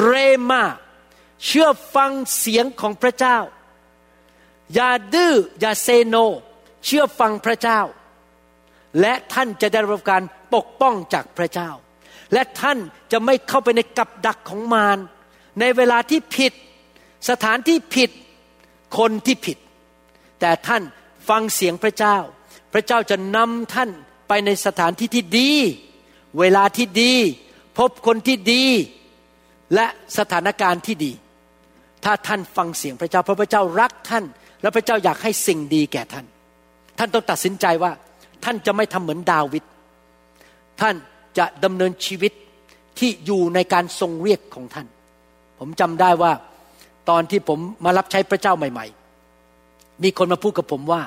[0.03, 0.11] เร
[0.51, 0.63] มา
[1.45, 3.39] เชื่อฟังเสียงของพระเจ้า
[4.75, 6.17] อย่าดื้ออย่าเซโน
[6.85, 7.81] เชื่อฟังพระเจ้า
[9.01, 10.23] และท่านจะได้รับการ
[10.55, 11.71] ปกป้องจากพระเจ้า
[12.33, 12.79] และท่าน
[13.13, 14.99] จะไม่เข้าไปในกับดักของมาร
[15.61, 16.53] ในเวลาที่ผิด
[17.29, 18.11] สถานที่ผิด
[18.99, 19.59] คนที่ผิด
[20.41, 20.83] แต่ท่าน
[21.29, 22.17] ฟังเสียงพระเจ้า
[22.73, 23.91] พระเจ้าจะนำท่าน
[24.29, 25.53] ไปในสถานที่ที่ดี
[26.39, 27.15] เวลาที่ดี
[27.79, 28.65] พบคนที่ดี
[29.75, 29.87] และ
[30.19, 31.13] สถานการณ์ที่ดี
[32.05, 34.25] ถ้าท่านฟังเสียงพระเจ้า เพราะพระเจ้ารักท่าน
[34.65, 36.27] และพระเจ้าอยากให้สิ่งดีแก่ท่าน
[36.99, 37.93] ท่านต้องตัดสินใจว่า
[38.45, 39.65] ท่านจะไม่ทำเหมือนดาวิด
[40.81, 40.95] ท่าน
[41.39, 42.33] จะดำเนินชีวิต
[42.99, 44.87] ที่อยู่ในการทรงเรียกของท่าน
[45.59, 46.33] ผมจำได้ว่า
[47.09, 48.87] ตอนที่ผมมารับใช้พระเจ้าใหม่
[49.45, 51.01] ๆ มีคนมาพูดกับผมว่า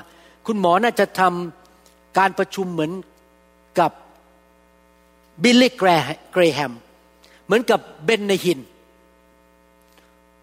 [0.46, 2.92] คุณหมอน่าจะทำการประชุมเหมือน
[3.80, 3.92] กับ
[5.42, 6.72] บิลลี่แกรแฮม
[7.44, 8.60] เหมือนกับเบนนฮิน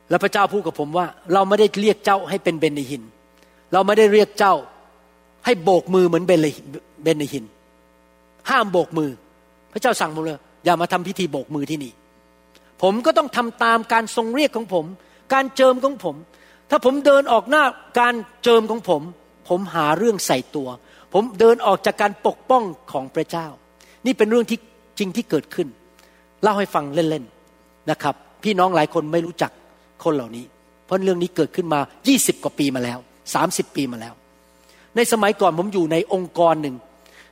[0.10, 3.04] แล้วพระเจ้าพูดกับผมว่า เราไม่ได้เรียกเจ้าให้เป็นเบนเนฮิน
[3.74, 4.54] เราไม่ได้เรียกเจ้า
[5.46, 6.42] ให้โบกมือเหมือนเบน
[7.18, 7.46] เนฮิน
[8.50, 9.10] ห้ามโบกมือ
[9.74, 11.92] พระเจ้าสั่งผมเลยอย่ามาทำพิธีโบกมือที่นี่
[12.82, 14.86] ผมก็ต้องทำตามการทรงเรียกของผม
[15.34, 16.16] การเจิมของผม
[16.70, 17.64] ถ้าผมเดินออกหน้า
[18.00, 19.02] การเจิมของผม
[19.50, 20.68] ผมหาเรื่องใส่ตัว
[21.14, 23.48] ผมเดินออกจากการปกป้องของพระเจ้า
[24.06, 24.60] นี่เป็นเรื่องที่
[25.00, 25.68] จริงที่เกิดขึ้น
[26.44, 29.52] เล่าให้ฟังเล่นๆนะครับ พี่น้องหลายคนไม่รู้จัก
[30.04, 30.46] คนเหล่านี้
[30.86, 31.80] เพราะเรื่องนี้เกิดขึ้นมา
[32.12, 33.00] 20 กว่าปีมาแล้ว
[33.38, 34.14] 30 ปีมาแล้ว
[34.96, 36.76] ในสมัยก่อนผมอยู่ในองค์กรหนึ่ง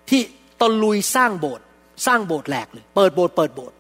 [0.10, 0.22] ที่
[0.62, 1.66] ตะลุยสร้างโบสถ์
[2.06, 3.76] สร้างโบสถ์แหลกเลย เปิดโบสถ์เปิดโบสถ์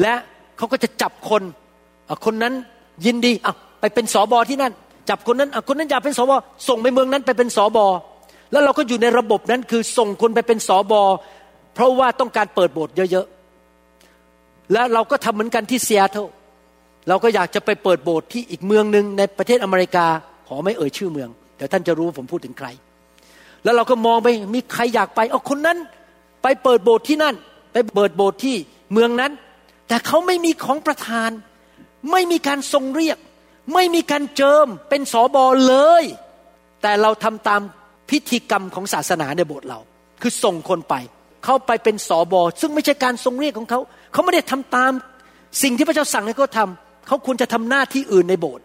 [0.00, 0.14] และ
[0.56, 1.42] เขาก็จะจับคน
[2.24, 2.54] คนนั้น
[3.06, 4.72] ยินดีอะไปเป็นสอบอที่นั่น
[5.08, 6.36] จับคนนั้นคนนั้นอยากเป็นสอบอ
[6.68, 7.86] ส่งไปเมืองนั้นไปเป็นสอบอ
[8.52, 11.02] แล้วเราก็อยู่ในระบบนั้นคือส่งคนไปเป็นสอบอ
[11.74, 16.26] เพราะว่าต้องการเปิดโบสถ์เยอะๆ แล้วเราก็ทำเหมือนกันที่เซียเทล
[17.08, 20.06] เราก็อยากจะไปเปิดโบสถ์ที่อีกเมืองหนึ่งในประเทศอเมริกา
[20.48, 22.68] ขอไม่เอ่ยชื่อเมือง เดี๋ยวท่านจะรู้ว่าผมพูดถึงใคร
[23.64, 25.78] แล้วเราก็มองไปมีใครอยากไปเอาคนนั้น
[26.42, 27.34] ไปเปิดโบสถ์ที่นั่น
[27.72, 28.56] ไปเปิดโบสถ์ที่
[28.92, 29.32] เมืองนั้น
[29.88, 31.30] แต่เขาไม่มีของประทาน
[32.10, 33.18] ไม่มีการทรงเรียก
[33.74, 36.04] ไม่มีการเจิมเป็นสอบอเลย
[36.82, 37.60] แต่เราทำตาม
[38.10, 39.78] พิธีกรรมของศาสนาในโบสถ์เรา
[40.22, 40.94] คือส่งคนไป
[41.44, 43.80] เขาไปเป็นสอบอซึ่งไม่ใช่การทรงเรียกของเขา
[44.12, 44.92] เขาไม่ได้ทำตาม
[45.62, 48.64] สิ่งที่พระเจ้าสั่งให้เขาทำ เขาควรจะทำหน้าที่อื่นในโบสถ์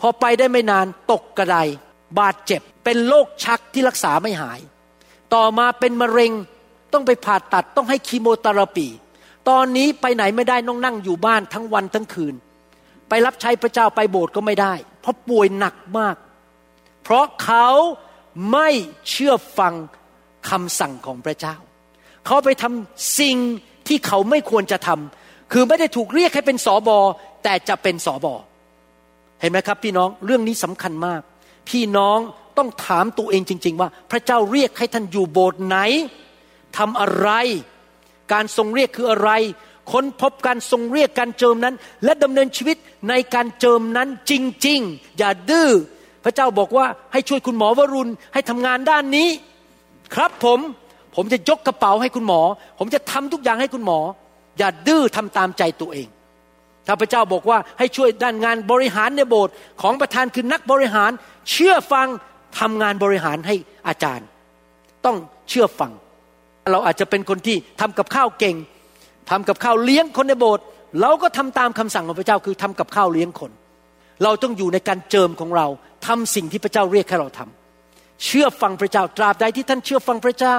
[0.00, 1.56] พอไปได้ไม่นานตกกระได
[2.20, 4.60] บาดเจ็บ เป็นโรคชักที่รักษาไม่หาย
[5.34, 6.32] ต่อมาเป็นมะเร็ง
[6.92, 8.88] ต้องไปผ่าตัดต้องให้คีโมเทอราปี
[9.48, 12.34] ตอนนี้ไปไหนไม่ได้ต้องนั่งอยู่บ้านทั้งวันทั้งคืน
[13.08, 16.16] ไปรับใช้พระเจ้าไปโบสถ์ก็ไม่ได้ เพราะป่วยหนักมาก
[17.02, 17.68] เพราะเขา
[18.52, 18.68] ไม่
[19.10, 19.74] เชื่อฟัง
[20.50, 21.54] คำสั่งของพระเจ้า
[22.26, 23.36] เขาไปทำสิ่ง
[23.88, 25.23] ที่เขาไม่ควรจะทำ
[25.56, 26.98] คือไม่ได้ถูกเรียกให้เป็นสอบอ
[27.44, 28.34] แต่จะเป็นสอบอ
[29.40, 31.20] เห็นไหมครับ พี่น้องเรื่องนี้สำคัญมาก
[31.68, 32.18] พี่น้อง
[32.58, 35.76] ต้องถามตัวเองจริง ๆ ว่า พระเจ้าเรียกให้ท่านอยู่โบสถ์ไหน
[36.76, 37.30] ทำอะไร
[38.32, 39.30] การทรงเรียกคืออะไร
[39.92, 41.74] ค้นพบการทรงเรียกการเจิมนั้น
[42.04, 42.76] และดำเนินชีวิต
[43.08, 44.32] ในการเจิมนั้นจ
[44.66, 45.70] ริง ๆ อย่าดื้อ
[46.24, 49.28] พระเจ้าบอกว่าให้ช่วยคุณหมอวรุณให้ทำงานด้านนี้
[50.14, 50.58] ครับผม
[51.16, 52.40] ผมจะยกกระเป๋าให้คุณหมอ
[52.78, 53.98] ผมจะทำทุกอย่างให้คุณหมอ
[54.58, 56.08] อย่าดื้อทำตามใจตัวเอง
[56.86, 61.10] ถ้าพระเจ้าบอกว่าให้ช่วยด้านงานบริหารในโบสถ์ของประธานคือนักบริหาร
[61.50, 62.08] เชื่อฟัง
[62.60, 63.54] ทำงานบริหารให้
[63.88, 64.26] อาจารย์
[65.04, 65.16] ต้อง
[65.48, 65.92] เชื่อฟัง
[66.72, 68.56] เราอาจจะเป็นคนที่ทำกับข้าวเก่ง
[69.30, 70.64] ทำกับข้าวเลี้ยงคนในโบสถ์
[71.00, 73.50] เราก็ทำตามคำสั่งของพระเจ้าคือทำกับข้าวเลี้ยงคน
[74.22, 75.66] เราต้องอยู่ในการเจิมของเรา
[76.06, 80.56] ทำสิ่งที่พระเจ้าเรียกให้เราทำเชื่อฟังพระเจ้าตราบใดที่ท่านเชื่อฟังพระเจ้า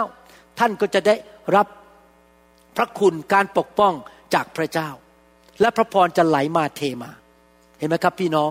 [0.59, 1.15] ท่านก็จะได้
[1.55, 1.67] รับ
[2.77, 3.93] พระคุณการปกป้อง
[4.33, 4.89] จากพระเจ้า
[5.61, 7.11] และพระพรจะไหลมาเทมา
[7.79, 8.49] เห็นไหมครับพี่น้อง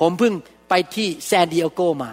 [0.00, 0.34] ผมเพิ่ง
[0.68, 2.10] ไปที่แซนดิเอโกมา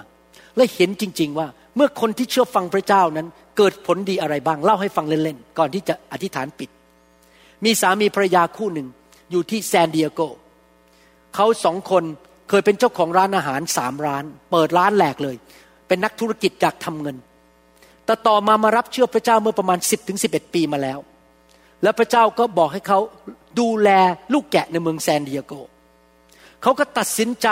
[0.56, 6.70] และเห็นจริง ๆ ว่าเมื่อคนที่เชื่อฟังพระเจ้านั้น เกิดผลดีอะไรบ้างเล่าให้ฟังเล่นๆก่อนที่จะอธิษฐานปิด
[7.66, 8.88] มีสามีภรรยาคู่หนึ่ง
[9.32, 10.22] อยู่ที่แซนดิเอโก
[11.36, 12.04] เขาสองคน
[12.50, 15.36] เคยเป็นเจ้าของร้านอาหารสามร้าน เปิดร้านแหลกเลย
[15.88, 17.18] เป็นนักธุรกิจอยากทำเงิน
[18.06, 21.00] แต่ต่อมามารับเชื่อพระเจ้าเมื่อประมาณ 10บถึงสิปีมาแล้ว
[21.84, 23.00] แล้วพระเจ้าก็บอกให้เขา
[23.60, 23.90] ดูแล
[24.34, 25.54] ลูกแกะในเมืองแซนดิเอโก
[26.62, 27.48] เขาก็ตัดสินใจ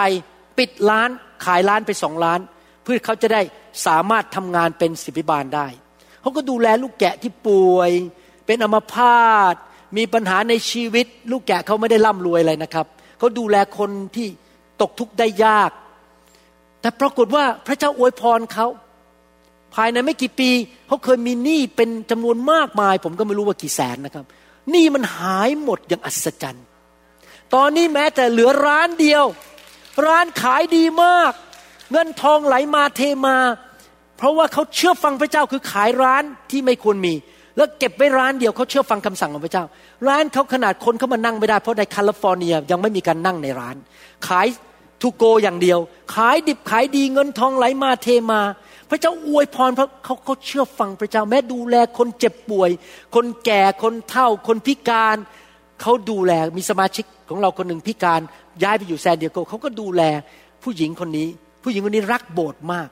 [0.58, 1.10] ปิดร้าน
[1.46, 2.40] ขายร้านไปสองล้าน
[2.84, 3.42] เพื่อเขาจะได้
[3.86, 5.68] สามารถทำงานเป็นสิบิบาลได้
[6.22, 7.92] เขาก็ดูแลลูกแกะที่ป่วย
[8.46, 9.56] เป็นอัมพาต
[9.98, 12.86] มีปัญหาในชีวิต ลูกแกะเขาไม่ได้ร่ำรวยอะไรนะครับ
[13.18, 14.28] เขาดูแลคนที่
[14.82, 15.72] ตกทุกข์ได้ยาก
[16.82, 18.68] แต่ปรากฏว่าพระเจ้าอวยพรเขา
[19.76, 20.50] ภายในไม่กี่ปี
[20.88, 24.26] เขาเคยมีหนี้เป็นจำนวนมากมาย ผมก็ไม่รู้ว่ากี่แสนนะครับ
[24.72, 26.66] หนี้มันหายหมดอย่างอัศจรรย์
[27.54, 29.24] ตอนนี้แม้แต่เหลือร้านเดียว
[30.08, 31.32] ร้านขายดีมาก
[31.92, 33.38] เงินทองไหลมาเทมา
[34.18, 37.14] เพราะว่าเขาเชื่อฟังพระเจ้าคือขายร้านที่ไม่ควรมี
[37.58, 39.64] แล้วเก็บไว้ร้านเดียวเขาเชื่อฟังคำสั่งของพระเจ้า
[40.08, 43.76] ร้านเขาขนาดคนเขามานั่งไม่ได้เพราะในแคลิฟอร์เนียยังไม่มีการนั่งในร้าน
[44.28, 44.48] ขาย
[45.02, 45.80] ทูโกอย่างเดียว
[46.16, 48.42] ขายดิบขายดีเงินทองไหลมาเทมา
[48.92, 52.70] พระเจ้าอวยพรเพราะเขาเขาเชื่อฟังพระเจ้าแม้ดูแลคนเจ็บป่วย
[53.16, 55.18] คนแก่คนเฒ่า คนพิการ
[55.82, 58.22] เขาดูแลมีสมาชิกของเราคนหนึ่งพิการ
[58.64, 60.02] ย้ายไปอยู่แซนดิเอโกเขาก็ดูแล
[60.64, 61.28] ผู้หญิงคนนี้
[61.64, 62.88] ผู้หญิงคนนี้รักโบสถ์มาก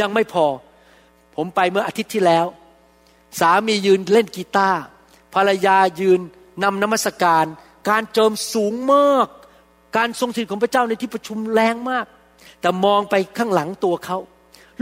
[0.00, 0.46] ยังไม่พอ
[1.36, 2.46] ผมไปเมื่ออาทิตย์ที่แล้ว
[3.40, 4.80] สามียืนเล่นกีตาร์
[5.34, 6.20] ภรรยายืน
[6.62, 7.44] นำนมัสการ
[7.88, 9.28] การเจิมสูงมาก
[9.96, 12.06] การทรงสถิของพระเจ้าในที่ประชุมแรงมาก
[12.60, 14.18] แต่มองไปข้างหลังตัวเขา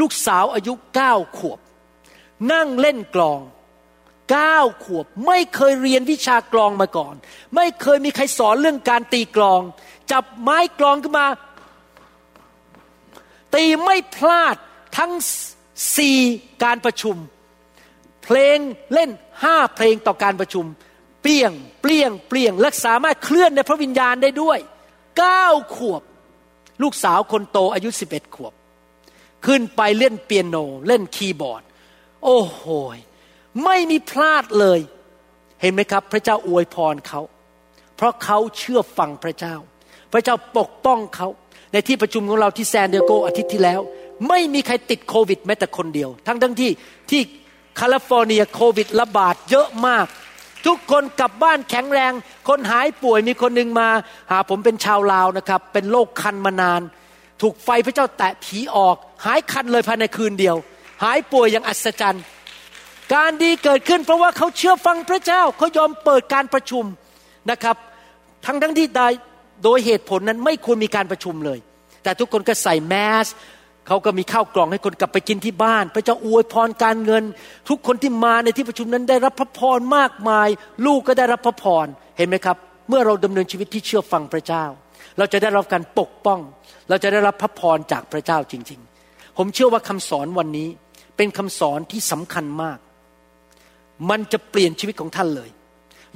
[0.01, 1.59] ลูกสาวอายุเก้าขวบ
[2.53, 3.41] นั่งเล่นกลอง
[4.31, 7.15] เก้าขวบ ไม่เคยเรียนวิชากลองมาก่อน
[7.57, 9.61] ไม่เคยมีใครสอนเรื่องการตีกลอง
[10.13, 11.27] จับไม้กลองขึ้นมา
[13.55, 14.57] ตีไม่พลาด
[14.99, 15.13] ทั้ง
[15.97, 16.19] สี่
[16.65, 17.17] การประชุม
[18.23, 18.59] เพลง
[18.95, 19.11] เล่น
[19.43, 20.65] ห้าเพลงต่อการประชุม
[21.23, 24.59] เปลี่ยงเปลี่ยงเปลี่ยงและสามารถเคลื่อนในพระวิญญาณได้ด้วย
[25.19, 26.03] เก้าขวบ
[26.83, 28.53] ลูกสาวคนโตอายุสิบเอ็ดขวบ
[29.47, 31.63] ขึ้นไปเล่นเปียโน เล่นคีย์บอร์ด
[32.25, 32.63] โอ้โห
[33.65, 34.81] ไม่มีพลาดเลย
[35.61, 37.21] เห็นไหมครับ พระเจ้าอวยพรเขา
[37.97, 39.55] เพราะเขาเชื่อฟังพระเจ้า
[40.13, 41.29] พระเจ้าปกป้องเขา
[41.73, 43.81] ในที่ประชุมของเราที่แซนเดียโกอาทิตย์ที่แล้ว
[44.29, 46.71] ไม่มีใครติดโควิดแม้แต่คนเดียว ทั้งทั้งที่
[47.11, 47.21] ที่
[47.77, 50.07] แคลิฟอร์เนียโควิดระบาดเยอะมาก
[50.67, 52.13] ทุกคนกลับบ้านแข็งแรง
[52.49, 53.89] คนหายป่วยมีคนหนึ่งมา
[54.31, 56.81] หาผมเป็นชาวลาวนะครับ เป็นโรคคันมานาน
[57.43, 60.57] ถูกไฟพระเจ้าแตะผีออก หายคันเลยภายในคืนเดียว
[61.03, 62.25] หายป่วยอย่างอัศจรรย์
[63.15, 66.85] การดีเกิดขึ้นเพราะว่าเขาเชื่อฟังพระเจ้าเขายอมเปิดการประชุม
[67.51, 67.77] นะครับ
[68.47, 69.09] ทั้งทั้งที่ได้
[69.65, 71.59] โดยเหตุผลนั้นไม่ควรมีการประชุมเลย
[72.03, 73.27] แต่ทุกคนก็ใส่แมส
[73.87, 77.25] เขาก็มีข้าวกล่องให้คนกลับไปกินที่บ้าน พระเจ้าอวยพรการเงิน
[77.69, 80.49] ทุกคนที่มาในที่ประชุมนั้นได้รับพระพรมากมาย
[80.87, 81.87] ลูกก็ได้รับพระพร
[82.17, 82.57] เห็นไหมครับ
[82.89, 84.65] เมื่อเราดำเนินชีวิตที่เชื่อฟังพระเจ้า
[85.19, 86.41] เราจะได้รับการปกป้อง
[86.89, 90.69] เราจะได้รับพระพรจากพระเจ้าจริง ๆ ผมเชื่อว่าคำสอนวันนี้
[91.17, 92.79] เป็นคำสอนที่สำคัญมาก
[94.11, 95.51] มันจะเปลี่ยนชีวิตของท่านเลย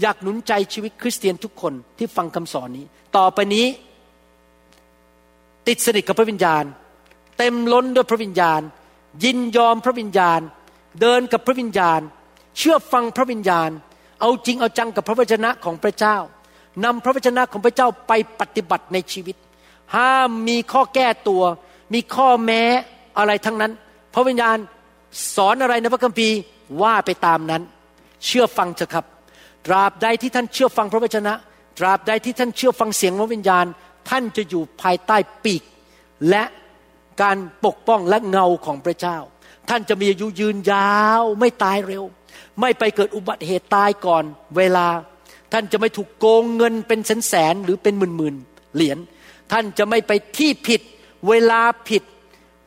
[0.01, 2.87] อยากหนุนใจชีวิตคริสเตียนทุกคนที่ฟังคำสอนนี้
[3.17, 3.67] ต่อไปนี้
[5.69, 6.65] ติดสนิทกับพระวิญญาณ
[7.39, 8.61] เต็มล้นด้วยพระวิญญาณ
[9.25, 10.41] ยินยอมพระวิญญาณ
[11.01, 12.01] เดินกับพระวิญญาณ
[12.59, 13.71] เชื่อฟังพระวิญญาณ
[14.21, 16.17] เอาจริงเอาจังกับพระวจนะของพระเจ้า
[16.85, 19.37] นำพระวจนะของพระเจ้าไปปฏิบัติในชีวิต
[19.97, 21.43] ห้ามมีข้อแก้ตัว
[21.95, 22.63] มีข้อแม้
[23.19, 23.73] อะไรทั้งนั้น
[24.15, 24.57] พระวิญญาณ
[25.35, 26.37] สอนอะไรในพระคัมภีร์
[26.83, 27.63] ว่าไปตามนั้น
[28.27, 29.07] เชื่อฟังเถอะครับ
[29.67, 31.35] ตราบใดที่ท่านเชื่อฟังพระวจนะ
[31.79, 33.67] ตราบใดที่ท่านเชื่อฟังเสียงพระวิญญาณ
[34.11, 35.63] ท่านจะอยู่ภายใต้ปีก
[36.31, 36.45] และ
[37.23, 39.19] การปกป้องและเงาของพระเจ้า
[39.69, 42.05] ท่านจะมีอายุยืนยาวไม่ตายเร็ว
[42.61, 44.25] ไม่ไปเกิดอุบัติเหตุตายก่อน
[44.57, 44.87] เวลา
[45.53, 48.35] ท่านจะไม่ถูกโกงเงินเป็นแสนแสนหรือเป็นหมื่นหมื่น
[48.75, 48.99] เหรียญ
[49.53, 50.81] ท่านจะไม่ไปที่ผิด
[51.29, 52.03] เวลาผิด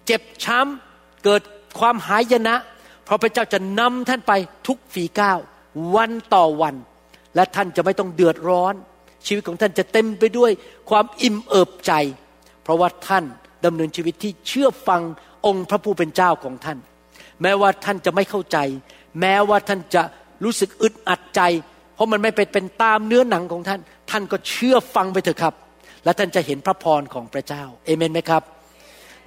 [0.06, 1.42] เจ็บช้ำเกิด
[1.80, 2.56] ความหายนะ
[3.06, 4.34] เพราะพระเจ้าจะนำท่านไป
[4.68, 5.40] ทุกฝีก้าว
[5.96, 6.76] วันต่อวัน
[7.36, 8.74] และท่านจะไม่ต้องเดือดร้อน
[9.26, 10.52] ชีวิตของท่านจะเต็มไปด้วย
[10.90, 11.94] ความอิ่มเอิบใจ
[12.64, 13.24] เพราะว่าท่าน
[13.66, 15.02] ดำเนินชีวิตที่เชื่อฟัง
[15.46, 16.78] องค์พระผู้เป็นเจ้าของท่าน
[17.42, 18.58] แม้ว่าท่านจะไม่เข้าใจ
[19.20, 20.04] แม้ว่าท่านจะ
[20.44, 21.42] รู้สึกอึดอัดใจ
[21.94, 23.80] เพราะมันไม่เป็นเป็นตามเนื้อหนังของท่าน
[24.10, 25.54] ท่านก็เชื่อฟังไปเถอะครับ
[26.04, 28.44] และท่านจะเห็นพระพรของพระเจ้าเอเมนไหมครับ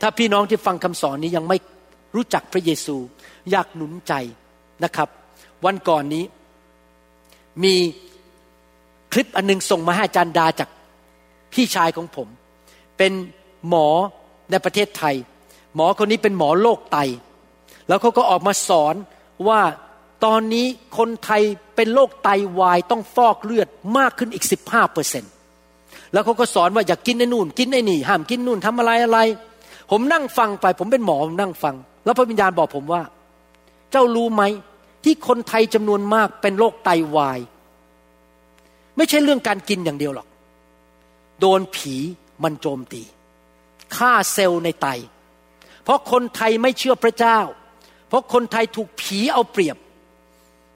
[0.00, 1.56] ถ้าพี่น้องที่ฟังคำสอนนี้ยังไม่
[2.14, 2.96] รู้จักพระเยซู
[3.50, 4.12] อยากหนุนใจ
[4.84, 5.08] นะครับ
[5.64, 6.24] วันก่อนนี้
[7.64, 7.74] มี
[9.12, 10.68] คลิปอันหนึงส่งมาให้อาจารย์ดาจาก
[11.52, 12.28] พี่ชายของผม
[12.98, 13.12] เป็น
[13.68, 13.88] หมอ
[14.50, 15.14] ในประเทศไทย
[15.74, 16.98] หมอคนนี้เป็นหมอโรคไต
[17.88, 18.94] แล้วเขาก็ออกมาสอน
[19.48, 19.60] ว่า
[20.24, 20.66] ตอนนี้
[20.98, 21.42] คนไทย
[21.76, 22.28] เป็นโรคไต
[22.60, 23.68] วายต้องฟอกเลือด
[23.98, 25.24] มากขึ้นอีก 15เปอร์เซ็น
[26.12, 29.18] แล้วเขาก็สอนว่าอย่ากกินไอ้นู่น กินไอ้นี่ห้ามกินนู่นทำอะไรอะไร
[29.90, 31.74] ผมนั่งฟังไป ผมเป็นหมอผมนั่งฟัง
[32.04, 33.02] แล้วพระวิญญาณบอกผมว่า
[33.90, 34.42] เจ้ารู้ไหม
[35.04, 37.38] ที่คนไทยจำนวนมากเป็นโรคไตวาย
[38.96, 40.28] ไม่ใช่เรื่องการกินอย่างเดียวหรอก
[41.40, 41.94] โดนผี
[42.42, 43.02] มันโจมตี
[43.96, 44.88] ฆ่าเซลล์ในไต
[45.84, 47.38] เพราะคนไทยไม่เชื่อพระเจ้า
[48.08, 49.76] เพราะคนไทยถูกผีเอาเปรียบ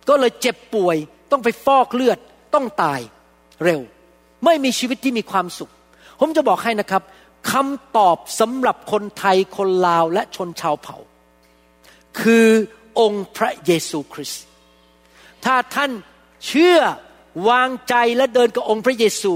[0.09, 0.97] ก็เลยเจ็บป่วย
[1.31, 2.19] ต้องไปฟอกเลือด
[2.55, 3.01] ต้องตาย
[3.65, 3.81] เร็ว
[4.45, 5.73] ไม่มีชีวิตที่มีความสุข
[6.21, 7.03] ผมจะบอกให้นะครับ
[7.53, 10.97] คำตอบสำหรับคนไทยคนลาวและชนชาวเผ่า
[12.21, 12.49] คือ
[13.01, 14.45] องค์พระเยซูคริสต์
[15.45, 15.91] ถ้าท่าน
[16.47, 16.79] เชื่อ
[17.49, 19.35] วางใจและเดินกับองค์พระเยซู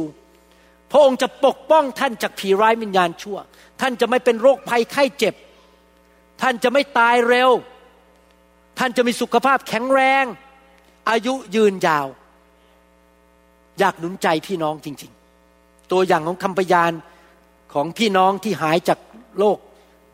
[0.91, 3.39] พระองค์จะปกป้องท่านจากผีร้ายวิญญาณชั่ว
[3.81, 5.35] ท่านจะไม่เป็นโรคภัยไข้เจ็บ
[6.43, 7.51] ท่านจะไม่ตายเร็ว
[8.79, 10.25] ท่านจะมีสุขภาพแข็งแรง
[11.11, 12.07] อายุยืนยาว
[13.81, 15.13] อยากหนุนใจพี่น้องจริง
[15.51, 16.93] ๆ ตัวอย่างของคำพยาน
[17.75, 18.99] ของพี่น้องที่หายจาก
[19.39, 19.59] โรค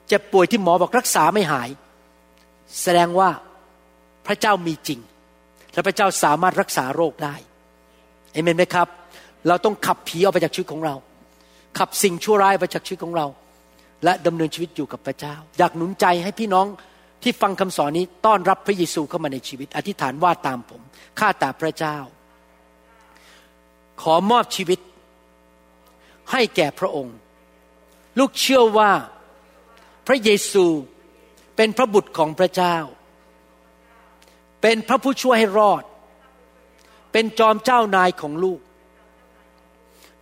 [0.08, 1.68] เจ็บป่วยที่หมอบอกรักษาไม่หาย
[2.82, 3.30] แสดงว่า
[4.26, 5.00] พระเจ้ามีจริง
[5.72, 7.34] และพระเจ้าสามารถรักษาโรคได้
[8.32, 8.88] เอเมนไหมครับ
[9.48, 10.94] เราต้องขับผีออกไปจากชีวิตของเรา
[11.78, 13.26] ขับสิ่งชั่วร้ายไปจากชีวิตของเรา
[14.04, 16.66] และดำเนินชีวิตอยู่กับพระเจ้า อยากหนุนใจให้พี่น้อง
[17.22, 20.80] ที่ฟังคำสอนนี้ต้อนรับพระเยซูเข้ามาในชีวิต อธิษฐานว่าตามผม
[21.18, 21.96] ข้าแต่พระเจ้า
[24.02, 24.80] ขอมอบชีวิต
[26.32, 27.16] ให้แก่พระองค์
[28.18, 28.92] ลูกเชื่อว่า
[30.06, 30.66] พระเยซู
[31.56, 32.76] เป็นพระบุตรของพระเจ้า
[34.62, 35.84] เป็นพระผู้ช่วยให้รอด
[37.12, 38.60] เป็นจอมเจ้านายของลูก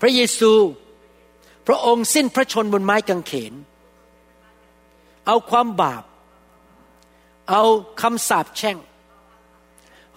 [0.00, 0.52] พระเยซู
[1.66, 3.54] พระองค์สิ้นพระชนบนไม้กางเขน
[5.26, 6.04] เอาความบาป
[7.50, 7.62] เอา
[8.00, 8.78] คำสาปแช่ง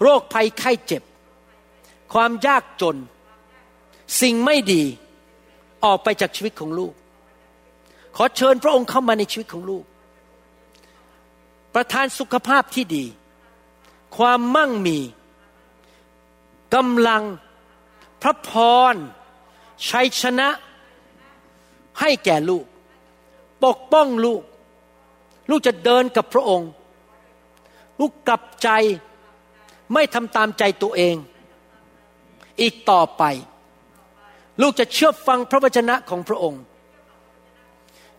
[0.02, 1.02] โรคภัยไข้เจ็บ
[2.12, 2.96] ความยากจน
[4.20, 4.82] สิ่งไม่ดี
[5.84, 6.92] ออกไปจากชีวิตของลูก
[8.16, 9.84] ขอเชิญพระองค์เข้ามาในชีวิตของลูก
[11.74, 13.04] ประทานสุขภาพที่ดี
[14.16, 14.98] ความมั่งมี
[16.74, 17.22] กำลัง
[18.22, 18.50] พระพ
[18.92, 18.94] ร
[19.88, 20.48] ชัยชนะ
[22.00, 22.64] ให้แก่ลูก
[23.64, 24.42] ปกป้องลูก
[25.50, 26.70] ลูกจะเดินกับพระองค์
[28.00, 28.68] ลูกกลับใจ
[29.92, 31.16] ไม่ทำตามใจตัวเอง
[32.60, 33.22] อีกต่อไป
[34.62, 36.62] ลูกจะเชื่อฟังพระวจนะของพระองค์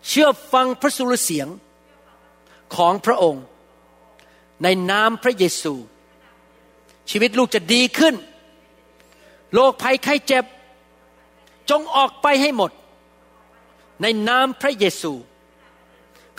[0.08, 1.48] เชื่อฟังพระสุรเสียง
[2.76, 3.44] ของพระองค์
[4.62, 5.74] ในนามพระเยซู
[7.10, 8.14] ชีวิตลูกจะดีขึ้น
[9.52, 10.44] โรคภัยไข้เจ็บ
[11.70, 12.70] จงออกไปให้หมด
[14.02, 15.12] ในนามพระเยซู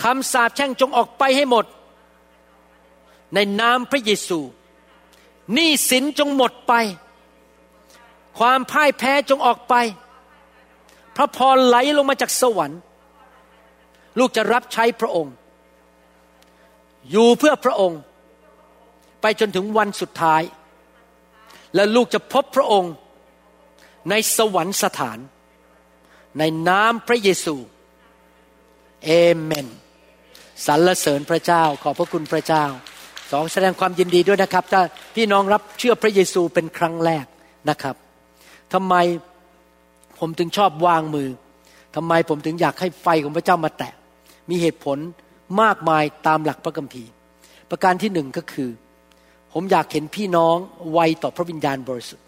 [0.04, 1.66] คำสาปแช่งจงออกไปให้หมด
[3.34, 4.40] ในนามพระเยซู
[5.54, 6.74] หนี้สินจงหมดไป
[8.40, 9.74] ความพ่ายแพ้จงออกไป
[11.16, 12.80] พระพรไหลลงมาจากสวรรค์
[14.20, 15.34] ลูกจะรับใช้พระองค์
[17.12, 18.00] อยู่เพื่อพระองค์
[19.22, 20.42] ไปจนถึงวันสุดท้าย
[21.76, 22.94] และลูกจะพบพระองค์
[24.10, 25.20] ในสวรรคสถาน
[26.40, 27.56] ในนามพระเยซู
[29.06, 29.68] เอเมน
[30.66, 32.66] สรรเสริญพระเจ้าขอบพระคุณพระเจ้า
[33.32, 34.82] สองแสดงความยินดีด้วยนะครับ ถ้า
[35.16, 37.26] พี่น้องรับเชื่อพระเยซูเป็นครั้งแรก
[37.70, 37.96] นะครับ
[38.74, 38.96] ทำไม
[40.20, 41.30] ผมถึงชอบวางมือ
[41.96, 43.94] ทำไมผมถึงอยากให้ไฟของพระเจ้ามาแตะ
[44.50, 44.98] มีเหตุผล
[45.62, 47.10] มากมายตามหลักพระคัมภีร์
[47.70, 48.70] ประการที่หนึ่งก็คือ
[49.54, 50.56] ผมอยากเห็นพี่น้อง
[50.94, 52.26] ไวต่อพระวิญญาณบริสุทธิ์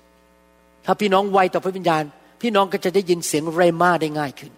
[0.85, 2.03] ถ้าพี่น้องไวต่อพระวิญญาณ
[2.41, 4.51] พี่น้องก็จะได้ยินเสียงเรมาได้ง่ายขึ้น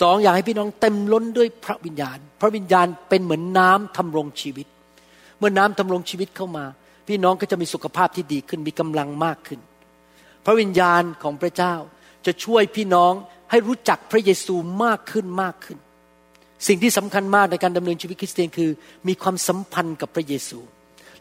[0.00, 4.66] สองอยากให้พี่น้องเต็มล้นด้วยพระวิญญาณ พระวิญญาณเป็นเหมือนน้ำทำรงชีวิต
[5.38, 6.64] เมื่อน้ำทำรงชีวิตเข้ามา
[7.08, 9.60] พี่น้องก็จะมีสุขภาพที่ดีขึ้นมีกำลังมากขึ้น
[10.46, 11.74] พระวิญญาณของพระเจ้า
[12.26, 13.12] จะช่วยพี่น้อง
[13.50, 14.54] ให้รู้จักพระเยซู
[14.84, 15.78] มากขึ้นมากขึ้น
[16.66, 18.70] สิ่งที่สำคัญมากในการดำเนินชีวิตคริสเตียนคือ
[19.08, 20.58] มีความสัมพันธ์กับพระเยซู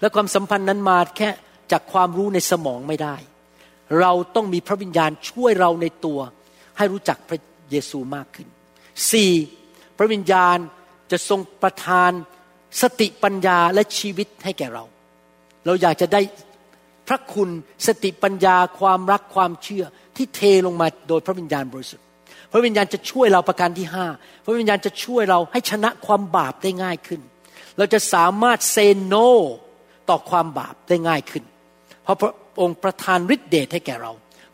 [0.01, 1.29] และความสัมพันธ์นั้นมาแค่
[1.71, 3.15] จากความรู้ในสมองไม่ได้
[3.99, 6.19] เราต้องมีพระวิญญาณช่วยเราในตัว
[6.77, 7.39] ให้รู้จักพระ
[7.71, 8.47] เยซูมากขึ้น
[9.11, 9.31] สี่
[9.97, 10.57] พระวิญญาณ
[11.11, 12.11] จะทรงประทาน
[12.81, 14.83] สติปัญญาและชีวิตให้แก่เรา
[15.65, 16.21] เราอยากจะได้
[17.07, 17.49] พระคุณ
[17.87, 22.05] สติปัญญาความรักความเชื่อที่เทลงมาโดยพระวิญญาณบริสุทธิ์
[22.51, 24.05] พระวิญญาณจะช่วยเราประการที่ห้า
[24.45, 27.21] พระวิญญาณจะช่วยเราให้ชนะความบาปได้ง่ายขึ้น
[27.77, 29.15] เราจะสามารถเซโน
[30.09, 31.43] ต่อความบาปได้ง่ายขึ้น
[32.03, 34.11] เพราะพระองค์ประทานฤทธิเดชให้แก่เรา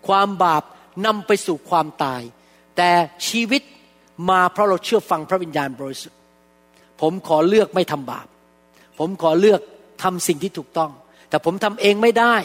[0.07, 0.63] ความบาป
[1.05, 2.21] นำไปสู่ความตาย
[2.77, 2.89] แต่
[3.27, 3.61] ชีวิต
[4.29, 6.19] มาเพราะเราเชื่อฟังพระวิญญาณบริสุทธิ์
[7.01, 8.27] ผมขอเลือกไม่ทำบาป
[8.99, 9.61] ผมขอเลือก
[10.03, 10.91] ทำสิ่งที่ถูกต้อง
[11.31, 12.35] แต่ผมทำเองไม่ได้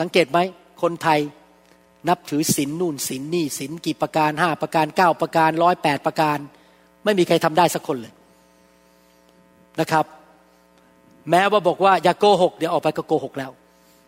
[0.00, 0.38] สังเกตไหม
[0.82, 1.20] คนไทย
[2.08, 6.38] นับถือศีลนนู่นศีลนนี่ศีลกี่ประการห้าประการเก้าประการร้อยแปดประการ
[7.04, 8.14] ไม่มีใครทำได้สักคนเลย
[9.80, 10.04] นะครับ
[11.30, 13.50] แม้ว่าบอกว่าอย่าโกหกเดี๋ยวออกไปก็โกหกแล้ว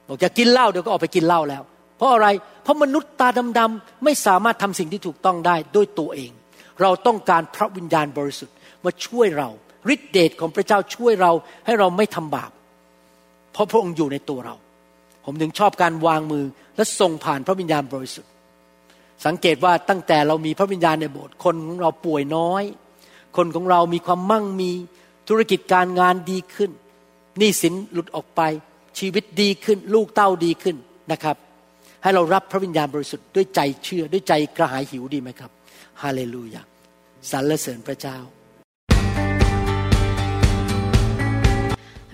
[0.09, 1.63] บอกอย่ากินเหล้าเดี๋ยวก็ออกไปกินเหล้าแล้ว
[1.97, 2.29] เพราะอะไร
[2.63, 6.31] เพราะมนุษย์ตาดำๆไม่สามารถทำสิ่งที่ถูกต้องได้ด้วยตัวเอง
[6.83, 8.55] เราต้องการพระวิญญาณบริสุทธิ์
[8.85, 9.49] มาช่วยเรา
[9.95, 11.33] ฤทธิเดชของพระเจ้าช่วยเรา
[11.67, 12.51] ให้เราไม่ทำบาป
[13.57, 14.55] เพราะพระองค์อยู่ในตัวเรา
[15.25, 16.45] ผมถึงชอบการวางมือ
[16.77, 18.31] และส่งผ่านพระวิญญาณบริสุทธิ์
[19.27, 22.65] สังเกตว่าตั้งแต่เรามีพระวิญญาณในโบสถ์คนของเราป่วยน้อย
[23.37, 24.71] คนของเรามีความมั่งมี
[25.29, 26.71] ธุรกิจการงานดีขึ้น
[27.39, 28.41] หนี้สินหลุดออกไป
[28.99, 30.77] ชีวิตดีขึ้น ลูกเต้าดีขึ้น
[31.13, 31.37] นะครับ
[32.03, 35.51] ให้เรารับพระวิญญาณบริสุทธิ์ด้วยใจเชื่อด้วยใจกระหายหิวดีไหมครับ
[36.03, 36.63] ฮาเลลูยา
[37.31, 38.19] สรรเสริญพระเจ้า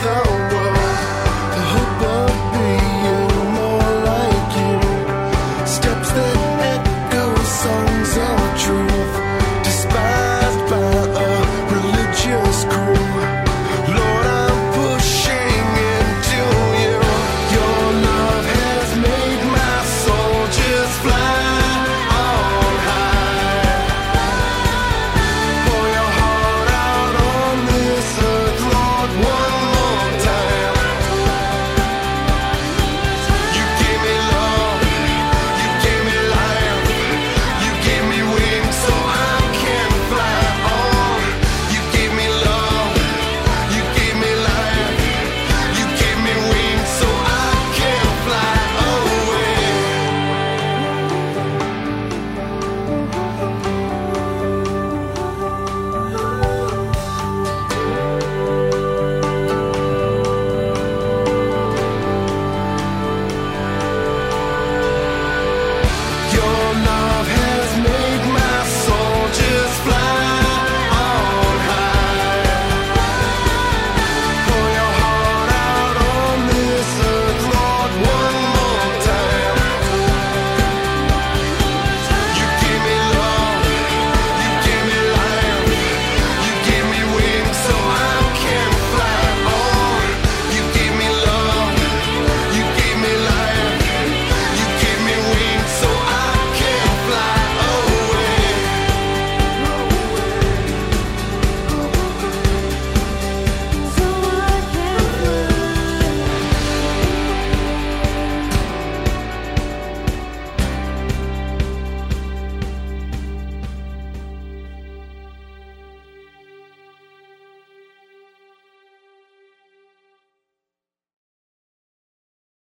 [0.00, 0.37] though